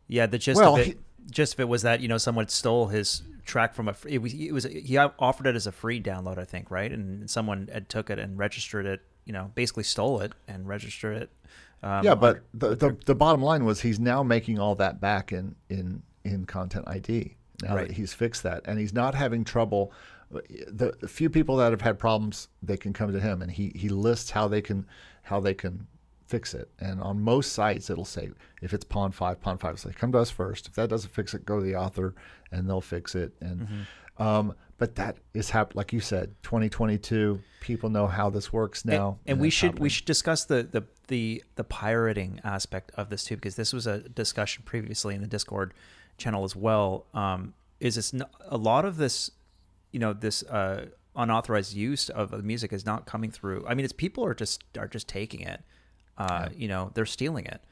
yeah, 0.09 0.27
the 0.27 0.39
gist 0.39 0.61
well, 0.61 0.75
of 0.75 0.81
it, 0.81 0.87
he, 0.87 0.95
gist 1.31 1.55
of 1.55 1.61
it 1.61 1.69
was 1.69 1.83
that 1.83 2.01
you 2.01 2.09
know 2.09 2.19
someone 2.19 2.49
stole 2.49 2.87
his 2.87 3.23
track 3.45 3.75
from 3.75 3.89
a. 3.89 3.97
It 4.07 4.19
was, 4.19 4.33
it 4.33 4.53
was 4.53 4.65
he 4.65 4.97
offered 4.97 5.47
it 5.47 5.57
as 5.57 5.67
a 5.67 5.73
free 5.73 6.01
download, 6.01 6.39
I 6.39 6.45
think, 6.45 6.71
right? 6.71 6.91
And 6.91 7.29
someone 7.29 7.69
had 7.73 7.89
took 7.89 8.09
it 8.09 8.19
and 8.19 8.39
registered 8.39 8.87
it. 8.87 9.03
You 9.25 9.33
know, 9.33 9.51
basically 9.55 9.85
stole 9.85 10.21
it 10.21 10.33
and 10.47 10.69
registered 10.69 11.17
it 11.17 11.31
um, 11.85 12.03
yeah, 12.03 12.15
but 12.15 12.41
the, 12.55 12.75
the, 12.75 12.97
the 13.05 13.15
bottom 13.15 13.43
line 13.43 13.67
was 13.67 13.83
he's 13.83 14.01
now 14.01 14.23
making 14.23 14.59
all 14.59 14.75
that 14.77 15.03
back 15.03 15.33
in 15.33 15.55
in 15.69 16.03
in 16.25 16.47
Content 16.47 16.89
ID. 16.89 17.37
Now 17.63 17.77
right. 17.77 17.89
that 17.89 17.95
he's 17.95 18.15
fixed 18.15 18.43
that, 18.45 18.63
and 18.65 18.79
he's 18.79 18.95
not 18.95 19.15
having 19.15 19.45
trouble. 19.45 19.93
The, 20.31 20.95
the 20.99 21.09
few 21.09 21.31
people 21.31 21.57
that 21.57 21.71
have 21.71 21.81
had 21.81 21.99
problems, 21.99 22.49
they 22.63 22.77
can 22.77 22.93
come 22.93 23.13
to 23.13 23.21
him, 23.21 23.43
and 23.43 23.51
he 23.51 23.73
he 23.75 23.89
lists 23.89 24.31
how 24.31 24.49
they 24.49 24.63
can 24.63 24.87
how 25.23 25.41
they 25.41 25.55
can 25.55 25.87
fix 26.27 26.55
it. 26.55 26.71
And 26.81 27.01
on 27.01 27.21
most 27.21 27.53
sites, 27.53 27.91
it'll 27.91 28.05
say 28.05 28.31
if 28.63 28.73
it's 28.73 28.85
Pond5, 28.85 29.41
Pond 29.41 29.61
5 29.61 29.71
will 29.71 29.79
say 29.79 29.93
come 29.93 30.13
to 30.13 30.19
us 30.19 30.31
first. 30.31 30.69
If 30.69 30.75
that 30.75 30.89
doesn't 30.89 31.13
fix 31.13 31.35
it, 31.35 31.45
go 31.45 31.59
to 31.59 31.65
the 31.65 31.77
author, 31.77 32.15
and 32.51 32.69
they'll 32.69 32.81
fix 32.81 33.15
it. 33.15 33.33
And 33.41 33.61
mm-hmm. 33.61 34.23
um, 34.23 34.55
but 34.79 34.97
that 34.97 35.19
is 35.35 35.51
hap- 35.51 35.75
like 35.75 35.93
you 35.93 36.01
said, 36.01 36.35
2022. 36.43 37.41
People 37.61 37.89
know 37.89 38.07
how 38.07 38.29
this 38.29 38.53
works 38.53 38.85
now, 38.85 39.19
and, 39.27 39.35
and 39.35 39.41
we 39.41 39.51
should 39.51 39.79
we 39.79 39.89
should 39.89 40.05
discuss 40.05 40.45
the, 40.45 40.63
the 40.63 40.85
the 41.09 41.43
the 41.57 41.65
pirating 41.65 42.41
aspect 42.45 42.91
of 42.97 43.11
this 43.11 43.25
too 43.25 43.37
because 43.37 43.57
this 43.57 43.73
was 43.73 43.87
a 43.87 44.01
discussion 44.01 44.63
previously 44.65 45.15
in 45.15 45.21
the 45.21 45.27
discord 45.27 45.75
channel 46.17 46.45
as 46.45 46.55
well 46.55 47.07
um 47.13 47.53
is 47.81 47.99
it's 47.99 48.15
n- 48.15 48.25
a 48.47 48.57
lot 48.57 48.85
of 48.85 48.97
this 48.97 49.31
you 49.95 50.01
know 50.01 50.13
this 50.13 50.43
uh 50.45 50.87
unauthorized 51.17 51.73
use 51.73 52.09
of 52.09 52.31
the 52.33 52.43
music 52.43 52.73
is 52.73 52.85
not 52.85 53.07
coming 53.07 53.31
through 53.31 53.65
i 53.69 53.75
mean 53.75 53.85
it's 53.85 53.93
people 53.93 54.25
are 54.27 54.35
just 54.35 54.65
are 54.77 54.89
just 54.89 55.09
taking 55.09 55.41
it 55.41 55.63
uh 56.19 56.49
you 56.57 56.67
know 56.67 56.91
they're 56.95 57.07
stealing 57.07 57.47
it 57.47 57.63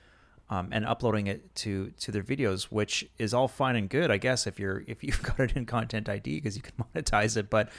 um, 0.52 0.68
and 0.70 0.84
uploading 0.84 1.28
it 1.28 1.54
to 1.56 1.92
to 2.00 2.12
their 2.12 2.22
videos, 2.22 2.64
which 2.64 3.08
is 3.16 3.32
all 3.32 3.48
fine 3.48 3.74
and 3.74 3.88
good, 3.88 4.10
I 4.10 4.18
guess, 4.18 4.46
if 4.46 4.60
you're 4.60 4.84
if 4.86 5.02
you've 5.02 5.22
got 5.36 5.40
it 5.40 5.56
in 5.56 5.64
Content 5.64 6.10
ID 6.10 6.36
because 6.36 6.56
you 6.56 6.62
can 6.62 6.74
monetize 6.94 7.38
it. 7.38 7.48
But 7.48 7.70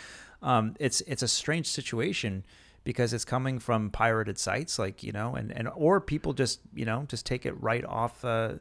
um, 0.41 0.75
it's 0.79 1.01
it's 1.01 1.21
a 1.21 1.27
strange 1.27 1.67
situation 1.67 2.43
because 2.83 3.13
it's 3.13 3.25
coming 3.25 3.59
from 3.59 3.91
pirated 3.91 4.39
sites, 4.39 4.79
like 4.79 5.03
you 5.03 5.11
know, 5.11 5.35
and, 5.35 5.51
and 5.51 5.69
or 5.75 6.01
people 6.01 6.33
just 6.33 6.61
you 6.73 6.85
know 6.85 7.05
just 7.07 7.27
take 7.27 7.45
it 7.45 7.53
right 7.61 7.85
off 7.85 8.25
uh, 8.25 8.53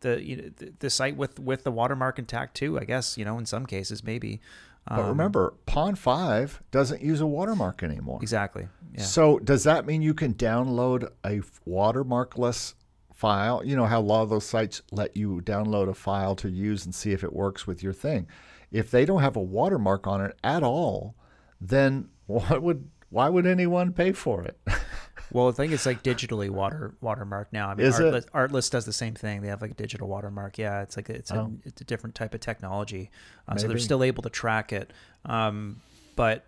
the 0.00 0.20
you 0.24 0.36
know, 0.36 0.50
the, 0.56 0.72
the 0.80 0.90
site 0.90 1.16
with 1.16 1.38
with 1.38 1.62
the 1.62 1.70
watermark 1.70 2.18
intact 2.18 2.56
too. 2.56 2.80
I 2.80 2.84
guess 2.84 3.16
you 3.16 3.24
know 3.24 3.38
in 3.38 3.46
some 3.46 3.66
cases 3.66 4.02
maybe. 4.02 4.40
But 4.88 5.00
Um, 5.00 5.08
remember, 5.08 5.54
Pond 5.66 5.98
5 5.98 6.62
doesn't 6.70 7.02
use 7.02 7.20
a 7.20 7.26
watermark 7.26 7.82
anymore. 7.82 8.18
exactly. 8.20 8.68
Yeah. 8.94 9.02
So 9.04 9.38
does 9.38 9.64
that 9.64 9.86
mean 9.86 10.02
you 10.02 10.12
can 10.12 10.34
download 10.34 11.08
a 11.24 11.40
watermarkless 11.68 12.74
file? 13.12 13.64
You 13.64 13.76
know 13.76 13.86
how 13.86 14.00
a 14.00 14.02
lot 14.02 14.22
of 14.22 14.30
those 14.30 14.44
sites 14.44 14.82
let 14.90 15.16
you 15.16 15.40
download 15.44 15.88
a 15.88 15.94
file 15.94 16.34
to 16.36 16.48
use 16.50 16.84
and 16.84 16.94
see 16.94 17.12
if 17.12 17.22
it 17.24 17.32
works 17.32 17.66
with 17.66 17.82
your 17.82 17.92
thing. 17.92 18.26
If 18.70 18.90
they 18.90 19.04
don't 19.04 19.20
have 19.22 19.36
a 19.36 19.40
watermark 19.42 20.06
on 20.06 20.20
it 20.20 20.36
at 20.42 20.62
all, 20.62 21.14
then 21.60 22.08
what 22.26 22.62
would 22.62 22.88
why 23.10 23.28
would 23.28 23.46
anyone 23.46 23.92
pay 23.92 24.12
for 24.12 24.42
it? 24.42 24.58
Well, 25.32 25.48
I 25.48 25.52
think 25.52 25.72
it's 25.72 25.86
like 25.86 26.02
digitally 26.02 26.50
water 26.50 26.94
watermark 27.00 27.52
now. 27.52 27.68
I 27.70 27.74
mean, 27.74 27.86
Is 27.86 27.98
it? 27.98 28.02
Artlist, 28.04 28.30
Artlist 28.30 28.70
does 28.70 28.84
the 28.84 28.92
same 28.92 29.14
thing. 29.14 29.40
They 29.42 29.48
have 29.48 29.62
like 29.62 29.70
a 29.70 29.74
digital 29.74 30.08
watermark. 30.08 30.58
Yeah, 30.58 30.82
it's 30.82 30.96
like 30.96 31.08
it's 31.08 31.30
a 31.30 31.40
Oh. 31.40 31.52
it's 31.64 31.80
a 31.80 31.84
different 31.84 32.14
type 32.14 32.34
of 32.34 32.40
technology. 32.40 33.10
Uh, 33.48 33.56
so 33.56 33.66
they're 33.68 33.78
still 33.78 34.02
able 34.04 34.22
to 34.22 34.30
track 34.30 34.72
it, 34.72 34.92
um, 35.24 35.80
but 36.16 36.44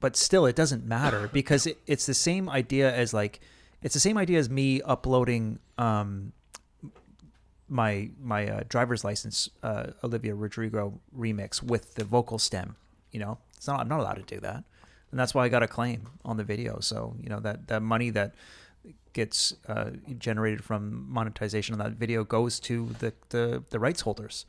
but 0.00 0.16
still, 0.16 0.46
it 0.46 0.56
doesn't 0.56 0.84
matter 0.84 1.28
because 1.32 1.66
it, 1.66 1.78
it's 1.86 2.06
the 2.06 2.14
same 2.14 2.48
idea 2.48 2.92
as 2.92 3.14
like 3.14 3.40
it's 3.82 3.94
the 3.94 4.00
same 4.00 4.18
idea 4.18 4.38
as 4.38 4.50
me 4.50 4.82
uploading 4.82 5.60
um, 5.78 6.32
my 7.68 8.10
my 8.20 8.48
uh, 8.48 8.60
driver's 8.68 9.04
license 9.04 9.48
uh, 9.62 9.88
Olivia 10.02 10.34
Rodrigo 10.34 10.98
remix 11.16 11.62
with 11.62 11.94
the 11.94 12.04
vocal 12.04 12.38
stem. 12.38 12.76
You 13.12 13.20
know, 13.20 13.38
it's 13.56 13.66
not 13.66 13.80
I'm 13.80 13.88
not 13.88 14.00
allowed 14.00 14.14
to 14.26 14.34
do 14.34 14.40
that, 14.40 14.64
and 15.10 15.18
that's 15.18 15.34
why 15.34 15.44
I 15.44 15.48
got 15.48 15.62
a 15.62 15.68
claim 15.68 16.08
on 16.24 16.36
the 16.36 16.44
video. 16.44 16.80
So 16.80 17.14
you 17.22 17.28
know 17.28 17.40
that 17.40 17.68
that 17.68 17.82
money 17.82 18.10
that 18.10 18.34
gets 19.12 19.54
uh, 19.68 19.90
generated 20.18 20.62
from 20.62 21.10
monetization 21.10 21.72
on 21.74 21.78
that 21.78 21.92
video 21.98 22.24
goes 22.24 22.60
to 22.60 22.88
the 22.98 23.12
the, 23.30 23.62
the 23.70 23.78
rights 23.78 24.02
holders. 24.02 24.46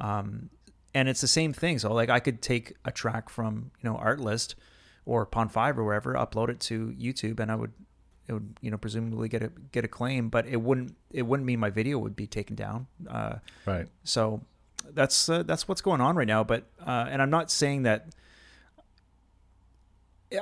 Um, 0.00 0.50
and 0.94 1.08
it's 1.08 1.20
the 1.20 1.28
same 1.28 1.52
thing. 1.52 1.78
So 1.78 1.92
like 1.92 2.08
I 2.10 2.18
could 2.20 2.42
take 2.42 2.74
a 2.84 2.90
track 2.90 3.28
from 3.28 3.70
you 3.82 3.88
know 3.90 3.96
Artlist 3.96 4.54
or 5.04 5.24
Pond 5.26 5.52
Five 5.52 5.78
or 5.78 5.84
wherever, 5.84 6.14
upload 6.14 6.48
it 6.48 6.60
to 6.60 6.94
YouTube, 6.98 7.38
and 7.40 7.50
I 7.50 7.54
would 7.54 7.72
it 8.26 8.32
would 8.32 8.58
you 8.60 8.70
know 8.70 8.76
presumably 8.78 9.28
get 9.28 9.42
a 9.42 9.52
get 9.72 9.84
a 9.84 9.88
claim, 9.88 10.28
but 10.28 10.46
it 10.46 10.60
wouldn't 10.60 10.96
it 11.12 11.22
wouldn't 11.22 11.46
mean 11.46 11.60
my 11.60 11.70
video 11.70 11.98
would 11.98 12.16
be 12.16 12.26
taken 12.26 12.56
down. 12.56 12.86
Uh, 13.08 13.36
Right. 13.66 13.86
so 14.04 14.40
that's 14.92 15.28
uh, 15.28 15.42
that's 15.44 15.68
what's 15.68 15.80
going 15.82 16.00
on 16.00 16.16
right 16.16 16.26
now. 16.26 16.42
But 16.42 16.64
uh, 16.84 17.06
and 17.10 17.22
I'm 17.22 17.30
not 17.30 17.50
saying 17.50 17.82
that. 17.84 18.08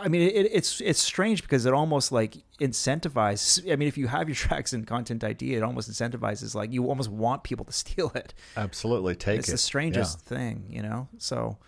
I 0.00 0.08
mean, 0.08 0.22
it, 0.22 0.50
it's 0.52 0.80
it's 0.80 1.00
strange 1.00 1.42
because 1.42 1.64
it 1.64 1.72
almost 1.72 2.12
like 2.12 2.36
incentivizes. 2.60 3.70
I 3.72 3.76
mean, 3.76 3.88
if 3.88 3.96
you 3.96 4.06
have 4.06 4.28
your 4.28 4.34
tracks 4.46 4.72
and 4.72 4.86
Content 4.86 5.24
ID, 5.24 5.54
it 5.54 5.62
almost 5.62 5.90
incentivizes 5.90 6.54
like 6.54 6.72
you 6.72 6.86
almost 6.88 7.10
want 7.10 7.42
people 7.42 7.64
to 7.64 7.72
steal 7.84 8.12
it. 8.14 8.34
Absolutely. 8.56 9.14
Take 9.14 9.40
it's 9.40 9.48
it. 9.48 9.52
the 9.52 9.58
strangest 9.58 10.20
thing, 10.20 10.66
you 10.68 10.82
know. 10.82 11.08
So 11.18 11.58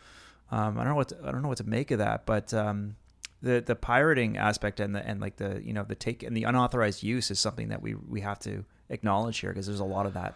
um, 0.51 0.79
I 0.79 0.85
don't 0.85 0.93
know 0.93 0.97
what 0.97 1.09
to, 1.09 1.18
I 1.25 1.31
don't 1.31 1.43
know 1.43 1.49
what 1.49 1.59
to 1.59 1.64
make 1.64 1.91
of 1.91 1.99
that, 1.99 2.27
but 2.27 2.53
um, 2.53 2.97
the 3.43 3.62
the 3.64 3.75
pirating 3.75 4.37
aspect 4.37 4.81
and 4.81 4.95
the 4.95 5.07
and 5.07 5.21
like 5.21 5.37
the 5.37 5.62
you 5.64 5.73
know 5.73 5.85
the 5.85 5.95
take 5.95 6.23
and 6.23 6.37
the 6.37 6.45
unauthorized 6.45 7.03
use 7.03 7.31
is 7.31 7.39
something 7.39 7.68
that 7.68 7.81
we 7.81 7.95
we 7.95 8.21
have 8.21 8.39
to 8.41 8.64
acknowledge 8.91 9.39
here 9.39 9.51
because 9.51 9.66
there's 9.66 9.81
a 9.81 9.85
lot 9.85 10.07
of 10.07 10.14
that. 10.14 10.35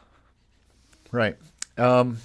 Right. 1.13 1.37
Um, 1.77 2.19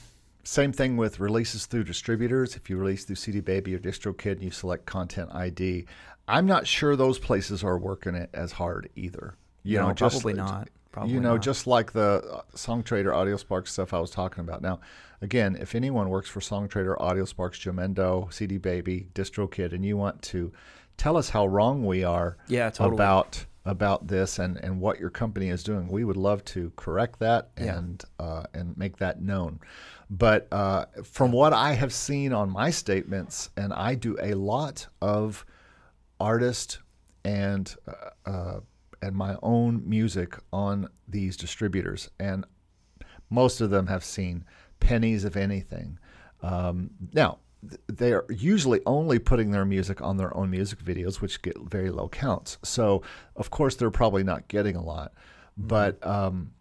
same 0.43 0.71
thing 0.71 0.97
with 0.97 1.19
releases 1.19 1.65
through 1.65 1.83
distributors. 1.83 2.55
If 2.55 2.69
you 2.69 2.77
release 2.77 3.03
through 3.05 3.17
CD 3.17 3.39
Baby 3.39 3.75
or 3.75 3.79
DistroKid 3.79 4.33
and 4.33 4.43
you 4.43 4.51
select 4.51 4.85
Content 4.85 5.29
ID, 5.33 5.85
I'm 6.27 6.45
not 6.45 6.65
sure 6.67 6.95
those 6.95 7.19
places 7.19 7.63
are 7.63 7.77
working 7.77 8.15
it 8.15 8.29
as 8.33 8.53
hard 8.53 8.89
either. 8.95 9.35
You 9.63 9.77
No, 9.79 9.87
know, 9.89 9.93
just- 9.93 10.15
probably 10.21 10.33
not. 10.33 10.69
Probably 10.91 11.13
you 11.13 11.19
know, 11.19 11.33
not. 11.33 11.43
just 11.43 11.67
like 11.67 11.91
the 11.91 12.23
uh, 12.33 12.41
Songtradr, 12.55 13.13
AudioSpark 13.13 13.67
stuff 13.67 13.93
I 13.93 13.99
was 13.99 14.09
talking 14.09 14.43
about. 14.43 14.63
Now, 14.63 14.79
again, 15.21 15.55
if 15.61 15.75
anyone 15.75 16.09
works 16.09 16.27
for 16.29 16.39
Songtradr, 16.39 16.97
AudioSparx, 16.97 17.51
Jamendo, 17.61 18.33
CD 18.33 18.57
Baby, 18.57 19.07
DistroKid, 19.13 19.71
and 19.71 19.85
you 19.85 19.97
want 19.97 20.23
to 20.23 20.51
tell 20.97 21.15
us 21.15 21.29
how 21.29 21.45
wrong 21.45 21.85
we 21.85 22.03
are 22.03 22.37
Yeah, 22.47 22.71
totally. 22.71 22.95
about 22.95 23.45
about 23.65 24.07
this 24.07 24.39
and, 24.39 24.57
and 24.57 24.81
what 24.81 24.99
your 24.99 25.11
company 25.11 25.49
is 25.49 25.61
doing, 25.63 25.89
we 25.89 26.03
would 26.03 26.17
love 26.17 26.43
to 26.43 26.71
correct 26.75 27.19
that 27.19 27.49
Yeah. 27.59 27.77
and 27.77 28.03
uh, 28.17 28.43
and 28.55 28.75
make 28.75 28.97
that 28.97 29.21
known. 29.21 29.59
But 30.10 30.47
uh, 30.51 30.86
from 31.03 31.32
what 31.32 31.53
I 31.53 31.74
have 31.74 31.93
seen 31.93 32.34
on 32.34 32.49
my 32.49 32.72
statements, 32.72 33.49
and 33.55 33.72
I 33.72 33.95
do 33.95 34.18
a 34.22 34.34
lot 34.34 34.88
of 35.01 35.45
artist 36.20 36.80
and 37.24 37.74
uh, 37.88 38.30
uh, 38.30 38.60
and 39.01 39.16
my 39.16 39.38
own 39.41 39.88
music 39.88 40.36
on 40.51 40.89
these 41.07 41.38
distributors, 41.38 42.10
and 42.20 42.45
most 43.30 43.62
of 43.62 43.70
them 43.70 43.88
have 43.88 44.03
seen 44.03 44.45
pennies 44.80 45.24
of 45.24 45.38
anything. 45.38 45.99
Um, 46.41 46.89
now, 47.14 47.39
they 47.88 48.12
are 48.14 48.26
usually 48.30 48.82
only 48.86 49.20
putting 49.20 49.51
their 49.51 49.66
music 49.66 50.01
on 50.01 50.18
their 50.18 50.36
own 50.36 50.49
music 50.49 50.80
videos, 50.80 51.22
which 51.22 51.41
get 51.41 51.57
very 51.60 51.91
low 51.91 52.10
counts. 52.10 52.57
So, 52.64 53.03
of 53.36 53.49
course, 53.51 53.76
they're 53.76 53.91
probably 53.91 54.24
not 54.24 54.47
getting 54.47 54.76
a 54.76 54.84
lot. 54.84 55.14
But 55.57 56.05
um, 56.05 56.51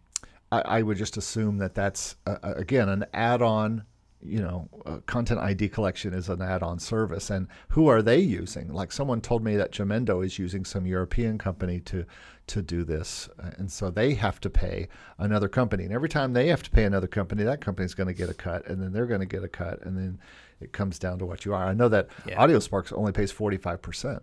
I, 0.51 0.61
I 0.61 0.81
would 0.81 0.97
just 0.97 1.17
assume 1.17 1.57
that 1.59 1.75
that's, 1.75 2.15
uh, 2.25 2.37
uh, 2.43 2.53
again, 2.55 2.89
an 2.89 3.05
add 3.13 3.41
on. 3.41 3.83
You 4.21 4.41
know, 4.41 4.67
uh, 4.85 4.97
content 5.05 5.39
ID 5.39 5.69
collection 5.69 6.13
is 6.13 6.27
an 6.27 6.41
add 6.41 6.61
on 6.61 6.77
service. 6.77 7.29
And 7.29 7.47
who 7.69 7.87
are 7.87 8.01
they 8.01 8.19
using? 8.19 8.67
Like 8.73 8.91
someone 8.91 9.21
told 9.21 9.45
me 9.45 9.55
that 9.55 9.71
Jamendo 9.71 10.25
is 10.25 10.37
using 10.37 10.65
some 10.65 10.85
European 10.85 11.37
company 11.37 11.79
to, 11.81 12.03
to 12.47 12.61
do 12.61 12.83
this. 12.83 13.29
Uh, 13.41 13.51
And 13.57 13.71
so 13.71 13.89
they 13.89 14.15
have 14.15 14.41
to 14.41 14.49
pay 14.49 14.89
another 15.19 15.47
company. 15.47 15.85
And 15.85 15.93
every 15.93 16.09
time 16.09 16.33
they 16.33 16.47
have 16.47 16.61
to 16.63 16.69
pay 16.69 16.83
another 16.83 17.07
company, 17.07 17.43
that 17.43 17.61
company's 17.61 17.93
going 17.93 18.07
to 18.07 18.13
get 18.13 18.29
a 18.29 18.33
cut. 18.33 18.67
And 18.67 18.83
then 18.83 18.91
they're 18.91 19.05
going 19.05 19.21
to 19.21 19.25
get 19.25 19.45
a 19.45 19.47
cut. 19.47 19.81
And 19.85 19.97
then 19.97 20.19
it 20.59 20.73
comes 20.73 20.99
down 20.99 21.17
to 21.19 21.25
what 21.25 21.45
you 21.45 21.53
are. 21.53 21.63
I 21.63 21.73
know 21.73 21.87
that 21.87 22.09
Yeah. 22.25 22.45
AudioSparx 22.45 22.91
only 22.91 23.13
pays 23.13 23.31
45% 23.31 24.19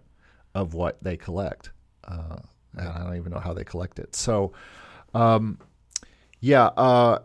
of 0.54 0.74
what 0.74 1.02
they 1.02 1.16
collect. 1.16 1.70
Uh, 2.04 2.36
and 2.76 2.86
I 2.86 3.02
don't 3.02 3.16
even 3.16 3.32
know 3.32 3.40
how 3.40 3.54
they 3.54 3.64
collect 3.64 3.98
it. 3.98 4.14
So, 4.14 4.52
um, 5.14 5.58
yeah, 6.46 6.66
uh, 6.76 7.18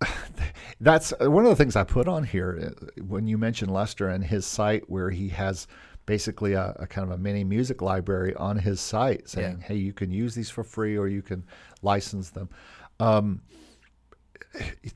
that's 0.80 1.12
one 1.20 1.44
of 1.44 1.50
the 1.50 1.56
things 1.56 1.76
I 1.76 1.84
put 1.84 2.08
on 2.08 2.24
here 2.24 2.74
uh, 2.76 3.02
when 3.02 3.28
you 3.28 3.38
mentioned 3.38 3.72
Lester 3.72 4.08
and 4.08 4.24
his 4.24 4.44
site, 4.44 4.90
where 4.90 5.10
he 5.10 5.28
has 5.28 5.68
basically 6.04 6.54
a, 6.54 6.74
a 6.80 6.86
kind 6.88 7.06
of 7.06 7.12
a 7.14 7.18
mini 7.18 7.44
music 7.44 7.80
library 7.80 8.34
on 8.34 8.58
his 8.58 8.80
site 8.80 9.28
saying, 9.28 9.58
Yeah. 9.60 9.66
hey, 9.68 9.76
you 9.76 9.92
can 9.92 10.10
use 10.10 10.34
these 10.34 10.50
for 10.50 10.64
free 10.64 10.98
or 10.98 11.06
you 11.06 11.22
can 11.22 11.44
license 11.82 12.30
them. 12.30 12.48
Um, 12.98 13.40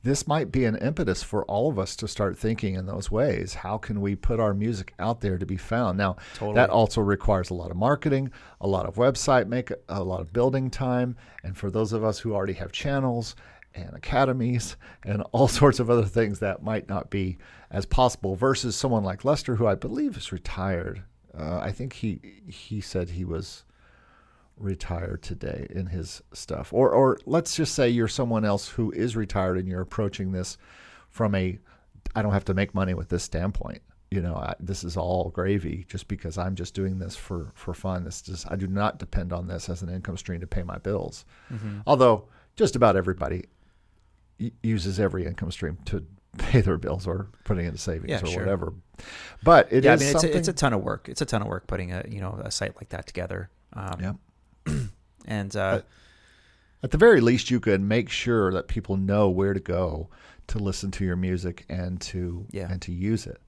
this 0.03 0.27
might 0.27 0.51
be 0.51 0.65
an 0.65 0.75
impetus 0.77 1.23
for 1.23 1.43
all 1.45 1.69
of 1.69 1.79
us 1.79 1.95
to 1.97 2.07
start 2.07 2.37
thinking 2.37 2.75
in 2.75 2.85
those 2.85 3.11
ways. 3.11 3.53
How 3.53 3.77
can 3.77 4.01
we 4.01 4.15
put 4.15 4.39
our 4.39 4.53
music 4.53 4.93
out 4.99 5.21
there 5.21 5.37
to 5.37 5.45
be 5.45 5.57
found? 5.57 5.97
Now, 5.97 6.17
Totally. 6.35 6.55
that 6.55 6.69
also 6.69 7.01
requires 7.01 7.49
a 7.49 7.53
lot 7.53 7.71
of 7.71 7.77
marketing, 7.77 8.31
a 8.61 8.67
lot 8.67 8.85
of 8.85 8.95
website 8.95 9.47
make, 9.47 9.71
a 9.89 10.03
lot 10.03 10.21
of 10.21 10.33
building 10.33 10.69
time, 10.69 11.15
and 11.43 11.57
for 11.57 11.69
those 11.69 11.93
of 11.93 12.03
us 12.03 12.19
who 12.19 12.33
already 12.33 12.53
have 12.53 12.71
channels 12.71 13.35
and 13.73 13.93
academies 13.93 14.75
and 15.03 15.21
all 15.31 15.47
sorts 15.47 15.79
of 15.79 15.89
other 15.89 16.05
things 16.05 16.39
that 16.39 16.63
might 16.63 16.89
not 16.89 17.09
be 17.09 17.37
as 17.69 17.85
possible 17.85 18.35
versus 18.35 18.75
someone 18.75 19.03
like 19.03 19.25
Lester 19.25 19.55
who 19.55 19.67
I 19.67 19.75
believe 19.75 20.17
is 20.17 20.31
retired. 20.31 21.03
Uh, 21.37 21.59
I 21.59 21.71
think 21.71 21.93
he 21.93 22.41
he 22.47 22.81
said 22.81 23.09
he 23.09 23.25
was 23.25 23.63
retired 24.57 25.21
today 25.23 25.67
in 25.69 25.85
his 25.87 26.21
stuff. 26.33 26.73
Or 26.73 26.89
or 26.91 27.17
let's 27.25 27.55
just 27.55 27.75
say 27.75 27.89
you're 27.89 28.07
someone 28.07 28.43
else 28.45 28.67
who 28.69 28.91
is 28.91 29.15
retired 29.15 29.57
and 29.57 29.67
you're 29.67 29.81
approaching 29.81 30.31
this 30.31 30.57
from 31.09 31.35
a 31.35 31.57
I 32.15 32.21
don't 32.21 32.33
have 32.33 32.45
to 32.45 32.53
make 32.53 32.73
money 32.73 32.93
with 32.93 33.09
this 33.09 33.23
standpoint. 33.23 33.81
You 34.09 34.21
know, 34.21 34.35
I, 34.35 34.55
this 34.59 34.83
is 34.85 34.95
all 34.95 35.29
gravy 35.31 35.85
just 35.89 36.07
because 36.07 36.37
I'm 36.37 36.55
just 36.55 36.73
doing 36.73 36.97
this 36.99 37.15
for 37.15 37.51
for 37.55 37.73
fun. 37.73 38.03
This 38.05 38.21
just 38.21 38.49
I 38.51 38.55
do 38.55 38.67
not 38.67 38.99
depend 38.99 39.33
on 39.33 39.47
this 39.47 39.69
as 39.69 39.81
an 39.81 39.89
income 39.89 40.17
stream 40.17 40.39
to 40.41 40.47
pay 40.47 40.63
my 40.63 40.77
bills. 40.77 41.25
Although 41.85 42.27
just 42.55 42.75
about 42.75 42.95
everybody 42.95 43.45
uses 44.63 44.99
every 44.99 45.25
income 45.25 45.51
stream 45.51 45.77
to 45.85 46.05
pay 46.37 46.61
their 46.61 46.77
bills 46.77 47.07
or 47.07 47.27
putting 47.43 47.65
into 47.65 47.77
savings 47.79 48.09
Yeah, 48.09 48.21
or 48.21 48.27
sure. 48.27 48.39
whatever. 48.43 48.73
But 49.43 49.67
it 49.71 49.79
is 49.79 49.85
yeah, 49.85 49.93
I 49.93 49.95
mean, 49.97 50.03
it's 50.03 50.11
something. 50.13 50.33
a, 50.33 50.37
it's 50.37 50.47
a 50.47 50.53
ton 50.53 50.73
of 50.73 50.81
work. 50.83 51.09
It's 51.09 51.21
a 51.21 51.25
ton 51.25 51.41
of 51.41 51.47
work 51.47 51.67
putting 51.67 51.91
a 51.91 52.03
you 52.07 52.21
know 52.21 52.39
a 52.43 52.51
site 52.51 52.75
like 52.77 52.89
that 52.89 53.07
together. 53.07 53.49
Um, 53.73 53.97
Yeah. 53.99 54.13
and 55.25 55.55
uh, 55.55 55.81
At 56.83 56.91
the 56.91 56.97
very 56.97 57.21
least, 57.21 57.49
you 57.51 57.59
could 57.59 57.81
make 57.81 58.09
sure 58.09 58.51
that 58.51 58.67
people 58.67 58.97
know 58.97 59.29
where 59.29 59.53
to 59.53 59.59
go 59.59 60.09
to 60.47 60.59
listen 60.59 60.91
to 60.91 61.03
your 61.05 61.15
music 61.15 61.65
and 61.69 61.99
to 62.01 62.45
Yeah. 62.51 62.71
and 62.71 62.81
to 62.83 62.91
use 62.91 63.25
it. 63.27 63.41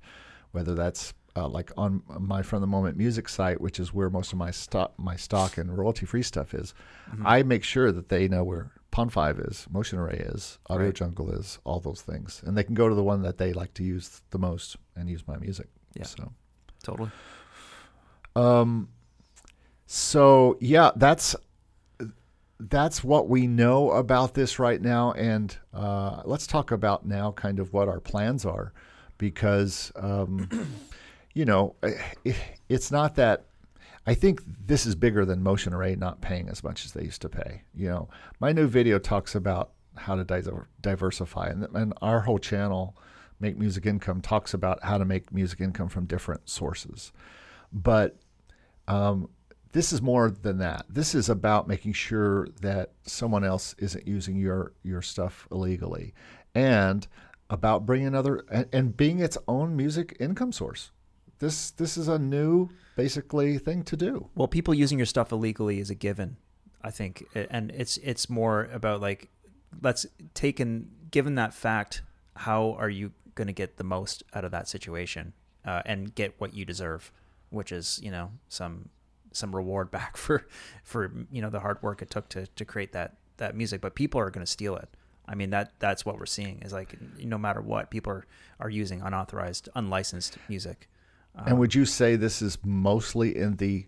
Whether 0.52 0.74
that's 0.76 1.14
uh, 1.36 1.48
like 1.48 1.72
on 1.78 2.02
my 2.20 2.42
from 2.42 2.60
the 2.62 2.68
moment 2.68 2.98
music 2.98 3.30
site, 3.30 3.62
which 3.62 3.80
is 3.80 3.94
where 3.94 4.10
most 4.10 4.34
of 4.34 4.40
my 4.40 4.52
stock 4.52 4.94
my 4.98 5.16
stock 5.16 5.58
and 5.58 5.78
royalty 5.78 6.06
free 6.06 6.24
stuff 6.24 6.54
is. 6.54 6.74
mhm. 7.12 7.22
I 7.26 7.44
make 7.44 7.64
sure 7.64 7.92
that 7.92 8.10
they 8.10 8.28
know 8.28 8.44
where 8.44 8.72
Pond 8.92 9.14
Five 9.14 9.40
is, 9.40 9.68
Motion 9.70 10.00
Array 10.00 10.18
is, 10.34 10.58
Audio 10.68 10.88
Right. 10.88 10.96
Jungle 10.96 11.30
is, 11.30 11.60
all 11.64 11.80
those 11.80 12.02
things, 12.02 12.42
and 12.46 12.58
they 12.58 12.64
can 12.64 12.74
go 12.74 12.90
to 12.90 12.96
the 12.96 13.04
one 13.04 13.22
that 13.22 13.38
they 13.38 13.54
like 13.54 13.76
to 13.76 13.84
use 13.84 14.22
the 14.32 14.40
most 14.40 14.76
and 14.96 15.08
use 15.08 15.26
my 15.28 15.38
music. 15.38 15.68
Yeah. 15.94 16.06
So. 16.06 16.32
totally. 16.84 17.12
Um, 18.36 18.90
so 19.92 20.56
yeah, 20.62 20.92
that's 20.96 21.36
that's 22.60 23.04
what 23.04 23.28
we 23.28 23.48
know 23.48 23.90
about 23.90 24.36
this 24.36 24.60
right 24.60 24.80
now, 24.80 25.14
and 25.14 25.58
uh, 25.74 26.22
let's 26.26 26.46
talk 26.46 26.70
about 26.70 27.08
now 27.08 27.32
kind 27.32 27.58
of 27.58 27.74
what 27.74 27.88
our 27.88 28.00
plans 28.00 28.46
are, 28.46 28.72
because 29.18 29.92
um, 29.96 30.48
you 31.34 31.44
know 31.44 31.74
it, 31.82 32.36
it's 32.70 32.92
not 32.92 33.16
that. 33.16 33.46
I 34.06 34.14
think 34.14 34.44
this 34.68 34.86
is 34.86 34.94
bigger 34.94 35.26
than 35.26 35.42
Motion 35.42 35.74
Array 35.74 35.96
not 35.96 36.22
paying 36.22 36.50
as 36.50 36.64
much 36.64 36.86
as 36.86 36.92
they 36.92 37.04
used 37.04 37.24
to 37.24 37.30
pay. 37.30 37.64
You 37.74 37.90
know, 37.90 38.10
my 38.40 38.52
new 38.52 38.68
video 38.68 39.00
talks 39.00 39.34
about 39.34 39.72
how 39.96 40.16
to 40.16 40.24
di- 40.24 40.44
diversify, 40.82 41.48
and, 41.48 41.68
and 41.74 41.96
our 42.04 42.20
whole 42.20 42.38
channel, 42.38 42.96
Make 43.40 43.58
Music 43.58 43.88
Income, 43.88 44.22
talks 44.22 44.54
about 44.54 44.84
how 44.84 45.00
to 45.00 45.06
make 45.06 45.34
music 45.34 45.62
income 45.62 45.90
from 45.90 46.06
different 46.06 46.48
sources 46.48 47.12
but 47.72 48.18
um, 48.88 49.30
this 49.72 49.94
is 49.94 50.02
more 50.02 50.32
than 50.32 50.58
that. 50.60 50.86
This 50.90 51.14
is 51.14 51.30
about 51.30 51.68
making 51.68 51.94
sure 51.94 52.48
that 52.62 52.92
someone 53.04 53.44
else 53.44 53.76
isn't 53.78 54.08
using 54.08 54.38
your 54.38 54.74
your 54.84 55.02
stuff 55.02 55.48
illegally, 55.52 56.14
and 56.56 57.08
about 57.50 57.86
bringing 57.86 58.16
other 58.16 58.44
and, 58.52 58.68
and 58.72 58.98
being 58.98 59.20
its 59.20 59.38
own 59.48 59.76
music 59.76 60.16
income 60.20 60.52
source. 60.52 60.92
This 61.40 61.72
this 61.72 61.98
is 61.98 62.08
a 62.08 62.20
new 62.20 62.70
basically 62.96 63.58
thing 63.58 63.84
to 63.84 63.96
do. 63.96 64.30
Well, 64.36 64.48
people 64.48 64.74
using 64.74 64.98
your 65.00 65.06
stuff 65.06 65.32
illegally 65.32 65.80
is 65.80 65.90
a 65.90 65.96
given, 65.96 66.38
I 66.82 66.92
think, 66.92 67.26
and 67.34 67.72
it's 67.72 67.98
it's 67.98 68.30
more 68.30 68.70
about 68.74 69.02
like 69.02 69.30
let's 69.82 70.06
take 70.34 70.60
and 70.60 70.90
given 71.12 71.36
that 71.36 71.54
fact, 71.54 72.02
how 72.36 72.76
are 72.80 72.90
you 72.90 73.12
going 73.36 73.48
to 73.48 73.54
get 73.54 73.78
the 73.78 73.84
most 73.84 74.24
out 74.34 74.44
of 74.44 74.52
that 74.52 74.68
situation 74.68 75.34
uh, 75.64 75.82
and 75.86 76.14
get 76.14 76.34
what 76.40 76.54
you 76.54 76.66
deserve, 76.66 77.12
which 77.52 77.72
is 77.72 78.00
you 78.04 78.12
know 78.12 78.32
some 78.48 78.90
some 79.32 79.56
reward 79.56 79.92
back 79.98 80.18
for 80.18 80.46
for 80.84 81.12
you 81.32 81.42
know 81.42 81.50
the 81.50 81.60
hard 81.60 81.82
work 81.82 82.02
it 82.02 82.10
took 82.10 82.30
to 82.30 82.48
to 82.48 82.66
create 82.66 82.92
that 82.94 83.18
that 83.38 83.56
music. 83.56 83.82
But 83.82 83.96
people 83.96 84.20
are 84.22 84.30
going 84.30 84.46
to 84.46 84.52
steal 84.52 84.76
it. 84.76 84.90
I 85.28 85.36
mean 85.36 85.52
that 85.52 85.74
that's 85.80 86.06
what 86.06 86.18
we're 86.18 86.26
seeing 86.26 86.62
is 86.64 86.74
like 86.74 86.96
no 87.24 87.38
matter 87.38 87.62
what 87.62 87.90
people 87.92 88.12
are 88.14 88.26
are 88.60 88.70
using 88.70 89.02
unauthorized, 89.02 89.70
unlicensed 89.76 90.38
music. 90.48 90.88
and 91.46 91.58
would 91.60 91.76
you 91.76 91.86
say 91.86 92.16
this 92.16 92.42
is 92.42 92.58
mostly 92.66 93.38
in 93.38 93.56
the 93.58 93.86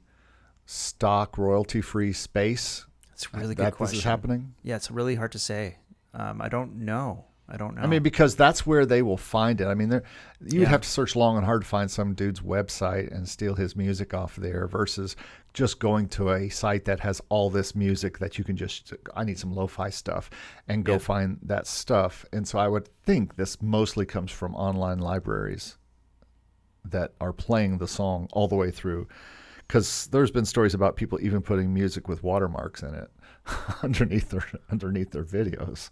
stock 0.66 1.38
royalty 1.38 1.82
free 1.82 2.14
space 2.14 2.86
It's 3.14 3.34
really 3.34 3.56
that 3.56 3.72
good 3.72 3.74
question. 3.76 3.96
this 3.96 4.00
is 4.00 4.04
happening? 4.06 4.54
Yeah, 4.64 4.76
it's 4.76 4.92
really 4.92 5.16
hard 5.16 5.32
to 5.34 5.40
say. 5.40 5.78
Um, 6.14 6.42
I 6.42 6.48
don't 6.50 6.78
know. 6.86 7.26
I 7.54 7.58
don't 7.58 7.76
know. 7.76 7.82
I 7.82 7.88
mean, 7.88 8.02
because 8.02 8.38
that's 8.38 8.66
where 8.66 8.86
they 8.86 9.02
will 9.02 9.18
find 9.18 9.60
it. 9.60 9.66
I 9.68 9.74
mean, 9.74 9.90
there 9.90 10.04
you'd 10.40 10.62
Yeah. 10.62 10.68
have 10.70 10.82
to 10.82 10.88
search 10.90 11.18
long 11.18 11.36
and 11.36 11.46
hard 11.46 11.64
to 11.64 11.68
find 11.68 11.92
some 11.92 12.14
dude's 12.14 12.40
website 12.40 13.12
and 13.14 13.28
steal 13.28 13.56
his 13.56 13.76
music 13.76 14.14
off 14.14 14.38
there 14.38 14.68
versus 14.68 15.18
just 15.54 15.78
going 15.80 16.08
to 16.10 16.30
a 16.32 16.48
site 16.48 16.86
that 16.86 17.02
has 17.02 17.22
all 17.28 17.50
this 17.50 17.76
music 17.76 18.20
that 18.20 18.38
you 18.38 18.46
can 18.46 18.56
just 18.56 18.94
I 19.14 19.26
need 19.26 19.38
some 19.38 19.54
lo-fi 19.54 19.90
stuff 19.90 20.30
and 20.70 20.86
go 20.86 20.94
Yeah. 20.94 21.00
find 21.00 21.40
that 21.44 21.68
stuff. 21.68 22.26
And 22.32 22.48
so 22.48 22.58
I 22.58 22.70
would 22.70 22.88
think 23.04 23.36
this 23.36 23.62
mostly 23.62 24.06
comes 24.06 24.32
from 24.32 24.56
online 24.56 25.00
libraries 25.00 25.78
that 26.86 27.14
are 27.20 27.34
playing 27.34 27.78
the 27.80 27.88
song 27.88 28.28
all 28.32 28.48
the 28.48 28.56
way 28.56 28.72
through. 28.72 29.08
Because 29.68 30.08
there's 30.08 30.32
been 30.32 30.46
stories 30.46 30.74
about 30.74 30.96
people 30.98 31.18
even 31.22 31.42
putting 31.42 31.74
music 31.74 32.08
with 32.10 32.24
watermarks 32.24 32.82
in 32.84 32.94
it 32.94 33.10
underneath 33.84 34.30
their 34.30 34.46
underneath 34.70 35.12
their 35.12 35.24
videos. 35.24 35.90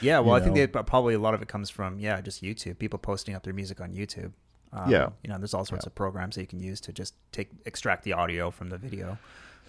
Yeah, 0.00 0.18
well, 0.18 0.36
you 0.36 0.42
I 0.42 0.44
think 0.44 0.72
they, 0.72 0.82
probably 0.82 1.14
a 1.14 1.18
lot 1.18 1.34
of 1.34 1.42
it 1.42 1.48
comes 1.48 1.70
from 1.70 1.98
yeah, 1.98 2.20
just 2.20 2.42
YouTube. 2.42 2.78
People 2.78 2.98
posting 2.98 3.34
up 3.34 3.42
their 3.42 3.54
music 3.54 3.80
on 3.80 3.92
YouTube. 3.92 4.32
Um, 4.72 4.90
Yeah. 4.90 5.10
you 5.22 5.30
know, 5.30 5.38
there's 5.38 5.54
all 5.54 5.64
sorts 5.64 5.86
of 5.86 5.94
programs 5.94 6.34
that 6.34 6.42
you 6.42 6.46
can 6.46 6.60
use 6.60 6.80
to 6.82 6.92
just 6.92 7.14
take 7.32 7.50
extract 7.64 8.04
the 8.04 8.12
audio 8.12 8.50
from 8.50 8.68
the 8.68 8.78
video. 8.78 9.18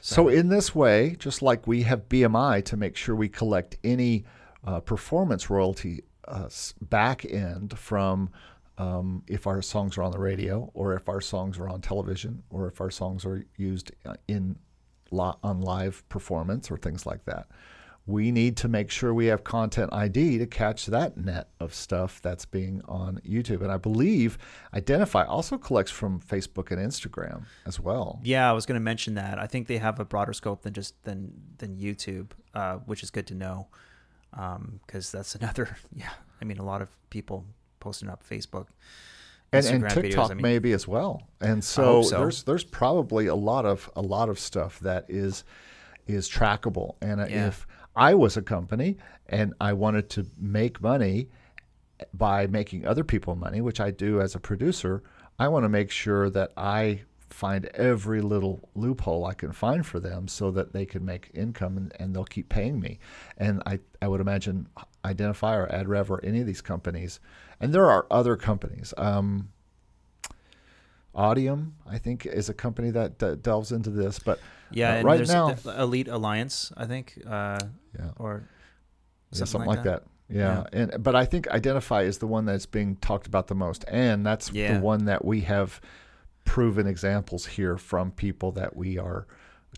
So, 0.01 0.27
in 0.27 0.49
this 0.49 0.75
way, 0.75 1.15
just 1.17 1.41
like 1.41 1.65
we 1.67 1.83
have 1.83 2.07
BMI 2.07 2.63
to 2.65 2.77
make 2.77 2.95
sure 2.95 3.15
we 3.15 3.29
collect 3.29 3.77
any 3.83 4.25
uh, 4.65 4.79
performance 4.79 5.49
royalty 5.49 6.03
uh, 6.27 6.49
back 6.81 7.25
end 7.25 7.77
from 7.77 8.29
um, 8.77 9.23
if 9.27 9.47
our 9.47 9.61
songs 9.61 9.97
are 9.97 10.03
on 10.03 10.11
the 10.11 10.19
radio, 10.19 10.69
or 10.73 10.93
if 10.93 11.09
our 11.09 11.21
songs 11.21 11.57
are 11.57 11.67
on 11.67 11.81
television, 11.81 12.43
or 12.49 12.67
if 12.67 12.79
our 12.79 12.91
songs 12.91 13.25
are 13.25 13.43
used 13.57 13.91
uh, 14.05 14.15
in 14.27 14.57
on 15.11 15.61
live 15.61 16.07
performance 16.09 16.69
or 16.69 16.77
things 16.77 17.05
like 17.05 17.23
that. 17.25 17.47
We 18.07 18.31
need 18.31 18.55
to 18.57 18.69
make 18.69 18.89
sure 18.89 19.13
we 19.13 19.25
have 19.25 19.43
content 19.43 19.91
ID 19.91 20.37
to 20.37 20.47
catch 20.47 20.85
that 20.85 21.17
net 21.17 21.49
of 21.59 21.73
stuff 21.73 22.21
that's 22.21 22.45
being 22.45 22.81
on 22.87 23.19
YouTube. 23.27 23.61
And 23.61 23.69
I 23.69 23.75
believe 23.75 24.37
Identifyy 24.73 25.25
also 25.25 25.57
collects 25.57 25.91
from 25.91 26.21
Facebook 26.21 26.71
and 26.71 26.79
Instagram 26.79 27.43
as 27.65 27.81
well. 27.81 28.21
Yeah, 28.23 28.49
I 28.49 28.53
was 28.53 28.65
going 28.65 28.79
to 28.79 28.83
mention 28.83 29.15
that. 29.15 29.37
I 29.37 29.45
think 29.45 29.67
they 29.67 29.77
have 29.77 29.99
a 29.99 30.05
broader 30.05 30.31
scope 30.31 30.61
than 30.61 30.73
just 30.73 31.03
than 31.03 31.33
than 31.57 31.75
YouTube, 31.75 32.31
uh, 32.53 32.75
which 32.85 33.03
is 33.03 33.11
good 33.11 33.27
to 33.27 33.35
know, 33.35 33.67
because 34.31 35.11
that's 35.11 35.35
another. 35.39 35.75
Yeah, 35.93 36.11
I 36.41 36.45
mean, 36.45 36.59
a 36.59 36.65
lot 36.65 36.81
of 36.81 36.89
people 37.09 37.43
posting 37.81 38.09
up 38.09 38.23
Facebook, 38.27 38.67
and, 39.51 39.65
and 39.65 39.89
TikTok 39.89 40.03
videos. 40.27 40.31
I 40.31 40.33
mean, 40.35 40.43
maybe 40.43 40.71
as 40.71 40.87
well. 40.87 41.23
And 41.41 41.63
so, 41.63 42.03
so. 42.03 42.19
there's 42.19 42.43
there's 42.43 42.63
probably 42.63 43.27
a 43.27 43.35
lot 43.35 43.65
of 43.65 43.89
a 43.95 44.01
lot 44.01 44.29
of 44.29 44.39
stuff 44.39 44.79
that 44.79 45.05
is 45.09 45.43
is 46.07 46.29
trackable. 46.29 46.95
And 47.01 47.19
Yeah. 47.19 47.47
if 47.47 47.67
I 47.97 48.13
was 48.13 48.37
a 48.37 48.41
company 48.43 48.97
and 49.25 49.53
I 49.59 49.73
wanted 49.73 50.09
to 50.11 50.27
make 50.37 50.81
money 50.81 51.29
by 52.13 52.45
making 52.45 52.85
other 52.85 53.03
people 53.03 53.35
money, 53.35 53.59
which 53.59 53.79
I 53.79 53.89
do 53.89 54.21
as 54.21 54.35
a 54.35 54.39
producer, 54.39 55.01
I 55.39 55.47
want 55.47 55.65
to 55.65 55.69
make 55.69 55.89
sure 55.89 56.29
that 56.29 56.51
I 56.55 57.01
find 57.29 57.65
every 57.73 58.21
little 58.21 58.69
loophole 58.75 59.25
I 59.25 59.33
can 59.33 59.51
find 59.51 59.85
for 59.85 59.99
them 59.99 60.27
so 60.27 60.51
that 60.51 60.73
they 60.73 60.85
can 60.85 61.03
make 61.03 61.31
income 61.33 61.75
and, 61.75 61.93
and 61.99 62.15
they'll 62.15 62.23
keep 62.23 62.49
paying 62.49 62.79
me. 62.79 62.99
And 63.37 63.61
I, 63.65 63.79
I 64.01 64.07
would 64.07 64.21
imagine 64.21 64.67
Identifyy 65.03 65.55
or 65.55 65.67
AdRev 65.67 66.09
or 66.09 66.23
any 66.23 66.39
of 66.39 66.47
these 66.47 66.61
companies, 66.61 67.19
and 67.59 67.73
there 67.73 67.89
are 67.89 68.05
other 68.11 68.35
companies. 68.35 68.93
Um, 68.97 69.49
Audium, 71.15 71.71
I 71.89 71.97
think, 71.97 72.25
is 72.25 72.47
a 72.47 72.53
company 72.53 72.91
that, 72.91 73.19
that 73.19 73.41
delves 73.41 73.71
into 73.71 73.89
this, 73.89 74.19
but 74.19 74.39
yeah, 74.71 74.89
uh, 74.91 74.95
and 74.95 75.05
right 75.05 75.17
there's 75.17 75.29
now- 75.29 75.55
Elite 75.77 76.07
Alliance, 76.07 76.71
I 76.77 76.85
think, 76.85 77.19
uh, 77.25 77.59
yeah, 77.97 78.11
or 78.17 78.43
Yeah, 79.31 79.37
something, 79.39 79.45
something, 79.47 79.67
like 79.69 79.83
that. 79.83 80.03
Yeah. 80.29 80.65
and 80.73 81.01
but 81.01 81.15
I 81.15 81.25
think 81.25 81.47
Identifyy 81.47 82.01
is 82.03 82.17
the 82.17 82.27
one 82.27 82.45
that's 82.45 82.65
being 82.65 82.97
talked 82.97 83.27
about 83.27 83.47
the 83.47 83.55
most, 83.55 83.85
and 83.87 84.25
that's 84.25 84.51
Yeah. 84.51 84.73
the 84.75 84.79
one 84.81 85.05
that 85.05 85.23
we 85.23 85.41
have 85.41 85.79
proven 86.45 86.87
examples 86.87 87.45
here 87.45 87.77
from 87.77 88.11
people 88.11 88.51
that 88.53 88.75
we 88.75 88.97
are 88.97 89.25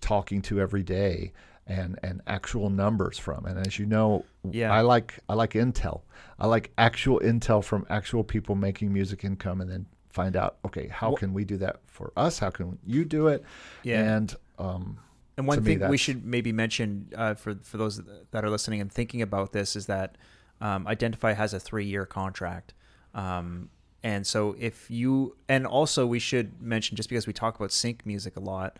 talking 0.02 0.42
to 0.44 0.60
every 0.60 0.84
day, 0.84 1.34
and 1.68 2.00
and 2.02 2.22
actual 2.26 2.70
numbers 2.70 3.18
from. 3.20 3.46
And 3.46 3.60
as 3.66 3.78
you 3.78 3.86
know, 3.86 4.26
Yeah. 4.50 4.72
I 4.74 4.82
like 4.82 5.20
I 5.30 5.34
like 5.36 5.54
intel. 5.54 6.02
I 6.40 6.48
like 6.48 6.72
actual 6.78 7.20
intel 7.20 7.64
from 7.64 7.86
actual 7.90 8.24
people 8.24 8.56
making 8.56 8.92
music 8.94 9.24
income, 9.24 9.62
and 9.62 9.70
then 9.70 9.86
find 10.10 10.36
out 10.36 10.58
okay, 10.66 10.88
how 10.88 11.10
Well- 11.10 11.18
can 11.18 11.34
we 11.34 11.46
do 11.46 11.58
that 11.58 11.82
for 11.86 12.12
us? 12.18 12.40
How 12.40 12.50
can 12.50 12.80
you 12.86 13.06
do 13.06 13.28
it? 13.28 13.44
Yeah. 13.84 14.16
and 14.16 14.36
um, 14.60 14.99
And 15.38 15.47
one 15.47 15.64
thing 15.64 15.88
we 15.88 15.97
should 15.97 16.26
maybe 16.26 16.51
mention 16.51 17.12
uh, 17.16 17.34
for 17.34 17.55
for 17.64 17.78
those 17.78 18.01
that 18.32 18.43
are 18.43 18.49
listening 18.49 18.82
and 18.82 18.91
thinking 18.91 19.22
about 19.22 19.53
this 19.53 19.76
is 19.76 19.86
that 19.86 20.18
um, 20.62 20.86
Identifyy 20.86 21.34
has 21.34 21.53
a 21.53 21.60
three 21.60 21.86
year 21.86 22.05
contract, 22.05 22.74
um, 23.14 23.70
and 24.03 24.28
so 24.28 24.55
if 24.60 24.91
you 24.91 25.38
and 25.47 25.66
also 25.66 26.05
we 26.05 26.20
should 26.20 26.62
mention 26.62 26.97
just 26.97 27.10
because 27.10 27.26
we 27.26 27.34
talk 27.34 27.55
about 27.55 27.72
sync 27.72 28.05
music 28.05 28.36
a 28.36 28.41
lot, 28.41 28.78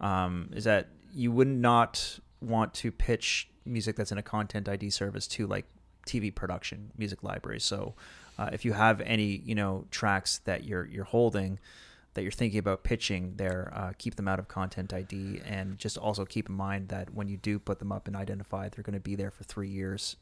um, 0.00 0.50
is 0.54 0.64
that 0.64 0.88
you 1.12 1.30
would 1.30 1.48
not 1.48 2.18
want 2.40 2.72
to 2.72 2.90
pitch 2.90 3.48
music 3.64 3.96
that's 3.96 4.12
in 4.12 4.18
a 4.18 4.22
content 4.22 4.68
ID 4.68 4.88
service 4.90 5.26
to 5.26 5.46
like 5.46 5.66
TV 6.06 6.34
production 6.34 6.90
music 6.96 7.22
libraries. 7.22 7.64
So 7.64 7.94
uh, 8.38 8.48
if 8.52 8.64
you 8.64 8.72
have 8.72 9.00
any 9.02 9.42
you 9.44 9.54
know 9.54 9.84
tracks 9.90 10.38
that 10.44 10.64
you're 10.64 10.86
you're 10.86 11.04
holding 11.04 11.58
that 12.18 12.24
you're 12.24 12.32
thinking 12.32 12.58
about 12.58 12.82
pitching 12.82 13.34
there, 13.36 13.72
uh, 13.72 13.92
keep 13.96 14.16
them 14.16 14.26
out 14.26 14.40
of 14.40 14.48
Content 14.48 14.92
ID, 14.92 15.40
and 15.46 15.78
just 15.78 15.96
also 15.96 16.24
keep 16.24 16.48
in 16.48 16.56
mind 16.56 16.88
that 16.88 17.14
when 17.14 17.28
you 17.28 17.36
do 17.36 17.60
put 17.60 17.78
them 17.78 17.92
up 17.92 18.08
and 18.08 18.16
Identifyy, 18.16 18.70
they're 18.70 18.82
going 18.82 18.94
to 18.94 19.00
be 19.00 19.14
there 19.14 19.30
for 19.30 19.44
three 19.44 19.68
years. 19.68 20.16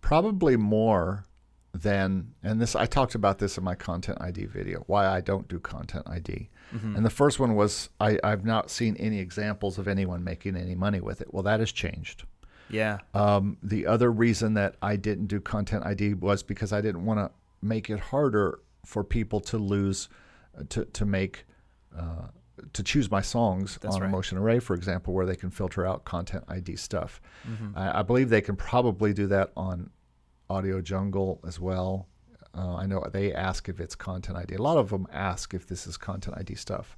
probably 0.00 0.56
more 0.56 1.24
than, 1.72 2.34
and 2.44 2.60
this 2.60 2.76
I 2.76 2.86
talked 2.86 3.16
about 3.16 3.40
this 3.40 3.58
in 3.58 3.64
my 3.64 3.74
content 3.74 4.18
ID 4.20 4.44
video 4.46 4.84
why 4.86 5.08
I 5.08 5.20
don't 5.20 5.48
do 5.48 5.58
content 5.58 6.06
ID. 6.08 6.48
Mm-hmm. 6.72 6.94
And 6.96 7.04
the 7.04 7.10
first 7.10 7.40
one 7.40 7.56
was 7.56 7.88
I, 7.98 8.18
I've 8.22 8.44
not 8.44 8.70
seen 8.70 8.96
any 8.98 9.18
examples 9.18 9.78
of 9.78 9.88
anyone 9.88 10.22
making 10.22 10.54
any 10.54 10.76
money 10.76 11.00
with 11.00 11.20
it. 11.20 11.34
Well, 11.34 11.42
that 11.42 11.58
has 11.58 11.72
changed. 11.72 12.24
Yeah. 12.70 12.98
Um, 13.14 13.56
the 13.64 13.86
other 13.86 14.12
reason 14.12 14.54
that 14.54 14.76
I 14.80 14.94
didn't 14.94 15.26
do 15.26 15.40
content 15.40 15.84
ID 15.84 16.14
was 16.14 16.44
because 16.44 16.72
I 16.72 16.80
didn't 16.80 17.04
want 17.04 17.18
to 17.18 17.30
make 17.60 17.90
it 17.90 17.98
harder 17.98 18.60
for 18.84 19.04
people 19.04 19.40
to 19.40 19.58
lose, 19.58 20.08
to 20.70 20.84
to 20.84 21.04
make, 21.06 21.46
uh, 21.96 22.28
to 22.72 22.82
choose 22.82 23.10
my 23.10 23.20
songs 23.20 23.78
That's 23.80 23.96
on 23.96 24.02
right. 24.02 24.10
Motion 24.10 24.38
Array, 24.38 24.58
for 24.58 24.74
example, 24.74 25.14
where 25.14 25.26
they 25.26 25.36
can 25.36 25.50
filter 25.50 25.86
out 25.86 26.04
content 26.04 26.44
ID 26.48 26.76
stuff. 26.76 27.20
Mm-hmm. 27.48 27.76
I, 27.76 28.00
I 28.00 28.02
believe 28.02 28.28
they 28.28 28.40
can 28.40 28.56
probably 28.56 29.12
do 29.12 29.26
that 29.28 29.50
on 29.56 29.90
Audio 30.50 30.80
Jungle 30.80 31.40
as 31.46 31.58
well. 31.58 32.08
Uh, 32.54 32.74
I 32.76 32.84
know 32.86 33.02
they 33.10 33.32
ask 33.32 33.68
if 33.70 33.80
it's 33.80 33.94
content 33.94 34.36
ID. 34.36 34.56
A 34.56 34.62
lot 34.62 34.76
of 34.76 34.90
them 34.90 35.06
ask 35.10 35.54
if 35.54 35.66
this 35.66 35.86
is 35.86 35.96
content 35.96 36.36
ID 36.38 36.54
stuff, 36.54 36.96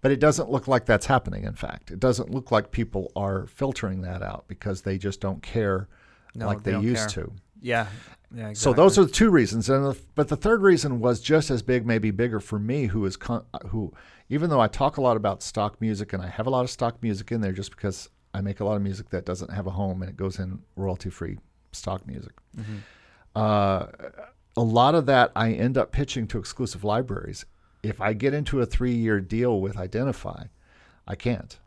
but 0.00 0.10
it 0.10 0.18
doesn't 0.18 0.50
look 0.50 0.66
like 0.66 0.84
that's 0.84 1.06
happening. 1.06 1.44
In 1.44 1.54
fact, 1.54 1.92
it 1.92 2.00
doesn't 2.00 2.30
look 2.30 2.50
like 2.50 2.72
people 2.72 3.12
are 3.14 3.46
filtering 3.46 4.02
that 4.02 4.20
out 4.22 4.46
because 4.48 4.82
they 4.82 4.98
just 4.98 5.20
don't 5.20 5.42
care 5.42 5.88
No, 6.34 6.46
like 6.46 6.64
they 6.64 6.72
they, 6.72 6.80
used 6.80 7.10
care. 7.14 7.24
to. 7.24 7.32
Yeah. 7.60 7.86
Yeah. 8.34 8.52
So 8.54 8.72
those 8.72 8.98
are 8.98 9.04
the 9.04 9.12
two 9.12 9.30
reasons, 9.30 9.70
and 9.70 9.84
the, 9.84 9.98
but 10.16 10.28
the 10.28 10.36
third 10.36 10.60
reason 10.60 10.98
was 10.98 11.20
just 11.20 11.48
as 11.50 11.62
big, 11.62 11.86
maybe 11.86 12.10
bigger 12.10 12.40
for 12.40 12.58
me, 12.58 12.86
who 12.86 13.04
is 13.06 13.16
con- 13.16 13.44
who, 13.68 13.92
even 14.28 14.50
though 14.50 14.60
I 14.60 14.66
talk 14.66 14.96
a 14.96 15.00
lot 15.00 15.16
about 15.16 15.42
stock 15.42 15.80
music 15.80 16.12
and 16.12 16.20
I 16.20 16.28
have 16.28 16.46
a 16.48 16.50
lot 16.50 16.62
of 16.62 16.70
stock 16.70 17.00
music 17.02 17.30
in 17.30 17.40
there, 17.40 17.52
just 17.52 17.70
because 17.70 18.08
I 18.34 18.40
make 18.40 18.58
a 18.58 18.64
lot 18.64 18.74
of 18.76 18.82
music 18.82 19.10
that 19.10 19.24
doesn't 19.24 19.52
have 19.52 19.68
a 19.68 19.70
home 19.70 20.02
and 20.02 20.10
it 20.10 20.16
goes 20.16 20.40
in 20.40 20.60
royalty-free 20.74 21.38
stock 21.70 22.06
music. 22.06 22.32
Mm-hmm. 22.58 22.76
Uh, 23.36 23.86
a 24.56 24.62
lot 24.62 24.96
of 24.96 25.06
that 25.06 25.30
I 25.36 25.52
end 25.52 25.78
up 25.78 25.92
pitching 25.92 26.26
to 26.28 26.38
exclusive 26.38 26.82
libraries. 26.82 27.46
If 27.82 28.00
I 28.00 28.12
get 28.12 28.34
into 28.34 28.60
a 28.60 28.66
three-year 28.66 29.20
deal 29.20 29.60
with 29.60 29.76
Identifyy, 29.76 30.46
I 31.06 31.14
can't, 31.14 31.58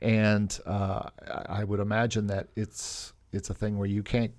and 0.00 0.58
uh, 0.64 1.10
I 1.28 1.60
I 1.60 1.64
would 1.64 1.80
imagine 1.80 2.28
that 2.28 2.48
it's 2.56 3.12
it's 3.32 3.50
a 3.50 3.54
thing 3.54 3.76
where 3.76 3.88
you 3.88 4.02
can't 4.02 4.32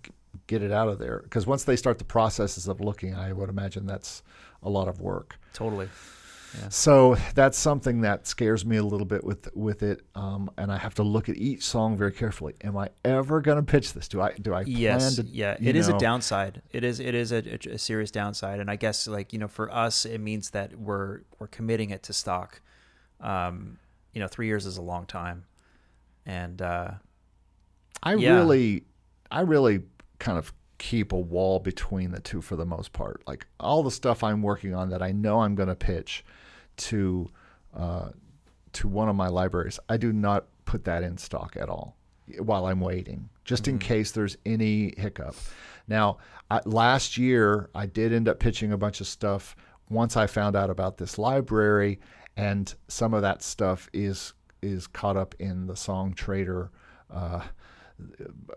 get 0.48 0.62
it 0.64 0.72
out 0.72 0.88
of 0.88 0.98
there 1.00 1.20
because 1.24 1.46
once 1.46 1.64
they 1.66 1.76
start 1.76 1.98
the 2.00 2.06
processes 2.06 2.68
of 2.68 2.82
looking, 2.82 3.14
I 3.16 3.34
would 3.34 3.50
imagine 3.50 3.86
that's 3.86 4.24
a 4.64 4.70
lot 4.70 4.88
of 4.88 5.00
work. 5.02 5.38
totally. 5.54 5.90
So 6.70 7.16
that's 7.36 7.56
something 7.58 8.02
that 8.02 8.26
scares 8.26 8.66
me 8.66 8.78
a 8.78 8.84
little 8.84 9.06
bit 9.06 9.24
with 9.24 9.54
with 9.56 9.84
it, 9.84 10.02
um, 10.16 10.50
and 10.58 10.72
I 10.72 10.78
have 10.78 10.96
to 10.96 11.04
look 11.04 11.30
at 11.30 11.36
each 11.38 11.64
song 11.64 11.96
very 11.98 12.12
carefully. 12.12 12.56
Am 12.64 12.76
I 12.78 12.90
ever 13.06 13.42
going 13.42 13.58
to 13.58 13.64
pitch 13.64 13.94
this? 13.94 14.08
Do 14.08 14.22
I 14.22 14.32
do 14.34 14.54
I 14.56 14.62
Yes. 14.62 15.16
plan 15.16 15.26
to? 15.28 15.32
yeah. 15.32 15.58
It 15.62 15.76
is 15.76 15.88
know- 15.90 15.98
a 15.98 16.00
downside. 16.00 16.64
It 16.72 16.84
is. 16.84 17.00
It 17.00 17.14
is 17.14 17.32
a, 17.32 17.44
a, 17.70 17.74
a 17.74 17.78
serious 17.78 18.10
downside, 18.10 18.60
and 18.60 18.72
I 18.72 18.76
guess 18.76 19.08
like 19.08 19.34
you 19.34 19.40
know, 19.40 19.48
for 19.50 19.72
us, 19.72 20.06
it 20.06 20.20
means 20.20 20.50
that 20.52 20.74
we're 20.80 21.20
we're 21.38 21.48
committing 21.48 21.92
it 21.92 22.02
to 22.04 22.14
stock. 22.14 22.62
Um, 23.22 23.78
you 24.14 24.22
know, 24.22 24.28
three 24.28 24.48
years 24.48 24.66
is 24.66 24.78
a 24.78 24.82
long 24.82 25.06
time, 25.06 25.44
and 26.26 26.60
uh, 26.62 26.92
I 28.02 28.16
Yeah. 28.16 28.36
really, 28.36 28.84
I 29.30 29.42
really 29.42 29.84
kind 30.20 30.38
of 30.38 30.54
keep 30.78 31.12
a 31.12 31.20
wall 31.20 31.60
between 31.60 32.12
the 32.12 32.20
two 32.20 32.42
for 32.42 32.56
the 32.56 32.66
most 32.66 32.94
part. 32.94 33.22
Like 33.28 33.48
all 33.60 33.84
the 33.84 33.92
stuff 33.92 34.24
I'm 34.24 34.42
working 34.42 34.76
on 34.76 34.90
that 34.90 35.02
I 35.02 35.12
know 35.12 35.42
I'm 35.42 35.56
going 35.56 35.70
to 35.70 35.76
pitch 35.76 36.24
to 36.78 37.30
uh, 37.76 38.10
to 38.74 38.88
one 38.88 39.10
of 39.10 39.16
my 39.16 39.28
libraries, 39.28 39.80
I 39.90 39.98
do 39.98 40.14
not 40.14 40.46
put 40.66 40.84
that 40.86 41.04
in 41.04 41.18
stock 41.18 41.58
at 41.60 41.70
all 41.70 41.96
while 42.40 42.66
I'm 42.66 42.80
waiting, 42.80 43.30
just 43.46 43.68
in 43.68 43.80
case 43.80 44.12
there's 44.12 44.38
any 44.46 44.94
hiccup. 44.98 45.36
Now, 45.88 46.18
I, 46.52 46.62
last 46.66 47.18
year 47.18 47.70
I 47.74 47.86
did 47.86 48.14
end 48.14 48.28
up 48.28 48.40
pitching 48.40 48.72
a 48.72 48.78
bunch 48.78 49.02
of 49.02 49.08
stuff 49.08 49.56
once 49.90 50.18
I 50.18 50.28
found 50.28 50.56
out 50.56 50.70
about 50.70 50.98
this 50.98 51.18
library, 51.18 52.00
and 52.36 52.74
some 52.88 53.14
of 53.14 53.22
that 53.22 53.42
stuff 53.42 53.90
is 53.94 54.34
is 54.62 54.88
caught 54.88 55.18
up 55.18 55.36
in 55.40 55.68
the 55.68 55.74
Songtradr. 55.74 56.70
Uh, 57.10 57.42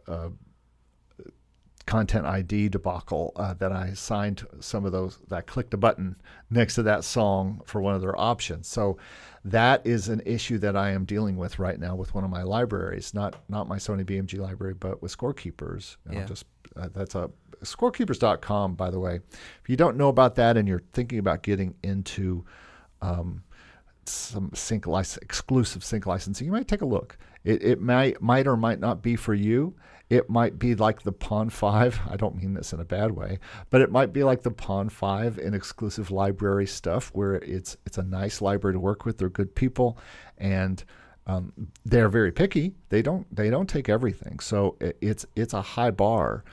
uh, 0.08 0.28
content 1.90 2.24
ID 2.24 2.68
debacle 2.68 3.32
uh, 3.34 3.52
that 3.54 3.72
I 3.72 3.94
signed 3.94 4.46
some 4.60 4.84
of 4.84 4.92
those 4.92 5.18
that 5.26 5.48
clicked 5.48 5.74
a 5.74 5.76
button 5.76 6.14
next 6.48 6.76
to 6.76 6.84
that 6.84 7.02
song 7.02 7.62
for 7.64 7.80
one 7.82 7.96
of 7.96 8.00
their 8.00 8.18
options. 8.18 8.68
So 8.68 8.96
that 9.44 9.84
is 9.84 10.08
an 10.08 10.22
issue 10.24 10.58
that 10.58 10.76
I 10.76 10.90
am 10.90 11.04
dealing 11.04 11.36
with 11.36 11.58
right 11.58 11.80
now 11.80 11.96
with 11.96 12.14
one 12.14 12.22
of 12.22 12.30
my 12.30 12.44
libraries, 12.44 13.12
not 13.12 13.34
not 13.48 13.66
my 13.66 13.78
Sony 13.78 14.04
BMG 14.04 14.38
library, 14.38 14.74
but 14.74 15.02
with 15.02 15.16
Scorekeepers. 15.16 15.96
Yeah. 16.08 16.26
just 16.26 16.44
uh, 16.76 16.90
that's 16.94 17.16
a 17.16 17.28
scorekeepers.com 17.64 18.76
by 18.76 18.90
the 18.90 19.00
way. 19.00 19.16
If 19.60 19.68
you 19.68 19.76
don't 19.76 19.96
know 19.96 20.10
about 20.10 20.36
that 20.36 20.56
and 20.56 20.68
you're 20.68 20.84
thinking 20.92 21.18
about 21.18 21.42
getting 21.42 21.74
into 21.82 22.44
um, 23.02 23.42
some 24.04 24.52
sync 24.54 24.86
license, 24.86 25.20
exclusive 25.24 25.82
sync 25.82 26.06
licensing, 26.06 26.46
you 26.46 26.52
might 26.52 26.68
take 26.68 26.82
a 26.82 26.86
look. 26.86 27.18
It, 27.42 27.64
it 27.64 27.80
might 27.80 28.22
might 28.22 28.46
or 28.46 28.56
might 28.56 28.78
not 28.78 29.02
be 29.02 29.16
for 29.16 29.34
you. 29.34 29.74
It 30.10 30.28
might 30.28 30.58
be 30.58 30.74
like 30.74 31.02
the 31.02 31.12
Pond 31.12 31.52
Five. 31.52 32.00
I 32.10 32.16
don't 32.16 32.36
mean 32.36 32.54
this 32.54 32.72
in 32.72 32.80
a 32.80 32.84
bad 32.84 33.12
way, 33.12 33.38
but 33.70 33.80
it 33.80 33.90
might 33.90 34.12
be 34.12 34.24
like 34.24 34.42
the 34.42 34.50
Pond 34.50 34.92
Five 34.92 35.38
in 35.38 35.54
exclusive 35.54 36.10
library 36.10 36.66
stuff, 36.66 37.10
where 37.14 37.34
it's 37.36 37.76
it's 37.86 37.96
a 37.96 38.02
nice 38.02 38.42
library 38.42 38.74
to 38.74 38.80
work 38.80 39.04
with. 39.04 39.18
They're 39.18 39.30
good 39.30 39.54
people, 39.54 39.96
and 40.36 40.82
um, 41.26 41.52
they're 41.84 42.08
very 42.08 42.32
picky. 42.32 42.74
They 42.88 43.02
don't 43.02 43.24
they 43.34 43.50
don't 43.50 43.68
take 43.68 43.88
everything, 43.88 44.40
so 44.40 44.76
it, 44.80 44.98
it's 45.00 45.24
it's 45.36 45.54
a 45.54 45.62
high 45.62 45.92
bar. 45.92 46.44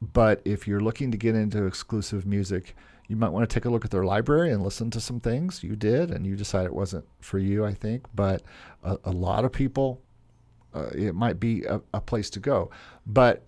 But 0.00 0.42
if 0.44 0.66
you're 0.66 0.80
looking 0.80 1.12
to 1.12 1.16
get 1.16 1.36
into 1.36 1.64
exclusive 1.64 2.26
music, 2.26 2.74
you 3.06 3.14
might 3.14 3.28
want 3.28 3.48
to 3.48 3.54
take 3.54 3.66
a 3.66 3.70
look 3.70 3.84
at 3.84 3.90
their 3.90 4.04
library 4.04 4.50
and 4.50 4.62
listen 4.62 4.90
to 4.90 5.00
some 5.00 5.20
things. 5.20 5.62
You 5.62 5.76
did, 5.76 6.10
and 6.10 6.26
you 6.26 6.34
decided 6.34 6.66
it 6.66 6.74
wasn't 6.74 7.04
for 7.20 7.38
you, 7.38 7.64
I 7.64 7.74
think. 7.74 8.06
But 8.14 8.42
a, 8.82 8.98
a 9.04 9.12
lot 9.12 9.44
of 9.44 9.52
people, 9.52 10.00
uh, 10.74 10.86
it 10.94 11.14
might 11.14 11.38
be 11.40 11.64
a, 11.64 11.80
a 11.94 12.00
place 12.00 12.30
to 12.30 12.40
go. 12.40 12.70
But 13.06 13.44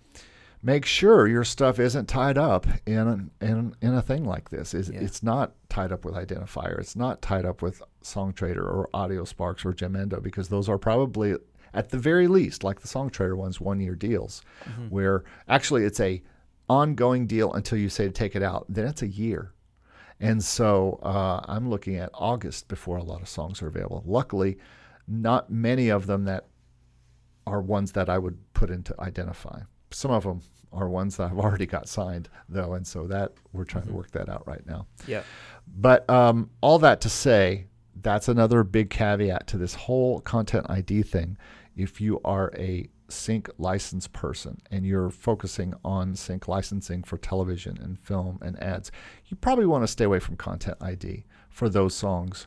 make 0.62 0.84
sure 0.86 1.26
your 1.26 1.44
stuff 1.44 1.78
isn't 1.78 2.06
tied 2.08 2.38
up 2.38 2.66
in 2.86 3.30
in, 3.40 3.74
in 3.82 3.94
a 3.94 4.02
thing 4.02 4.24
like 4.24 4.50
this. 4.50 4.74
It's, 4.74 4.88
Yeah. 4.88 5.00
it's 5.00 5.22
not 5.22 5.52
tied 5.68 5.92
up 5.92 6.04
with 6.04 6.14
Identifier. 6.14 6.78
It's 6.78 6.96
not 6.96 7.20
tied 7.22 7.44
up 7.44 7.60
with 7.62 7.82
Songtradr 8.02 8.58
or 8.62 8.88
AudioSparx 8.94 9.64
or 9.64 9.72
Jamendo 9.72 10.22
because 10.22 10.48
those 10.48 10.68
are 10.68 10.78
probably 10.78 11.36
at 11.72 11.90
the 11.90 11.98
very 11.98 12.28
least, 12.28 12.62
like 12.62 12.80
the 12.80 12.88
Songtradr 12.88 13.36
ones, 13.36 13.60
one 13.60 13.80
year 13.80 13.94
deals, 13.96 14.42
where 14.90 15.24
actually 15.48 15.84
it's 15.84 15.98
a 16.00 16.22
ongoing 16.68 17.26
deal 17.26 17.52
until 17.52 17.76
you 17.78 17.88
say 17.88 18.04
to 18.06 18.12
take 18.12 18.34
it 18.36 18.42
out. 18.42 18.64
Then 18.68 18.86
it's 18.86 19.02
a 19.02 19.08
year. 19.08 19.52
And 20.20 20.42
so 20.42 21.00
uh, 21.02 21.44
I'm 21.46 21.68
looking 21.68 21.96
at 21.96 22.10
August 22.14 22.68
before 22.68 22.96
a 22.98 23.02
lot 23.02 23.20
of 23.20 23.28
songs 23.28 23.60
are 23.60 23.66
available. 23.66 24.02
Luckily, 24.06 24.56
not 25.08 25.50
many 25.50 25.88
of 25.88 26.06
them 26.06 26.24
that 26.24 26.46
are 27.46 27.60
ones 27.60 27.92
that 27.92 28.08
I 28.08 28.18
would 28.18 28.38
put 28.54 28.70
into 28.70 28.94
Identifyy. 29.00 29.62
Some 29.90 30.10
of 30.10 30.24
them 30.24 30.40
are 30.72 30.88
ones 30.88 31.16
that 31.16 31.30
I've 31.30 31.38
already 31.38 31.66
got 31.66 31.88
signed, 31.88 32.28
though, 32.48 32.74
and 32.74 32.86
so 32.86 33.06
that 33.06 33.32
we're 33.52 33.64
trying 33.64 33.86
to 33.86 33.92
work 33.92 34.10
that 34.12 34.28
out 34.28 34.46
right 34.46 34.66
now. 34.66 34.86
yeah. 35.06 35.22
But 35.66 36.08
um, 36.10 36.50
all 36.60 36.78
that 36.80 37.00
to 37.02 37.08
say, 37.08 37.66
that's 38.02 38.28
another 38.28 38.64
big 38.64 38.90
caveat 38.90 39.46
to 39.48 39.56
this 39.56 39.74
whole 39.74 40.20
content 40.20 40.66
ID 40.68 41.02
thing. 41.02 41.38
If 41.76 42.00
you 42.00 42.20
are 42.24 42.52
a 42.56 42.88
sync 43.08 43.48
license 43.58 44.08
person 44.08 44.60
and 44.70 44.84
you're 44.84 45.10
focusing 45.10 45.74
on 45.84 46.16
sync 46.16 46.48
licensing 46.48 47.02
for 47.02 47.16
television 47.16 47.78
and 47.80 47.98
film 47.98 48.38
and 48.42 48.60
ads, 48.62 48.90
you 49.26 49.36
probably 49.36 49.66
want 49.66 49.84
to 49.84 49.88
stay 49.88 50.04
away 50.04 50.18
from 50.18 50.36
content 50.36 50.76
ID 50.80 51.24
for 51.48 51.68
those 51.68 51.94
songs 51.94 52.46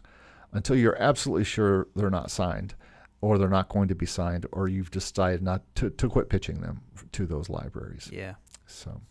until 0.52 0.76
you're 0.76 1.02
absolutely 1.02 1.44
sure 1.44 1.88
they're 1.96 2.10
not 2.10 2.32
signed 2.32 2.76
or 3.22 3.38
they're 3.38 3.50
not 3.50 3.70
going 3.70 3.88
to 3.88 3.96
be 3.96 4.06
signed 4.06 4.46
or 4.52 4.68
you've 4.68 4.92
decided 4.92 5.42
not 5.42 5.64
to, 5.76 5.90
to 5.90 6.10
quit 6.10 6.30
pitching 6.30 6.62
them 6.62 6.82
to 7.12 7.26
those 7.26 7.50
libraries. 7.50 8.10
Yeah. 8.12 8.36
So. 8.66 9.02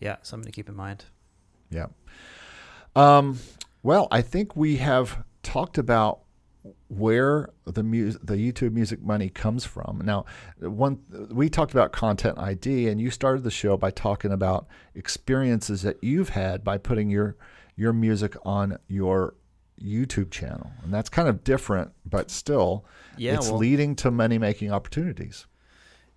Yeah. 0.00 0.16
Something 0.22 0.46
to 0.46 0.52
keep 0.52 0.68
in 0.68 0.76
mind. 0.76 1.04
Yeah. 1.70 1.86
Um, 2.94 3.38
well, 3.82 4.08
I 4.10 4.22
think 4.22 4.56
we 4.56 4.76
have 4.76 5.22
talked 5.42 5.78
about 5.78 6.20
where 6.88 7.50
the 7.64 7.82
mu- 7.82 8.12
the 8.22 8.34
YouTube 8.34 8.72
music 8.72 9.00
money 9.02 9.28
comes 9.28 9.64
from. 9.64 10.02
Now, 10.04 10.24
one 10.58 10.98
we 11.30 11.48
talked 11.48 11.72
about 11.72 11.92
content 11.92 12.38
ID, 12.38 12.88
and 12.88 13.00
you 13.00 13.10
started 13.10 13.44
the 13.44 13.50
show 13.50 13.76
by 13.76 13.90
talking 13.90 14.32
about 14.32 14.66
experiences 14.94 15.82
that 15.82 16.02
you've 16.02 16.30
had 16.30 16.64
by 16.64 16.78
putting 16.78 17.10
your 17.10 17.36
your 17.76 17.92
music 17.92 18.34
on 18.44 18.78
your 18.88 19.34
YouTube 19.82 20.30
channel, 20.30 20.70
and 20.82 20.92
that's 20.92 21.08
kind 21.08 21.28
of 21.28 21.44
different, 21.44 21.92
but 22.04 22.30
still, 22.30 22.84
Yeah, 23.16 23.34
it's 23.34 23.48
well- 23.48 23.58
leading 23.58 23.96
to 23.96 24.10
money 24.10 24.38
making 24.38 24.72
opportunities. 24.72 25.46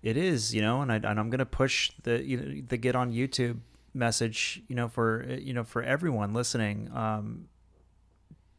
It 0.02 0.16
is, 0.16 0.52
you 0.54 0.60
know, 0.62 0.82
and 0.82 0.90
I 0.90 0.96
and 0.96 1.20
I'm 1.20 1.30
gonna 1.30 1.46
push 1.46 1.92
the 2.02 2.22
you 2.24 2.36
know, 2.36 2.62
the 2.66 2.76
get 2.76 2.96
on 2.96 3.12
YouTube 3.12 3.60
message, 3.94 4.62
you 4.66 4.74
know, 4.74 4.88
for 4.88 5.24
you 5.24 5.52
know 5.54 5.62
for 5.64 5.82
everyone 5.82 6.34
listening. 6.34 6.90
Um, 6.92 7.48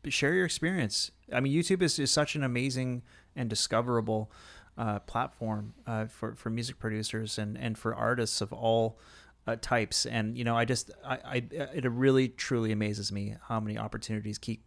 share 0.07 0.33
your 0.33 0.45
experience. 0.45 1.11
I 1.31 1.39
mean, 1.39 1.53
YouTube 1.53 1.81
is, 1.81 1.97
is 1.99 2.11
such 2.11 2.35
an 2.35 2.43
amazing 2.43 3.03
and 3.35 3.49
discoverable 3.49 4.31
uh, 4.77 4.99
platform 4.99 5.73
uh, 5.85 6.05
for 6.05 6.35
for 6.35 6.49
music 6.49 6.79
producers 6.79 7.37
and 7.37 7.57
and 7.57 7.77
for 7.77 7.93
artists 7.93 8.39
of 8.41 8.53
all 8.53 8.97
uh, 9.45 9.57
types, 9.59 10.05
and 10.05 10.37
you 10.37 10.45
know, 10.45 10.55
I 10.55 10.63
just, 10.63 10.91
I, 11.05 11.17
I, 11.25 11.35
it 11.73 11.83
really 11.91 12.29
truly 12.29 12.71
amazes 12.71 13.11
me 13.11 13.35
how 13.49 13.59
many 13.59 13.77
opportunities 13.77 14.37
keep 14.37 14.63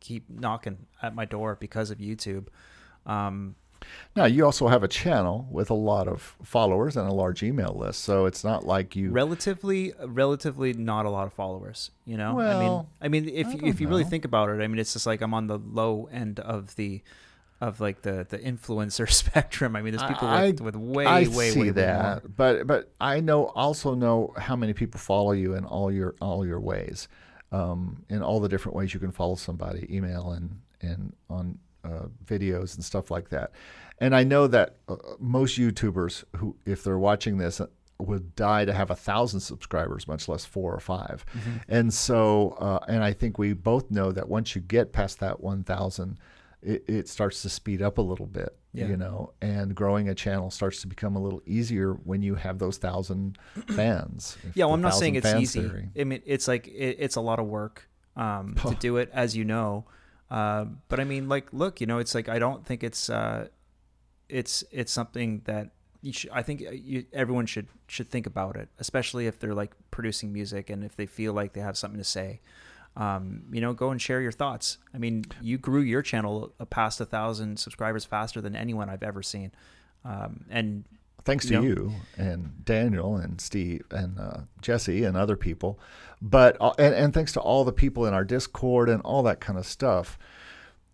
keep 0.00 0.28
knocking 0.28 0.86
at 1.02 1.14
my 1.14 1.24
door 1.24 1.56
because 1.58 1.90
of 1.90 1.98
YouTube. 1.98 2.46
Um, 3.04 3.54
now 4.16 4.24
you 4.24 4.44
also 4.44 4.68
have 4.68 4.82
a 4.82 4.88
channel 4.88 5.46
with 5.50 5.70
a 5.70 5.74
lot 5.74 6.08
of 6.08 6.34
followers 6.42 6.96
and 6.96 7.08
a 7.08 7.12
large 7.12 7.42
email 7.42 7.74
list, 7.76 8.00
so 8.02 8.26
it's 8.26 8.42
not 8.42 8.66
like 8.66 8.96
you 8.96 9.10
relatively, 9.10 9.92
relatively 10.04 10.72
not 10.72 11.06
a 11.06 11.10
lot 11.10 11.26
of 11.26 11.32
followers. 11.32 11.90
You 12.04 12.16
know, 12.16 12.34
well, 12.34 12.88
I 13.00 13.08
mean, 13.08 13.22
I 13.24 13.26
mean, 13.26 13.34
if 13.36 13.46
I 13.46 13.66
if 13.66 13.80
you 13.80 13.86
know. 13.86 13.90
really 13.90 14.04
think 14.04 14.24
about 14.24 14.48
it, 14.48 14.62
I 14.62 14.66
mean, 14.66 14.78
it's 14.78 14.92
just 14.94 15.06
like 15.06 15.20
I'm 15.20 15.34
on 15.34 15.46
the 15.46 15.58
low 15.58 16.08
end 16.10 16.40
of 16.40 16.74
the 16.76 17.02
of 17.60 17.80
like 17.80 18.02
the 18.02 18.26
the 18.28 18.38
influencer 18.38 19.10
spectrum. 19.22 19.76
I 19.76 19.82
mean, 19.82 19.94
there's 19.94 20.08
people 20.08 20.28
I- 20.28 20.46
with, 20.48 20.60
with 20.60 20.76
way 20.76 21.06
I 21.06 21.26
way 21.28 21.50
see 21.50 21.60
way 21.60 21.70
that, 21.70 22.22
more. 22.24 22.32
but 22.36 22.66
but 22.66 22.92
I 23.00 23.20
know 23.20 23.46
also 23.46 23.94
know 23.94 24.32
how 24.36 24.56
many 24.56 24.72
people 24.72 24.98
follow 24.98 25.32
you 25.32 25.54
in 25.54 25.64
all 25.64 25.92
your 25.92 26.14
all 26.20 26.46
your 26.46 26.60
ways, 26.60 27.08
um, 27.52 28.04
in 28.08 28.22
all 28.22 28.40
the 28.40 28.48
different 28.48 28.76
ways 28.76 28.92
you 28.94 29.00
can 29.00 29.12
follow 29.12 29.34
somebody, 29.34 29.86
email 29.94 30.32
and 30.32 30.60
and 30.80 31.14
on 31.30 31.58
uh, 31.84 32.06
videos 32.24 32.74
and 32.74 32.84
stuff 32.84 33.10
like 33.10 33.28
that. 33.30 33.52
And 33.98 34.14
I 34.14 34.24
know 34.24 34.46
that 34.46 34.76
uh, 34.88 34.96
most 35.18 35.58
YouTubers 35.58 36.24
who, 36.36 36.56
if 36.66 36.84
they're 36.84 36.98
watching 36.98 37.38
this, 37.38 37.60
uh, 37.60 37.66
would 37.98 38.34
die 38.36 38.64
to 38.64 38.74
have 38.74 38.90
a 38.90 38.94
thousand 38.94 39.40
subscribers, 39.40 40.06
much 40.06 40.28
less 40.28 40.44
four 40.44 40.74
or 40.74 40.80
5 40.80 41.24
Mm-hmm. 41.26 41.50
And 41.68 41.94
so, 41.94 42.56
uh, 42.60 42.80
and 42.88 43.02
I 43.02 43.12
think 43.12 43.38
we 43.38 43.54
both 43.54 43.90
know 43.90 44.12
that 44.12 44.28
once 44.28 44.54
you 44.54 44.60
get 44.60 44.92
past 44.92 45.18
that 45.20 45.40
one 45.40 45.64
thousand, 45.64 46.18
it, 46.66 46.84
it 46.88 47.08
starts 47.08 47.42
to 47.42 47.48
speed 47.48 47.80
up 47.80 47.98
a 47.98 48.02
little 48.02 48.26
bit, 48.26 48.56
Yeah. 48.72 48.88
you 48.88 48.96
know, 48.96 49.32
and 49.40 49.74
growing 49.74 50.08
a 50.08 50.14
channel 50.14 50.50
starts 50.50 50.80
to 50.82 50.86
become 50.86 51.14
a 51.16 51.20
little 51.20 51.40
easier 51.46 51.92
when 51.92 52.22
you 52.22 52.34
have 52.34 52.58
those 52.58 52.76
thousand 52.78 53.38
fans. 53.68 54.36
Yeah, 54.54 54.64
well, 54.66 54.74
I'm 54.74 54.80
not 54.82 54.94
saying 54.94 55.14
it's 55.14 55.32
easy. 55.34 55.60
theory- 55.60 55.88
I 55.98 56.04
mean, 56.04 56.22
it's 56.26 56.48
like 56.48 56.66
it, 56.68 56.96
it's 56.98 57.16
a 57.16 57.20
lot 57.20 57.38
of 57.38 57.46
work 57.46 57.88
um, 58.16 58.54
to 58.56 58.74
do 58.80 58.96
it, 58.98 59.10
as 59.12 59.36
you 59.36 59.44
know. 59.44 59.84
Uh, 60.30 60.64
but 60.88 60.98
I 60.98 61.04
mean, 61.04 61.28
like, 61.28 61.52
look, 61.52 61.80
you 61.80 61.86
know, 61.86 61.98
it's 61.98 62.14
like 62.14 62.28
I 62.28 62.38
don't 62.40 62.66
think 62.66 62.82
it's 62.82 63.08
uh, 63.08 63.46
it's 64.28 64.64
it's 64.72 64.92
something 64.92 65.42
that 65.44 65.70
you 66.02 66.12
should, 66.12 66.30
I 66.32 66.42
think 66.42 66.62
uh, 66.66 66.70
you, 66.72 67.06
everyone 67.12 67.46
should 67.46 67.68
should 67.86 68.08
think 68.08 68.26
about 68.26 68.56
it, 68.56 68.68
especially 68.78 69.26
if 69.28 69.38
they're 69.38 69.54
like 69.54 69.72
producing 69.90 70.32
music 70.32 70.68
and 70.70 70.82
if 70.84 70.96
they 70.96 71.06
feel 71.06 71.32
like 71.32 71.52
they 71.52 71.60
have 71.60 71.76
something 71.78 71.98
to 71.98 72.04
say. 72.04 72.40
Um, 72.96 73.42
you 73.52 73.60
know, 73.60 73.74
go 73.74 73.90
and 73.90 74.00
share 74.00 74.22
your 74.22 74.32
thoughts. 74.32 74.78
I 74.94 74.98
mean, 74.98 75.26
you 75.42 75.58
grew 75.58 75.82
your 75.82 76.00
channel 76.00 76.54
past 76.70 77.00
a 77.00 77.04
thousand 77.04 77.58
subscribers 77.58 78.04
faster 78.04 78.40
than 78.40 78.56
anyone 78.56 78.88
I've 78.88 79.02
ever 79.02 79.22
seen. 79.22 79.52
Um, 80.04 80.46
and 80.48 80.84
thanks 81.24 81.46
to 81.46 81.54
you 81.54 81.60
know? 81.60 81.66
you 81.66 81.92
and 82.16 82.64
Daniel 82.64 83.16
and 83.16 83.40
Steve 83.40 83.84
and 83.90 84.18
uh, 84.18 84.38
Jesse 84.62 85.04
and 85.04 85.16
other 85.16 85.36
people, 85.36 85.78
but 86.22 86.56
uh, 86.60 86.72
and, 86.78 86.94
and 86.94 87.14
thanks 87.14 87.32
to 87.32 87.40
all 87.40 87.64
the 87.64 87.72
people 87.72 88.06
in 88.06 88.14
our 88.14 88.24
Discord 88.24 88.88
and 88.88 89.02
all 89.02 89.22
that 89.24 89.40
kind 89.40 89.58
of 89.58 89.66
stuff. 89.66 90.18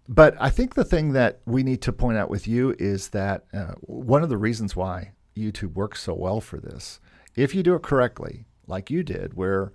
But 0.08 0.34
I 0.40 0.50
think 0.50 0.74
the 0.74 0.84
thing 0.84 1.12
that 1.12 1.40
we 1.46 1.62
need 1.62 1.80
to 1.82 1.92
point 1.92 2.18
out 2.18 2.28
with 2.28 2.48
you 2.48 2.74
is 2.78 3.10
that 3.10 3.44
uh, 3.54 3.74
one 3.80 4.24
of 4.24 4.28
the 4.28 4.36
reasons 4.36 4.74
why 4.74 5.12
YouTube 5.36 5.74
works 5.74 6.02
so 6.02 6.14
well 6.14 6.40
for 6.40 6.58
this, 6.58 6.98
if 7.36 7.54
you 7.54 7.62
do 7.62 7.74
it 7.74 7.82
correctly, 7.82 8.46
like 8.66 8.90
you 8.90 9.04
did, 9.04 9.34
where 9.34 9.72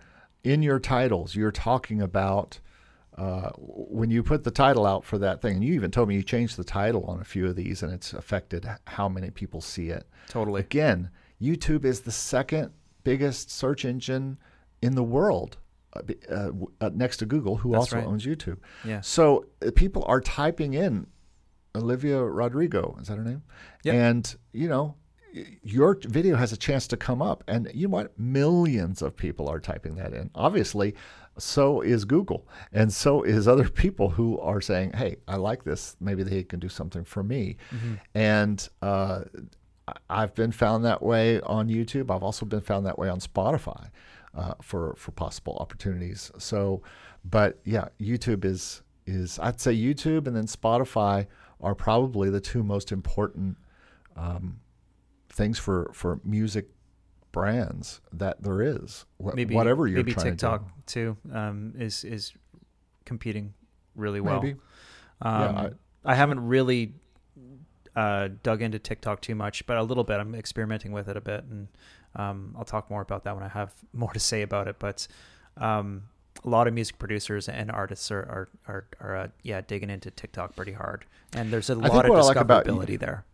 in 0.48 0.64
your 0.64 0.80
titles 0.80 1.36
you're 1.36 1.52
talking 1.52 2.02
about 2.02 2.60
uh, 3.18 3.50
when 3.58 4.10
you 4.12 4.22
put 4.24 4.44
the 4.44 4.52
title 4.52 4.86
out 4.86 5.04
for 5.04 5.18
that 5.18 5.42
thing, 5.42 5.56
and 5.56 5.64
you 5.64 5.74
even 5.74 5.90
told 5.90 6.08
me 6.08 6.16
you 6.16 6.22
changed 6.24 6.56
the 6.56 6.64
title 6.64 7.04
on 7.06 7.20
a 7.20 7.24
few 7.24 7.48
of 7.48 7.56
these, 7.56 7.82
and 7.82 7.92
it's 7.92 8.14
affected 8.14 8.70
how 8.86 9.10
many 9.10 9.32
people 9.32 9.60
see 9.60 9.90
it. 9.90 10.08
totally, 10.30 10.62
Again, 10.62 11.10
YouTube 11.42 11.84
is 11.84 12.02
the 12.02 12.12
second 12.12 12.72
biggest 13.04 13.50
search 13.50 13.86
engine 13.86 14.38
in 14.84 14.94
the 14.94 15.04
world, 15.04 15.58
uh, 15.94 16.02
uh, 16.32 16.52
uh, 16.80 16.92
next 16.94 17.18
to 17.18 17.26
Google, 17.26 17.58
who 17.58 17.72
That's 17.72 17.80
also 17.80 17.96
right. 17.98 18.06
owns 18.06 18.24
YouTube. 18.24 18.60
yeah. 18.86 19.02
So 19.02 19.46
uh, 19.66 19.72
people 19.76 20.06
are 20.08 20.22
typing 20.22 20.76
in 20.76 21.08
Olivia 21.76 22.22
Rodrigo, 22.24 22.98
is 23.02 23.08
that 23.08 23.18
her 23.18 23.24
name? 23.24 23.42
Yep. 23.84 23.96
And 23.96 24.36
you 24.54 24.70
know, 24.70 24.96
your 25.64 25.98
video 26.02 26.36
has 26.36 26.52
a 26.52 26.58
chance 26.58 26.88
to 26.88 26.98
come 26.98 27.22
up, 27.22 27.44
and 27.48 27.70
you 27.74 27.88
know 27.88 27.94
what? 27.94 28.20
Millions 28.20 29.02
of 29.02 29.16
people 29.16 29.48
are 29.50 29.60
typing 29.60 29.96
that 29.96 30.14
in. 30.14 30.30
Obviously, 30.36 30.96
so 31.38 31.82
is 31.82 32.06
Google, 32.06 32.48
and 32.72 32.92
so 32.92 33.24
is 33.24 33.48
other 33.48 33.70
people 33.70 34.10
who 34.10 34.40
are 34.40 34.62
saying, 34.62 34.94
"Hey, 34.94 35.18
I 35.28 35.36
like 35.38 35.64
this. 35.64 35.96
Maybe 36.00 36.24
they 36.24 36.44
can 36.44 36.60
do 36.60 36.70
something 36.70 37.04
for 37.04 37.24
me." 37.24 37.58
And 38.16 38.68
uh, 38.82 39.22
I've 40.10 40.34
been 40.36 40.52
found 40.52 40.86
that 40.86 41.02
way 41.02 41.40
on 41.42 41.70
YouTube. 41.70 42.14
I've 42.14 42.24
also 42.24 42.46
been 42.46 42.62
found 42.62 42.86
that 42.86 43.00
way 43.00 43.10
on 43.10 43.20
Spotify 43.20 43.90
uh, 44.36 44.54
for 44.62 44.96
for 44.98 45.12
possible 45.12 45.58
opportunities. 45.60 46.32
So, 46.38 46.82
but 47.24 47.60
yeah, 47.64 47.88
YouTube 48.00 48.46
is 48.46 48.82
is 49.06 49.40
I'd 49.40 49.60
say 49.62 49.74
YouTube 49.76 50.28
and 50.28 50.36
then 50.36 50.46
Spotify 50.46 51.28
are 51.62 51.76
probably 51.76 52.30
the 52.30 52.42
two 52.42 52.64
most 52.64 52.92
important 52.92 53.58
um, 54.16 54.60
things 55.38 55.58
for 55.60 55.90
for 55.94 56.20
music 56.26 56.68
brands 57.32 58.02
that 58.12 58.42
there 58.42 58.62
is. 58.62 59.06
Wh- 59.24 59.36
maybe 59.36 59.56
whatever 59.56 59.88
you're 59.88 59.98
maybe 60.00 60.14
trying 60.14 60.32
TikTok 60.32 60.68
to 60.88 60.94
too 60.94 61.18
um, 61.34 61.74
is 61.78 62.04
is 62.04 62.34
competing 63.06 63.54
really 63.96 64.20
well. 64.20 64.42
Maybe. 64.42 64.58
Um, 65.22 65.42
Yeah, 65.42 65.70
I, 66.04 66.16
haven't 66.16 66.46
really 66.48 66.94
uh, 67.96 68.30
dug 68.44 68.62
into 68.62 68.80
TikTok 68.80 69.22
too 69.22 69.36
much, 69.36 69.66
but 69.66 69.78
a 69.78 69.84
little 69.84 70.04
bit. 70.04 70.20
I'm 70.20 70.36
experimenting 70.36 70.92
with 70.92 71.08
it 71.08 71.18
a 71.18 71.22
bit, 71.22 71.44
and 71.46 71.68
um, 72.16 72.56
I'll 72.58 72.66
talk 72.66 72.90
more 72.90 73.02
about 73.02 73.24
that 73.24 73.36
when 73.36 73.44
I 73.44 73.50
have 73.50 73.74
more 73.94 74.12
to 74.14 74.20
say 74.20 74.42
about 74.42 74.68
it. 74.68 74.78
But 74.80 75.08
um, 75.58 76.04
a 76.44 76.50
lot 76.50 76.68
of 76.68 76.74
music 76.74 76.98
producers 77.00 77.48
and 77.50 77.72
artists 77.72 78.12
are 78.12 78.20
are 78.20 78.50
are, 78.68 78.88
are 79.00 79.16
uh, 79.16 79.28
yeah 79.44 79.62
digging 79.62 79.90
into 79.90 80.12
TikTok 80.12 80.56
pretty 80.56 80.74
hard, 80.74 81.06
and 81.34 81.52
there's 81.52 81.70
a 81.70 81.76
lot 81.76 82.06
of 82.06 82.12
I 82.12 82.20
like 82.22 82.38
about- 82.38 82.66
discoverability 82.66 83.00
there. 83.00 83.26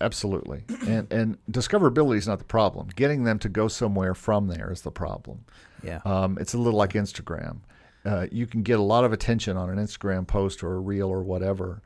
Absolutely. 0.00 0.64
and 0.86 1.12
and 1.12 1.38
discoverability 1.50 2.16
is 2.16 2.28
not 2.28 2.38
the 2.38 2.44
problem. 2.44 2.88
Getting 2.96 3.24
them 3.24 3.38
to 3.40 3.48
go 3.48 3.68
somewhere 3.68 4.14
from 4.14 4.48
there 4.48 4.70
is 4.72 4.82
the 4.82 4.90
problem. 4.90 5.44
Yeah, 5.82 6.00
Um, 6.04 6.36
it's 6.40 6.54
a 6.54 6.58
little 6.58 6.78
like 6.78 6.92
Instagram. 6.92 7.60
Uh, 8.04 8.26
you 8.30 8.46
can 8.46 8.62
get 8.62 8.78
a 8.78 8.82
lot 8.82 9.04
of 9.04 9.12
attention 9.12 9.56
on 9.56 9.70
an 9.70 9.76
Instagram 9.78 10.26
post 10.26 10.62
or 10.62 10.74
a 10.74 10.80
reel 10.80 11.08
or 11.08 11.22
whatever, 11.22 11.82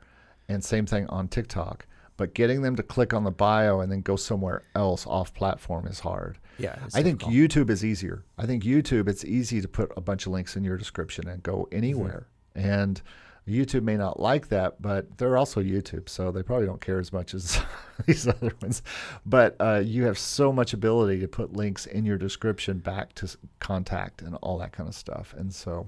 and 0.47 0.63
same 0.63 0.85
thing 0.85 1.07
on 1.07 1.27
TikTok. 1.27 1.85
But 2.17 2.33
getting 2.33 2.61
them 2.61 2.77
to 2.77 2.83
click 2.83 3.13
on 3.13 3.25
the 3.25 3.31
bio 3.31 3.81
and 3.81 3.91
then 3.91 3.99
go 3.99 4.15
somewhere 4.15 4.63
else 4.73 5.05
off 5.05 5.33
platform 5.33 5.85
is 5.87 5.99
hard. 5.99 6.37
yeah. 6.57 6.77
I 6.93 7.03
think. 7.03 7.21
YouTube 7.23 7.69
is 7.69 7.83
easier. 7.83 8.23
I 8.37 8.45
think 8.45 8.63
YouTube, 8.63 9.09
it's 9.09 9.25
easy 9.25 9.59
to 9.59 9.67
put 9.67 9.91
a 9.97 10.01
bunch 10.01 10.25
of 10.25 10.31
links 10.31 10.55
in 10.55 10.63
your 10.63 10.77
description 10.77 11.27
and 11.27 11.43
go 11.43 11.67
anywhere. 11.73 12.27
And 12.55 13.01
YouTube 13.47 13.83
may 13.83 13.95
not 13.95 14.19
like 14.19 14.47
that, 14.49 14.81
but 14.81 15.17
they're 15.17 15.37
also 15.37 15.61
YouTube, 15.61 16.09
so 16.09 16.31
they 16.31 16.41
probably 16.41 16.65
don't 16.65 16.81
care 16.81 16.99
as 16.99 17.13
much 17.13 17.33
as 17.35 17.61
these 18.07 18.27
other 18.27 18.51
ones. 18.61 18.81
But 19.25 19.55
uh, 19.59 19.81
you 19.85 20.05
have 20.05 20.17
so 20.17 20.51
much 20.51 20.73
ability 20.73 21.19
to 21.19 21.27
put 21.27 21.53
links 21.53 21.85
in 21.85 22.05
your 22.05 22.17
description 22.17 22.79
back 22.79 23.13
to 23.15 23.29
contact 23.59 24.21
and 24.23 24.35
all 24.41 24.57
that 24.57 24.71
kind 24.71 24.89
of 24.89 24.95
stuff. 24.95 25.35
And 25.37 25.53
so 25.53 25.87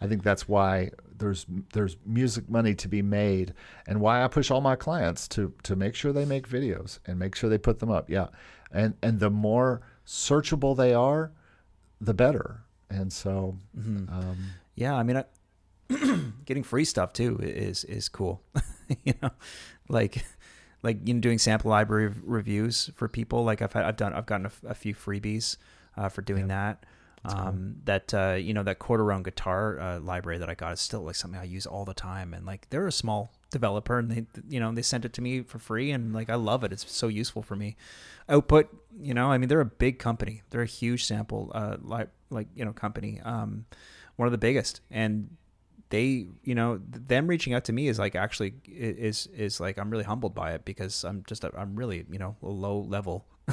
I 0.00 0.06
think 0.06 0.22
that's 0.22 0.48
why 0.48 0.90
there's 1.16 1.44
there's 1.74 1.96
music 2.06 2.48
money 2.48 2.74
to 2.76 2.88
be 2.88 3.02
made, 3.02 3.52
and 3.86 4.00
why 4.00 4.24
I 4.24 4.28
push 4.28 4.50
all 4.50 4.60
my 4.62 4.74
clients 4.76 5.28
to 5.28 5.52
to 5.64 5.76
make 5.76 5.94
sure 5.94 6.12
they 6.12 6.24
make 6.24 6.48
videos 6.48 6.98
and 7.06 7.18
make 7.18 7.34
sure 7.34 7.50
they 7.50 7.58
put 7.58 7.78
them 7.78 7.90
up. 7.90 8.08
Yeah, 8.08 8.28
and 8.72 8.94
and 9.02 9.20
the 9.20 9.30
more 9.30 9.82
searchable 10.06 10.74
they 10.76 10.94
are, 10.94 11.30
the 12.00 12.14
better. 12.14 12.62
And 12.90 13.12
so, 13.12 13.58
Mhm. 13.78 14.10
um, 14.10 14.36
Yeah, 14.76 14.94
I 14.94 15.02
mean, 15.04 15.16
I, 15.18 15.24
getting 16.44 16.62
free 16.62 16.84
stuff 16.84 17.12
too 17.12 17.38
is 17.40 17.84
is 17.84 18.08
cool. 18.08 18.42
you 19.04 19.14
know, 19.22 19.30
like 19.88 20.24
like 20.82 20.98
you 21.06 21.14
know, 21.14 21.20
doing 21.20 21.38
sample 21.38 21.70
library 21.70 22.12
reviews 22.22 22.90
for 22.94 23.08
people. 23.08 23.44
Like 23.44 23.62
I've 23.62 23.72
had, 23.72 23.84
I've 23.84 23.96
done 23.96 24.12
I've 24.12 24.26
gotten 24.26 24.50
a 24.66 24.74
few 24.74 24.94
freebies 24.94 25.56
uh, 25.96 26.08
for 26.08 26.22
doing 26.22 26.48
that. 26.48 26.84
That's 27.22 27.34
cool. 27.34 27.44
Um, 27.44 27.76
that 27.84 28.14
uh, 28.14 28.36
you 28.38 28.52
know 28.52 28.62
that 28.64 28.78
quarter 28.78 29.04
round 29.04 29.24
guitar 29.24 29.80
uh, 29.80 30.00
library 30.00 30.38
that 30.38 30.50
I 30.50 30.54
got 30.54 30.74
is 30.74 30.80
still 30.80 31.00
like 31.00 31.14
something 31.14 31.40
I 31.40 31.44
use 31.44 31.66
all 31.66 31.84
the 31.84 31.94
time. 31.94 32.34
And 32.34 32.44
like 32.44 32.68
they're 32.68 32.86
a 32.86 32.92
small 32.92 33.32
developer, 33.50 33.98
and 33.98 34.10
they 34.10 34.26
you 34.48 34.60
know 34.60 34.72
they 34.72 34.82
sent 34.82 35.06
it 35.06 35.14
to 35.14 35.22
me 35.22 35.42
for 35.42 35.58
free, 35.58 35.90
and 35.90 36.12
like 36.12 36.28
I 36.28 36.34
love 36.34 36.64
it. 36.64 36.72
It's 36.72 36.90
so 36.92 37.08
useful 37.08 37.42
for 37.42 37.56
me. 37.56 37.76
Output, 38.28 38.68
you 39.00 39.14
know, 39.14 39.30
I 39.30 39.38
mean 39.38 39.48
they're 39.48 39.60
a 39.60 39.66
big 39.66 39.98
company. 39.98 40.42
They're 40.50 40.62
a 40.62 40.66
huge 40.66 41.04
sample 41.04 41.50
uh, 41.54 41.76
li- 41.80 42.12
like 42.28 42.48
you 42.54 42.64
know 42.64 42.74
company. 42.74 43.20
Um, 43.24 43.64
one 44.16 44.26
of 44.26 44.32
the 44.32 44.38
biggest, 44.38 44.80
and 44.90 45.36
they 45.90 46.26
you 46.42 46.54
know 46.54 46.80
them 46.88 47.26
reaching 47.26 47.54
out 47.54 47.64
to 47.64 47.72
me 47.72 47.88
is 47.88 47.98
like 47.98 48.16
actually 48.16 48.54
is 48.66 49.28
is 49.36 49.60
like 49.60 49.78
I'm 49.78 49.90
really 49.90 50.04
humbled 50.04 50.34
by 50.34 50.52
it 50.52 50.64
because 50.64 51.04
I'm 51.04 51.24
just 51.26 51.44
I'm 51.44 51.76
really 51.76 52.04
you 52.10 52.18
know 52.18 52.36
a 52.42 52.48
low 52.48 52.80
level 52.80 53.26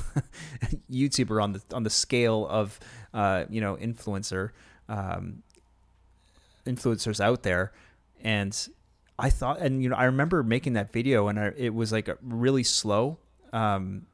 YouTuber 0.91 1.41
on 1.41 1.53
the 1.53 1.61
on 1.73 1.83
the 1.83 1.89
scale 1.89 2.47
of 2.49 2.79
uh, 3.13 3.45
you 3.49 3.61
know 3.61 3.75
influencer 3.75 4.51
um, 4.87 5.43
influencers 6.65 7.19
out 7.19 7.43
there, 7.43 7.71
and 8.23 8.67
I 9.19 9.29
thought 9.29 9.59
and 9.59 9.83
you 9.83 9.89
know 9.89 9.95
I 9.95 10.05
remember 10.05 10.43
making 10.43 10.73
that 10.73 10.91
video 10.91 11.27
and 11.27 11.39
I, 11.39 11.53
it 11.57 11.73
was 11.73 11.91
like 11.91 12.09
really 12.21 12.63
slow. 12.63 13.17
Um, 13.53 14.07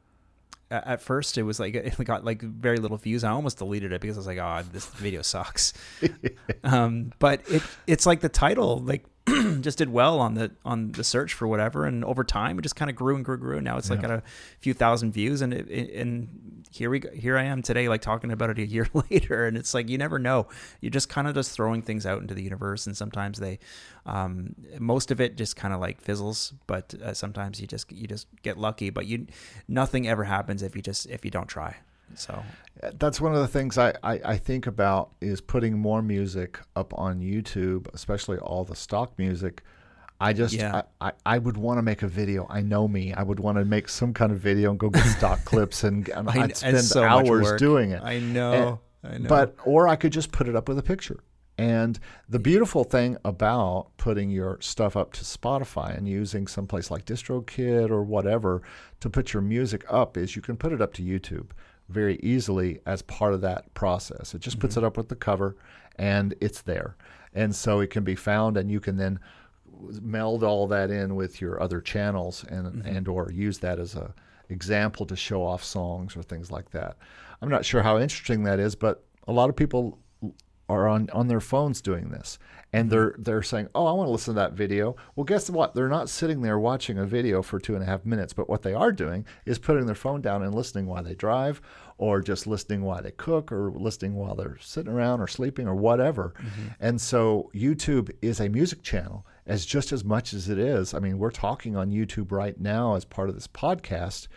at 0.70 1.02
first 1.02 1.38
it 1.38 1.44
was 1.44 1.60
like 1.60 1.76
it 1.76 1.96
got 2.06 2.26
like 2.26 2.42
very 2.42 2.78
little 2.78 2.98
views. 2.98 3.24
I 3.24 3.32
almost 3.32 3.58
deleted 3.58 3.92
it 3.94 4.02
because 4.02 4.18
I 4.18 4.20
was 4.20 4.28
like, 4.28 4.38
oh, 4.38 4.64
this 4.72 4.86
video 4.88 5.22
sucks. 5.22 5.74
um, 6.64 7.12
but 7.20 7.42
it 7.50 7.64
it's 7.86 8.06
like 8.06 8.22
the 8.22 8.30
title 8.30 8.80
like 8.80 9.06
just 9.62 9.78
did 9.78 9.90
well 9.90 10.20
on 10.20 10.36
the 10.36 10.52
on 10.66 10.92
the 10.94 11.04
search 11.04 11.34
for 11.34 11.48
whatever, 11.48 11.86
and 11.86 12.04
over 12.06 12.24
time 12.24 12.58
it 12.58 12.62
just 12.62 12.76
kind 12.76 12.90
of 12.90 12.96
grew 12.96 13.16
and 13.16 13.26
grew 13.26 13.34
and 13.36 13.42
grew. 13.42 13.56
And 13.58 13.66
now 13.66 13.78
it's 13.78 13.90
like 13.90 14.00
Yeah. 14.02 14.14
at 14.14 14.20
a 14.20 14.24
few 14.60 14.74
thousand 14.74 15.12
views, 15.12 15.42
and 15.42 15.54
it, 15.54 15.70
it, 15.70 15.94
and 16.00 16.64
here 16.72 16.90
we 16.90 17.00
go, 17.00 17.10
here 17.12 17.38
I 17.38 17.44
am 17.44 17.62
today, 17.62 17.90
like 17.90 18.02
talking 18.02 18.32
about 18.32 18.50
it 18.52 18.58
a 18.60 18.66
year 18.66 18.88
later, 19.12 19.46
and 19.46 19.58
it's 19.58 19.74
like 19.74 19.90
you 19.90 19.98
never 19.98 20.18
know. 20.20 20.48
You're 20.82 20.92
just 20.92 21.10
kind 21.10 21.28
of 21.28 21.34
just 21.36 21.52
throwing 21.52 21.82
things 21.82 22.06
out 22.06 22.22
into 22.22 22.34
the 22.34 22.44
universe, 22.44 22.88
and 22.88 22.96
sometimes 22.96 23.40
they, 23.40 23.60
um, 24.06 24.56
most 24.80 25.12
of 25.12 25.20
it 25.20 25.36
just 25.36 25.56
kind 25.56 25.74
of 25.74 25.80
like 25.82 26.00
fizzles, 26.02 26.54
but 26.68 26.94
uh, 27.04 27.14
sometimes 27.14 27.60
you 27.60 27.68
just 27.68 27.92
you 27.92 28.08
just 28.08 28.28
get 28.44 28.58
lucky. 28.58 28.90
But 28.90 29.08
you, 29.08 29.28
nothing 29.68 30.08
ever 30.08 30.24
happens 30.24 30.64
if 30.64 30.76
you 30.76 30.82
just 30.82 31.06
if 31.08 31.26
you 31.26 31.32
don't 31.32 31.48
try. 31.48 31.76
So 32.16 32.44
That's 33.00 33.20
one 33.22 33.34
of 33.34 33.42
the 33.42 33.48
things 33.48 33.78
I, 33.78 33.94
I, 34.04 34.14
I 34.24 34.38
think 34.38 34.68
about 34.68 35.12
is 35.22 35.42
putting 35.42 35.78
more 35.78 36.02
music 36.02 36.60
up 36.76 36.94
on 36.98 37.20
YouTube, 37.20 37.88
especially 37.94 38.38
all 38.38 38.64
the 38.64 38.76
stock 38.76 39.18
music. 39.18 39.64
I 40.20 40.34
just 40.34 40.54
Yeah. 40.54 40.82
I, 41.02 41.08
I, 41.10 41.12
I 41.26 41.38
would 41.38 41.58
want 41.58 41.78
to 41.78 41.82
make 41.84 42.02
a 42.02 42.08
video. 42.08 42.48
I 42.50 42.62
know 42.62 42.88
me. 42.88 43.14
I 43.14 43.22
would 43.24 43.40
want 43.40 43.58
to 43.60 43.66
make 43.66 43.88
some 43.90 44.14
kind 44.14 44.32
of 44.32 44.40
video 44.40 44.72
and 44.72 44.80
go 44.80 44.90
get 44.90 45.06
stock 45.06 45.44
clips 45.46 45.84
and, 45.84 46.08
and 46.10 46.30
I- 46.30 46.44
I'd 46.44 46.58
spend 46.58 46.84
so 46.84 47.04
hours 47.04 47.52
doing 47.58 47.92
it. 47.92 48.02
I 48.04 48.20
know, 48.20 48.80
I 49.04 49.18
know. 49.20 49.30
But 49.30 49.56
or 49.64 49.88
I 49.88 49.96
could 49.96 50.12
just 50.12 50.32
put 50.32 50.48
it 50.48 50.56
up 50.56 50.68
with 50.68 50.80
a 50.80 50.84
picture. 50.84 51.20
And 51.60 52.00
the 52.30 52.38
beautiful 52.38 52.84
thing 52.84 53.18
about 53.26 53.88
putting 53.98 54.30
your 54.30 54.60
stuff 54.62 54.96
up 54.96 55.14
to 55.14 55.24
Spotify 55.24 55.98
and 55.98 56.08
using 56.08 56.46
someplace 56.46 56.92
like 56.92 57.06
DistroKid 57.06 57.90
or 57.90 58.04
whatever 58.04 58.62
to 59.00 59.10
put 59.10 59.34
your 59.34 59.42
music 59.42 59.84
up 59.90 60.18
is 60.18 60.36
you 60.36 60.42
can 60.44 60.56
put 60.56 60.72
it 60.72 60.82
up 60.82 60.94
to 60.94 61.02
YouTube 61.02 61.48
very 61.90 62.18
easily 62.22 62.80
as 62.86 63.02
part 63.02 63.34
of 63.34 63.42
that 63.42 63.74
process. 63.74 64.34
It 64.34 64.42
just 64.42 64.60
puts 64.60 64.76
mm-hmm. 64.76 64.86
it 64.86 64.88
up 64.88 64.98
with 64.98 65.10
the 65.10 65.16
cover 65.16 65.56
and 65.98 66.36
it's 66.42 66.62
there. 66.62 66.96
And 67.34 67.56
so 67.56 67.80
it 67.80 67.90
can 67.90 68.04
be 68.04 68.16
found 68.16 68.58
and 68.58 68.70
you 68.70 68.80
can 68.80 68.98
then 68.98 69.20
meld 70.02 70.44
all 70.44 70.68
that 70.68 70.90
in 70.90 71.16
with 71.16 71.40
your 71.40 71.62
other 71.62 71.80
channels 71.82 72.44
and 72.50 72.68
mm-hmm. 72.68 72.88
and 72.88 73.08
or 73.08 73.32
use 73.32 73.60
that 73.60 73.80
as 73.80 73.96
a 73.96 74.14
example 74.50 75.06
to 75.06 75.16
show 75.16 75.44
off 75.44 75.64
songs 75.64 76.16
or 76.16 76.24
things 76.24 76.52
like 76.52 76.72
that. 76.72 76.98
I'm 77.42 77.50
not 77.50 77.66
sure 77.66 77.84
how 77.84 78.00
interesting 78.00 78.44
that 78.44 78.60
is, 78.60 78.76
but 78.76 79.04
a 79.28 79.32
lot 79.32 79.50
of 79.50 79.56
people 79.56 80.00
are 80.70 80.88
on, 80.88 81.10
on 81.12 81.28
their 81.28 81.40
phones 81.40 81.82
doing 81.82 82.10
this. 82.10 82.38
And 82.74 82.90
they're 82.90 83.16
they're 83.18 83.44
saying 83.44 83.70
oh 83.74 83.86
i 83.86 83.94
want 83.94 84.08
to 84.08 84.12
listen 84.12 84.34
to 84.34 84.40
that 84.42 84.54
video. 84.54 84.98
Well 85.16 85.24
guess 85.24 85.50
what? 85.50 85.74
They're 85.74 85.88
not 85.88 86.10
sitting 86.10 86.42
there 86.42 86.60
watching 86.60 86.98
a 86.98 87.06
video 87.06 87.42
for 87.42 87.60
two 87.60 87.76
and 87.76 87.84
a 87.84 87.86
half 87.86 88.06
minutes 88.06 88.34
but 88.34 88.50
what 88.50 88.62
they 88.62 88.74
are 88.74 88.92
doing 88.92 89.26
is 89.46 89.58
putting 89.58 89.86
their 89.86 89.96
phone 89.96 90.22
down 90.22 90.44
and 90.44 90.54
listening 90.54 90.86
while 90.86 91.02
they 91.04 91.16
drive 91.16 91.62
or 91.98 92.22
just 92.22 92.46
listening 92.46 92.82
while 92.84 93.02
they 93.02 93.12
cook 93.12 93.52
or 93.52 93.72
listening 93.72 94.16
while 94.16 94.36
they're 94.36 94.58
sitting 94.60 94.92
around 94.92 95.22
or 95.22 95.28
sleeping 95.28 95.68
or 95.68 95.76
whatever. 95.76 96.34
And 96.82 97.00
so 97.00 97.50
youtube 97.56 98.12
is 98.22 98.42
a 98.42 98.50
music 98.50 98.84
channel 98.84 99.26
as 99.46 99.66
just 99.66 99.94
as 99.94 100.04
much 100.04 100.34
as 100.34 100.50
it 100.50 100.60
is. 100.60 100.94
I 100.94 101.00
mean 101.00 101.18
we're 101.20 101.32
talking 101.32 101.78
on 101.78 101.90
youtube 101.90 102.34
right 102.34 102.60
now 102.60 102.96
as 102.96 103.06
part 103.06 103.30
of 103.30 103.36
this 103.36 103.48
podcast 103.48 104.28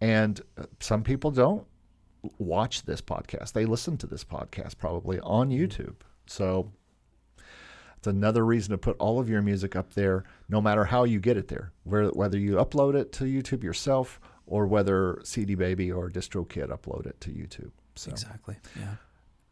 and 0.00 0.40
uh, 0.56 0.64
some 0.78 1.02
people 1.02 1.30
don't 1.30 1.66
watch 2.38 2.82
this 2.82 3.00
podcast. 3.00 3.52
They 3.52 3.64
listen 3.64 3.96
to 3.98 4.06
this 4.06 4.24
podcast 4.24 4.78
probably 4.78 5.20
on 5.20 5.50
mm-hmm. 5.50 5.62
YouTube. 5.62 5.96
So 6.26 6.72
it's 7.96 8.06
another 8.06 8.44
reason 8.46 8.70
to 8.70 8.78
put 8.78 8.96
all 8.98 9.20
of 9.20 9.28
your 9.28 9.42
music 9.42 9.76
up 9.76 9.94
there, 9.94 10.24
no 10.48 10.60
matter 10.60 10.84
how 10.84 11.04
you 11.04 11.20
get 11.20 11.36
it 11.36 11.48
there, 11.48 11.72
where, 11.84 12.06
whether 12.08 12.38
you 12.38 12.54
upload 12.54 12.94
it 12.94 13.12
to 13.12 13.24
YouTube 13.24 13.62
yourself 13.62 14.20
or 14.46 14.66
whether 14.66 15.20
CD 15.22 15.54
Baby 15.54 15.92
or 15.92 16.08
DistroKid 16.08 16.68
upload 16.68 17.06
it 17.06 17.20
to 17.20 17.30
YouTube. 17.30 17.70
So 17.96 18.10
exactly, 18.10 18.56
yeah. 18.78 18.94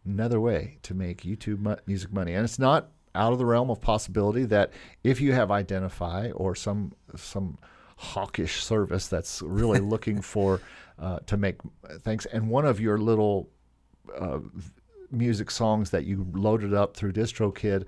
another 0.06 0.40
way 0.40 0.78
to 0.82 0.94
make 0.94 1.22
YouTube 1.22 1.58
mu- 1.58 1.76
music 1.86 2.12
money, 2.12 2.32
and 2.32 2.44
it's 2.44 2.58
not 2.58 2.88
out 3.14 3.32
of 3.32 3.38
the 3.38 3.44
realm 3.44 3.70
of 3.70 3.80
possibility 3.80 4.44
that 4.46 4.72
if 5.04 5.20
you 5.20 5.32
have 5.32 5.50
Identifyy 5.50 6.30
or 6.30 6.54
some 6.54 6.92
some 7.16 7.58
hawkish 7.98 8.62
service 8.62 9.08
that's 9.08 9.42
really 9.42 9.80
looking 9.80 10.22
for 10.22 10.60
uh, 10.98 11.18
to 11.26 11.36
make 11.36 11.56
things, 12.00 12.26
and 12.26 12.48
one 12.48 12.64
of 12.64 12.80
your 12.80 12.98
little 12.98 13.50
uh, 14.18 14.38
music 15.10 15.50
songs 15.50 15.90
that 15.90 16.04
you 16.04 16.26
loaded 16.32 16.74
up 16.74 16.96
through 16.96 17.12
DistroKid 17.12 17.84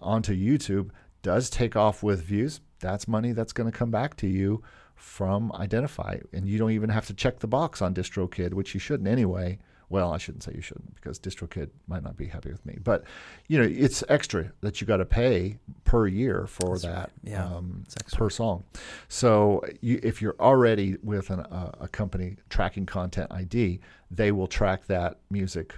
onto 0.00 0.34
YouTube 0.34 0.90
does 1.22 1.48
take 1.50 1.74
off 1.74 2.02
with 2.02 2.22
views, 2.22 2.60
that's 2.80 3.08
money 3.08 3.32
that's 3.32 3.52
going 3.52 3.70
to 3.70 3.76
come 3.76 3.90
back 3.90 4.16
to 4.18 4.26
you 4.26 4.62
from 4.94 5.50
Identifyy. 5.52 6.18
And 6.32 6.46
you 6.46 6.58
don't 6.58 6.70
even 6.70 6.90
have 6.90 7.06
to 7.06 7.14
check 7.14 7.40
the 7.40 7.46
box 7.46 7.82
on 7.82 7.94
DistroKid, 7.94 8.54
which 8.54 8.74
you 8.74 8.80
shouldn't 8.80 9.08
anyway. 9.08 9.58
Well, 9.90 10.12
I 10.12 10.18
shouldn't 10.18 10.42
say 10.42 10.52
you 10.54 10.60
shouldn't 10.62 10.94
because 10.94 11.18
DistroKid 11.18 11.70
might 11.86 12.02
not 12.02 12.16
be 12.16 12.26
happy 12.26 12.50
with 12.50 12.64
me. 12.66 12.78
But, 12.82 13.04
you 13.48 13.58
know, 13.58 13.64
it's 13.64 14.02
extra 14.08 14.50
that 14.60 14.80
you 14.80 14.86
got 14.86 14.96
to 14.98 15.04
pay 15.04 15.58
per 15.84 16.06
year 16.06 16.46
for 16.46 16.70
That's 16.70 16.82
that 16.82 16.96
right. 16.96 17.08
Yeah, 17.22 17.44
um, 17.44 17.84
per 18.12 18.30
song. 18.30 18.64
So 19.08 19.62
you, 19.80 20.00
if 20.02 20.20
you're 20.22 20.36
already 20.40 20.96
with 21.02 21.30
an, 21.30 21.40
uh, 21.40 21.72
a 21.80 21.88
company 21.88 22.36
tracking 22.48 22.86
content 22.86 23.30
ID, 23.32 23.80
they 24.10 24.32
will 24.32 24.46
track 24.46 24.86
that 24.86 25.18
music 25.30 25.74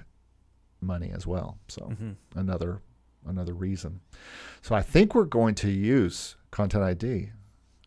money 0.80 1.10
as 1.14 1.26
well. 1.26 1.58
So 1.68 1.82
Mm-hmm. 1.82 2.38
another 2.38 2.80
another 3.28 3.54
reason. 3.54 4.00
So 4.62 4.74
I 4.76 4.82
think 4.82 5.14
we're 5.14 5.24
going 5.24 5.56
to 5.56 5.70
use 5.70 6.36
content 6.52 6.84
ID. 6.84 7.30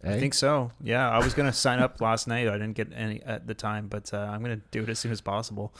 I 0.03 0.07
eh? 0.07 0.20
think 0.20 0.34
so. 0.34 0.72
Yeah, 0.84 1.09
I 1.09 1.20
was 1.24 1.34
gonna 1.34 1.53
sign 1.53 1.80
up 1.80 2.01
last 2.01 2.28
night. 2.28 2.47
I 2.47 2.53
didn't 2.53 2.74
get 2.74 2.91
any 2.93 3.22
at 3.24 3.47
the 3.47 3.53
time, 3.53 3.88
but 3.88 4.13
uh, 4.13 4.17
I'm 4.17 4.41
gonna 4.41 4.61
do 4.72 4.84
it 4.84 4.89
as 4.89 4.99
soon 4.99 5.11
as 5.13 5.22
possible. 5.22 5.74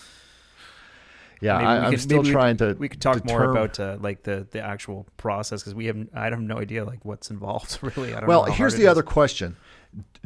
Yeah, 1.42 1.58
Maybe 1.58 1.66
I, 1.68 1.78
I'm 1.86 1.92
could- 1.92 2.02
still 2.02 2.22
maybe 2.24 2.32
trying 2.34 2.58
to. 2.58 2.76
We 2.78 2.90
could 2.90 3.02
talk 3.02 3.24
more 3.26 3.44
about 3.46 3.80
uh, 3.80 3.98
like 4.00 4.24
the 4.24 4.48
the 4.52 4.62
actual 4.62 5.08
process 5.18 5.62
because 5.62 5.74
we 5.76 5.86
have 5.86 5.98
I 6.14 6.26
have 6.30 6.42
no 6.42 6.58
idea 6.58 6.84
like 6.86 7.04
what's 7.06 7.30
involved 7.30 7.80
really. 7.82 8.14
I 8.14 8.20
don't 8.20 8.28
Well, 8.28 8.44
here's 8.46 8.76
the 8.76 8.88
other 8.88 9.04
question: 9.04 9.56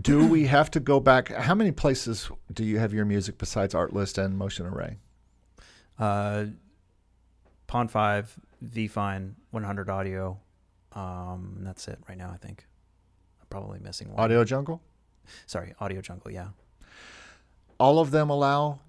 Do 0.02 0.28
we 0.28 0.46
have 0.56 0.72
to 0.72 0.80
go 0.80 1.00
back? 1.00 1.30
How 1.30 1.56
many 1.56 1.72
places 1.72 2.30
do 2.52 2.64
you 2.64 2.80
have 2.80 2.94
your 2.94 3.06
music 3.06 3.38
besides 3.38 3.74
Artlist 3.74 4.18
and 4.24 4.38
Motion 4.38 4.66
Array? 4.66 4.98
Uh, 6.00 6.46
Pond 7.68 7.92
Five, 7.92 8.36
VFine, 8.66 9.34
100 9.52 9.90
Audio. 9.90 10.40
Um, 10.94 11.56
and 11.58 11.66
that's 11.68 11.88
it 11.88 11.98
right 12.08 12.18
now. 12.18 12.30
I 12.32 12.38
think 12.38 12.66
I'm 13.42 13.48
probably 13.50 13.80
missing 13.80 14.10
one. 14.12 14.20
Audio 14.20 14.44
Jungle. 14.44 14.82
Sorry, 15.48 15.74
Audio 15.80 16.02
Jungle. 16.02 16.30
Yeah. 16.32 16.50
All 17.80 18.00
of 18.00 18.12
them 18.12 18.30
allow 18.30 18.80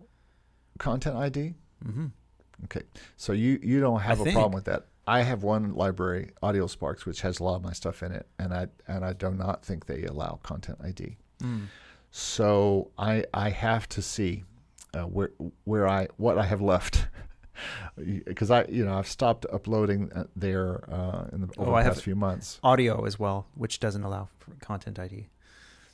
content 0.79 1.17
ID. 1.17 1.55
Mm-hmm. 1.87 2.07
Okay, 2.65 2.83
so 3.17 3.33
you 3.33 3.59
you 3.63 3.81
don't 3.81 4.01
have 4.01 4.21
a 4.21 4.25
think. 4.25 4.35
problem 4.35 4.53
with 4.53 4.65
that. 4.67 4.87
I 5.07 5.21
have 5.23 5.43
one 5.43 5.75
library, 5.75 6.31
AudioSparx, 6.43 7.05
which 7.05 7.21
has 7.21 7.39
a 7.41 7.45
lot 7.45 7.57
of 7.57 7.63
my 7.63 7.73
stuff 7.73 8.03
in 8.03 8.13
it, 8.13 8.27
and 8.39 8.55
I 8.55 8.69
and 8.89 9.05
I 9.05 9.13
do 9.13 9.31
not 9.31 9.65
think 9.65 9.87
they 9.87 10.05
allow 10.05 10.39
content 10.43 10.79
ID. 10.83 11.17
Mm. 11.43 11.67
So 12.11 12.91
I 12.97 13.25
I 13.35 13.51
have 13.51 13.89
to 13.91 14.03
see 14.03 14.45
uh, 14.95 15.03
where 15.03 15.31
where 15.65 15.87
I 15.89 16.09
what 16.17 16.39
I 16.39 16.45
have 16.47 16.61
left. 16.63 17.09
Because 17.97 18.51
I, 18.51 18.65
you 18.65 18.85
know, 18.85 18.99
I've 18.99 19.07
stopped 19.07 19.47
uploading 19.53 20.11
uh, 20.13 20.25
there 20.35 20.83
uh, 20.93 21.27
in 21.33 21.43
the 21.43 21.47
over 21.57 21.71
Oh, 21.71 21.73
the 21.73 21.73
I 21.77 21.83
past 21.85 22.03
few 22.03 22.17
months, 22.17 22.59
Audio 22.65 23.05
as 23.05 23.17
well, 23.17 23.47
which 23.55 23.79
doesn't 23.79 24.03
allow 24.03 24.29
for 24.41 24.51
content 24.61 24.99
ID. 24.99 25.29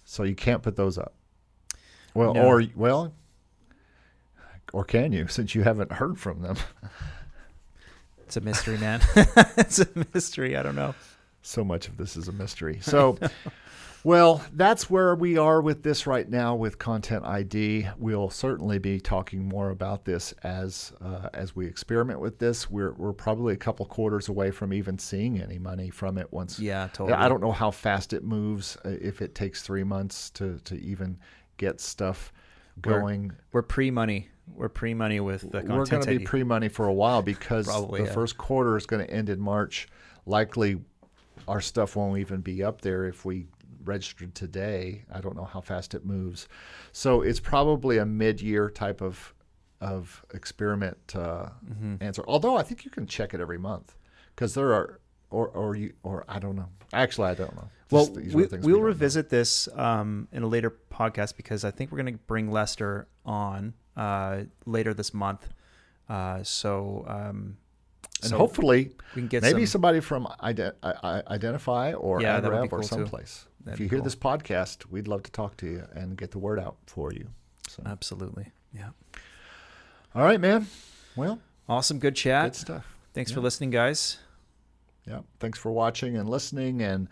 so 0.06 0.22
you 0.22 0.34
can't 0.34 0.62
put 0.62 0.76
those 0.76 0.96
up. 0.96 1.12
Well, 2.14 2.32
No. 2.32 2.46
or 2.46 2.62
well, 2.74 3.12
or 4.72 4.84
can 4.84 5.12
you? 5.12 5.26
Since 5.28 5.54
you 5.54 5.62
haven't 5.62 5.92
heard 5.92 6.18
from 6.18 6.42
them, 6.42 6.56
It's 8.26 8.36
a 8.36 8.40
mystery, 8.40 8.78
man. 8.78 9.00
it's 9.56 9.78
a 9.80 9.88
mystery. 10.14 10.56
I 10.56 10.62
don't 10.62 10.76
know. 10.76 10.94
so 11.42 11.64
much 11.64 11.88
of 11.88 11.96
this 11.96 12.16
is 12.16 12.28
a 12.28 12.32
mystery. 12.32 12.78
So, 12.80 13.18
well, 14.04 14.42
that's 14.54 14.88
where 14.88 15.14
we 15.14 15.36
are 15.36 15.60
with 15.60 15.82
this 15.82 16.06
right 16.06 16.28
now 16.28 16.54
with 16.54 16.78
Content 16.78 17.24
ID. 17.26 17.88
We'll 17.98 18.30
certainly 18.30 18.78
be 18.78 19.00
talking 19.00 19.46
more 19.48 19.70
about 19.70 20.04
this 20.04 20.32
as 20.44 20.92
uh, 21.02 21.28
as 21.34 21.56
we 21.56 21.66
experiment 21.66 22.20
with 22.20 22.38
this. 22.38 22.70
We're 22.70 22.92
we're 22.92 23.12
probably 23.12 23.52
a 23.54 23.58
couple 23.58 23.84
quarters 23.86 24.28
away 24.28 24.52
from 24.52 24.72
even 24.72 24.98
seeing 24.98 25.40
any 25.40 25.58
money 25.58 25.90
from 25.90 26.16
it 26.16 26.32
once. 26.32 26.58
Yeah, 26.60 26.88
totally. 26.92 27.12
I 27.18 27.28
don't 27.28 27.40
know 27.42 27.52
how 27.52 27.70
fast 27.72 28.12
it 28.12 28.22
moves. 28.24 28.76
uh, 28.84 28.90
If 29.00 29.20
it 29.22 29.34
takes 29.34 29.62
three 29.62 29.84
months 29.84 30.30
to 30.30 30.58
to 30.64 30.76
even 30.80 31.18
get 31.56 31.80
stuff 31.80 32.32
We're- 32.84 33.00
going. 33.00 33.32
We're 33.52 33.62
pre 33.62 33.90
money. 33.90 34.28
We're 34.54 34.68
pre 34.68 34.94
money 34.94 35.20
with 35.20 35.42
the 35.50 35.60
We're 35.62 35.84
going 35.86 36.02
to 36.02 36.18
be 36.18 36.18
pre 36.24 36.42
money 36.44 36.68
for 36.68 36.86
a 36.86 36.92
while 36.92 37.22
because 37.22 37.66
Probably, 37.66 38.00
the 38.02 38.06
yeah. 38.08 38.12
first 38.14 38.36
quarter 38.36 38.76
is 38.76 38.86
going 38.86 39.04
to 39.06 39.10
end 39.12 39.28
in 39.28 39.40
March. 39.40 39.88
Likely, 40.26 40.80
our 41.48 41.60
stuff 41.60 41.96
won't 41.96 42.18
even 42.18 42.40
be 42.40 42.62
up 42.62 42.80
there 42.82 43.04
if 43.06 43.24
we 43.24 43.46
registered 43.84 44.34
today. 44.34 45.04
I 45.12 45.20
don't 45.20 45.36
know 45.36 45.44
how 45.44 45.60
fast 45.60 45.94
it 45.94 46.04
moves, 46.04 46.48
so 46.92 47.22
it's 47.22 47.40
probably 47.40 47.98
a 47.98 48.04
mid 48.06 48.40
year 48.42 48.68
type 48.70 49.00
of 49.00 49.34
of 49.80 50.24
experiment 50.34 50.98
uh, 51.14 51.48
Mm-hmm. 51.68 51.94
answer. 52.02 52.22
Although 52.28 52.56
I 52.56 52.62
think 52.62 52.84
you 52.84 52.90
can 52.90 53.06
check 53.06 53.32
it 53.34 53.40
every 53.40 53.58
month 53.58 53.94
because 54.34 54.54
there 54.54 54.72
are. 54.74 55.00
Or, 55.32 55.46
or 55.50 55.76
you, 55.76 55.92
or 56.02 56.24
I 56.28 56.40
don't 56.40 56.56
know. 56.56 56.66
Actually, 56.92 57.28
I 57.28 57.34
don't 57.34 57.54
know. 57.54 57.68
Well, 57.92 58.06
These- 58.06 58.34
these 58.34 58.34
we, 58.34 58.46
we'll 58.72 58.80
know. 58.80 58.86
revisit 58.86 59.28
this 59.30 59.68
um, 59.76 60.26
in 60.32 60.42
a 60.42 60.48
later 60.48 60.74
podcast 60.92 61.36
because 61.36 61.64
I 61.64 61.70
think 61.70 61.92
we're 61.92 62.02
going 62.02 62.14
to 62.14 62.20
bring 62.26 62.50
Lester 62.50 63.06
on 63.24 63.74
uh, 64.00 64.44
later 64.66 64.92
this 64.94 65.12
month. 65.14 65.42
Uh, 66.08 66.42
so 66.42 67.04
um, 67.06 67.56
And 68.22 68.30
so 68.30 68.36
hopefully, 68.38 68.90
we 69.14 69.22
can 69.22 69.28
get 69.28 69.42
maybe 69.42 69.64
some, 69.66 69.72
somebody 69.74 70.00
from 70.00 70.26
Ide- 70.40 70.72
I- 70.82 70.94
I- 71.10 71.22
Identifyy 71.36 71.92
or 71.94 72.20
Yeah, 72.20 72.38
or 72.44 72.68
cool, 72.68 72.80
too. 72.80 72.86
someplace. 72.86 73.46
If 73.66 73.78
you 73.78 73.88
hear 73.88 73.98
cool. 73.98 74.04
this 74.04 74.16
podcast, 74.16 74.86
we'd 74.90 75.06
love 75.06 75.22
to 75.24 75.30
talk 75.30 75.56
to 75.58 75.66
you 75.66 75.82
and 75.92 76.16
get 76.16 76.30
the 76.30 76.38
word 76.38 76.58
out 76.58 76.76
for 76.86 77.12
you. 77.12 77.26
So, 77.68 77.82
absolutely. 77.86 78.46
Yeah. 78.74 78.90
all 80.14 80.24
right, 80.24 80.40
man. 80.40 80.66
Well, 81.16 81.38
Awesome. 81.68 81.98
Good 82.00 82.16
chat. 82.16 82.46
good 82.52 82.56
stuff. 82.56 82.96
Thanks 83.14 83.30
for 83.30 83.40
listening, 83.40 83.70
guys. 83.70 84.18
Yeah. 85.06 85.20
Thanks 85.38 85.58
for 85.58 85.70
watching 85.72 86.16
and 86.16 86.28
listening. 86.28 86.82
And 86.82 87.08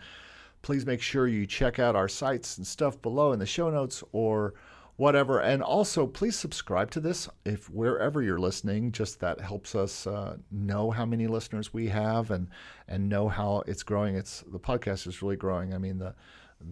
please 0.63 0.85
make 0.85 1.01
sure 1.01 1.27
you 1.27 1.45
check 1.45 1.79
out 1.79 1.95
our 1.95 2.09
sites 2.09 2.57
and 2.57 2.67
stuff 2.67 3.01
below 3.01 3.31
in 3.31 3.39
the 3.39 3.45
show 3.45 3.69
notes 3.69 4.03
or 4.11 4.53
whatever. 4.99 5.39
And 5.39 5.63
also, 5.63 6.05
please 6.05 6.37
subscribe 6.37 6.91
to 6.91 6.99
this 6.99 7.29
if 7.45 7.69
wherever 7.69 8.21
you're 8.21 8.37
listening. 8.37 8.91
Just 8.91 9.21
that 9.21 9.39
helps 9.39 9.73
us 9.73 10.05
uh, 10.05 10.35
know 10.51 10.91
how 10.91 11.05
many 11.05 11.25
listeners 11.25 11.73
we 11.73 11.87
have 11.87 12.31
and 12.31 12.49
and 12.89 13.07
know 13.07 13.29
how 13.29 13.63
it's 13.65 13.81
growing. 13.81 14.15
It's 14.15 14.43
the 14.51 14.59
podcast 14.59 15.07
is 15.07 15.21
really 15.21 15.37
growing. 15.37 15.73
I 15.73 15.77
mean 15.77 15.99
the 15.99 16.13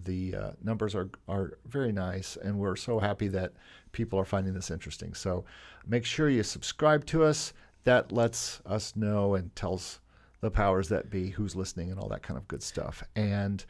the 0.04 0.34
uh, 0.34 0.50
numbers 0.62 0.94
are 0.94 1.08
are 1.26 1.58
very 1.66 1.90
nice, 1.90 2.36
and 2.36 2.58
we're 2.58 2.76
so 2.76 2.98
happy 2.98 3.28
that 3.28 3.54
people 3.92 4.18
are 4.18 4.26
finding 4.26 4.52
this 4.52 4.70
interesting. 4.70 5.14
So 5.14 5.46
make 5.86 6.04
sure 6.04 6.28
you 6.28 6.42
subscribe 6.42 7.06
to 7.06 7.24
us. 7.24 7.54
That 7.84 8.12
lets 8.12 8.60
us 8.66 8.94
know 8.94 9.36
and 9.36 9.56
tells 9.56 10.00
the 10.42 10.50
powers 10.50 10.90
that 10.90 11.08
be 11.08 11.30
who's 11.30 11.56
listening 11.56 11.90
and 11.90 11.98
all 11.98 12.10
that 12.10 12.22
kind 12.22 12.36
of 12.36 12.46
good 12.46 12.62
stuff. 12.62 13.02
And 13.16 13.64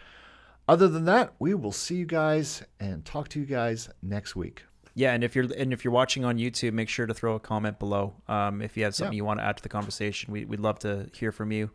other 0.69 0.87
than 0.89 1.05
that, 1.07 1.33
we 1.39 1.55
will 1.55 1.73
see 1.73 1.97
you 1.97 2.07
guys 2.07 2.63
and 2.79 3.05
talk 3.05 3.29
to 3.31 3.41
you 3.41 3.47
guys 3.47 3.89
next 4.03 4.37
week. 4.37 4.65
Yeah, 4.95 5.13
and 5.13 5.23
if 5.23 5.35
you're 5.37 5.47
and 5.57 5.73
if 5.73 5.85
you're 5.85 5.93
watching 5.93 6.25
on 6.25 6.39
YouTube, 6.39 6.73
make 6.73 6.89
sure 6.89 7.07
to 7.07 7.15
throw 7.15 7.37
a 7.37 7.41
comment 7.41 7.79
below. 7.79 8.15
Um, 8.27 8.61
if 8.61 8.77
you 8.77 8.83
have 8.85 8.95
something 8.95 9.13
Yeah. 9.13 9.19
you 9.19 9.25
want 9.25 9.39
to 9.41 9.45
add 9.45 9.57
to 9.59 9.63
the 9.63 9.69
conversation, 9.69 10.33
we, 10.33 10.45
we'd 10.45 10.59
love 10.61 10.79
to 10.81 11.09
hear 11.15 11.31
from 11.31 11.53
you, 11.53 11.71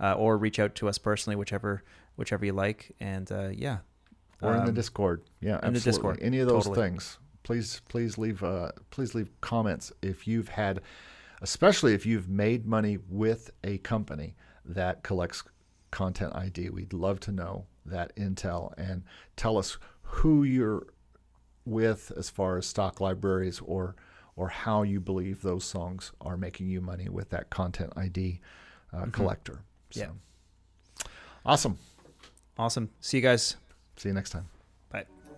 uh, 0.00 0.14
or 0.14 0.36
reach 0.36 0.58
out 0.58 0.74
to 0.76 0.88
us 0.88 0.98
personally, 0.98 1.36
whichever 1.36 1.84
whichever 2.16 2.44
you 2.44 2.52
like. 2.52 2.94
And 3.00 3.30
uh, 3.30 3.48
yeah, 3.52 3.78
Or 4.42 4.54
in 4.56 4.62
the 4.64 4.68
Um, 4.70 4.74
Discord. 4.74 5.22
Yeah, 5.40 5.54
in 5.56 5.60
the 5.60 5.66
absolutely. 5.78 5.90
Discord. 5.92 6.18
Any 6.20 6.38
of 6.40 6.48
those 6.48 6.64
Totally. 6.64 6.88
things. 6.88 7.18
Please, 7.44 7.80
please 7.88 8.18
leave. 8.18 8.42
Uh, 8.42 8.72
please 8.90 9.14
leave 9.14 9.30
comments 9.40 9.92
if 10.02 10.26
you've 10.26 10.48
had, 10.48 10.80
especially 11.42 11.94
if 11.94 12.04
you've 12.04 12.28
made 12.28 12.66
money 12.66 12.98
with 13.08 13.50
a 13.62 13.78
company 13.78 14.34
that 14.64 15.02
collects 15.04 15.44
content 15.92 16.34
ID. 16.34 16.70
We'd 16.70 16.92
love 16.92 17.20
to 17.20 17.30
know 17.32 17.66
that 17.84 18.14
intel 18.16 18.72
and 18.78 19.02
tell 19.36 19.58
us 19.58 19.78
who 20.02 20.44
you're 20.44 20.86
with 21.64 22.12
as 22.16 22.30
far 22.30 22.58
as 22.58 22.66
stock 22.66 23.00
libraries 23.00 23.60
or 23.64 23.96
or 24.36 24.48
how 24.48 24.82
you 24.82 25.00
believe 25.00 25.42
those 25.42 25.64
songs 25.64 26.12
are 26.20 26.36
making 26.36 26.68
you 26.68 26.80
money 26.80 27.08
with 27.08 27.30
that 27.30 27.50
content 27.50 27.92
ID 27.96 28.40
uh, 28.92 29.06
collector. 29.12 29.60
So. 29.90 30.00
Yeah. 30.00 31.06
Awesome. 31.46 31.78
awesome. 32.58 32.90
See 33.00 33.18
you 33.18 33.22
guys. 33.22 33.56
See 33.96 34.08
you 34.08 34.14
next 34.14 34.30
time. 34.30 34.46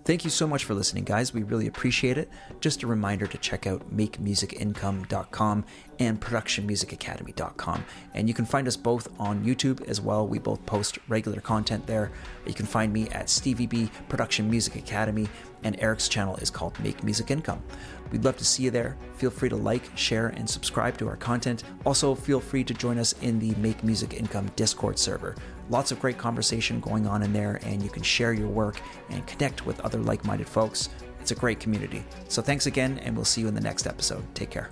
Thank 0.06 0.22
you 0.22 0.30
so 0.30 0.46
much 0.46 0.62
for 0.62 0.72
listening, 0.72 1.02
guys. 1.02 1.34
We 1.34 1.42
really 1.42 1.66
appreciate 1.66 2.16
it. 2.16 2.30
Just 2.60 2.84
a 2.84 2.86
reminder 2.86 3.26
to 3.26 3.38
check 3.38 3.66
out 3.66 3.92
makemusicincome.com 3.92 5.64
and 5.98 6.20
productionmusicacademy.com. 6.20 7.84
And 8.14 8.28
you 8.28 8.34
can 8.34 8.44
find 8.44 8.68
us 8.68 8.76
both 8.76 9.08
on 9.18 9.44
YouTube 9.44 9.82
as 9.88 10.00
well. 10.00 10.28
We 10.28 10.38
both 10.38 10.64
post 10.64 11.00
regular 11.08 11.40
content 11.40 11.88
there. 11.88 12.12
You 12.46 12.54
can 12.54 12.66
find 12.66 12.92
me 12.92 13.08
at 13.08 13.28
Stevie 13.28 13.66
B 13.66 13.90
Production 14.08 14.48
Music 14.48 14.76
Academy, 14.76 15.26
and 15.64 15.76
Eric's 15.80 16.08
channel 16.08 16.36
is 16.36 16.50
called 16.50 16.78
Make 16.78 17.02
Music 17.02 17.32
Income. 17.32 17.64
We'd 18.12 18.24
love 18.24 18.36
to 18.36 18.44
see 18.44 18.62
you 18.62 18.70
there. 18.70 18.96
Feel 19.16 19.30
free 19.30 19.48
to 19.48 19.56
like, 19.56 19.90
share, 19.96 20.28
and 20.28 20.48
subscribe 20.48 20.96
to 20.98 21.08
our 21.08 21.16
content. 21.16 21.64
Also, 21.84 22.14
feel 22.14 22.38
free 22.38 22.62
to 22.62 22.74
join 22.74 22.98
us 22.98 23.12
in 23.22 23.40
the 23.40 23.56
Make 23.56 23.82
Music 23.82 24.14
Income 24.14 24.52
Discord 24.54 25.00
server. 25.00 25.34
Lots 25.68 25.92
of 25.92 26.00
great 26.00 26.18
conversation 26.18 26.80
going 26.80 27.06
on 27.06 27.22
in 27.22 27.32
there, 27.32 27.60
and 27.64 27.82
you 27.82 27.90
can 27.90 28.02
share 28.02 28.32
your 28.32 28.48
work 28.48 28.80
and 29.10 29.26
connect 29.26 29.66
with 29.66 29.80
other 29.80 29.98
like 29.98 30.24
minded 30.24 30.48
folks. 30.48 30.88
It's 31.20 31.32
a 31.32 31.34
great 31.34 31.58
community. 31.58 32.04
So, 32.28 32.40
thanks 32.40 32.66
again, 32.66 32.98
and 33.00 33.16
we'll 33.16 33.24
see 33.24 33.40
you 33.40 33.48
in 33.48 33.54
the 33.54 33.60
next 33.60 33.86
episode. 33.86 34.24
Take 34.34 34.50
care. 34.50 34.70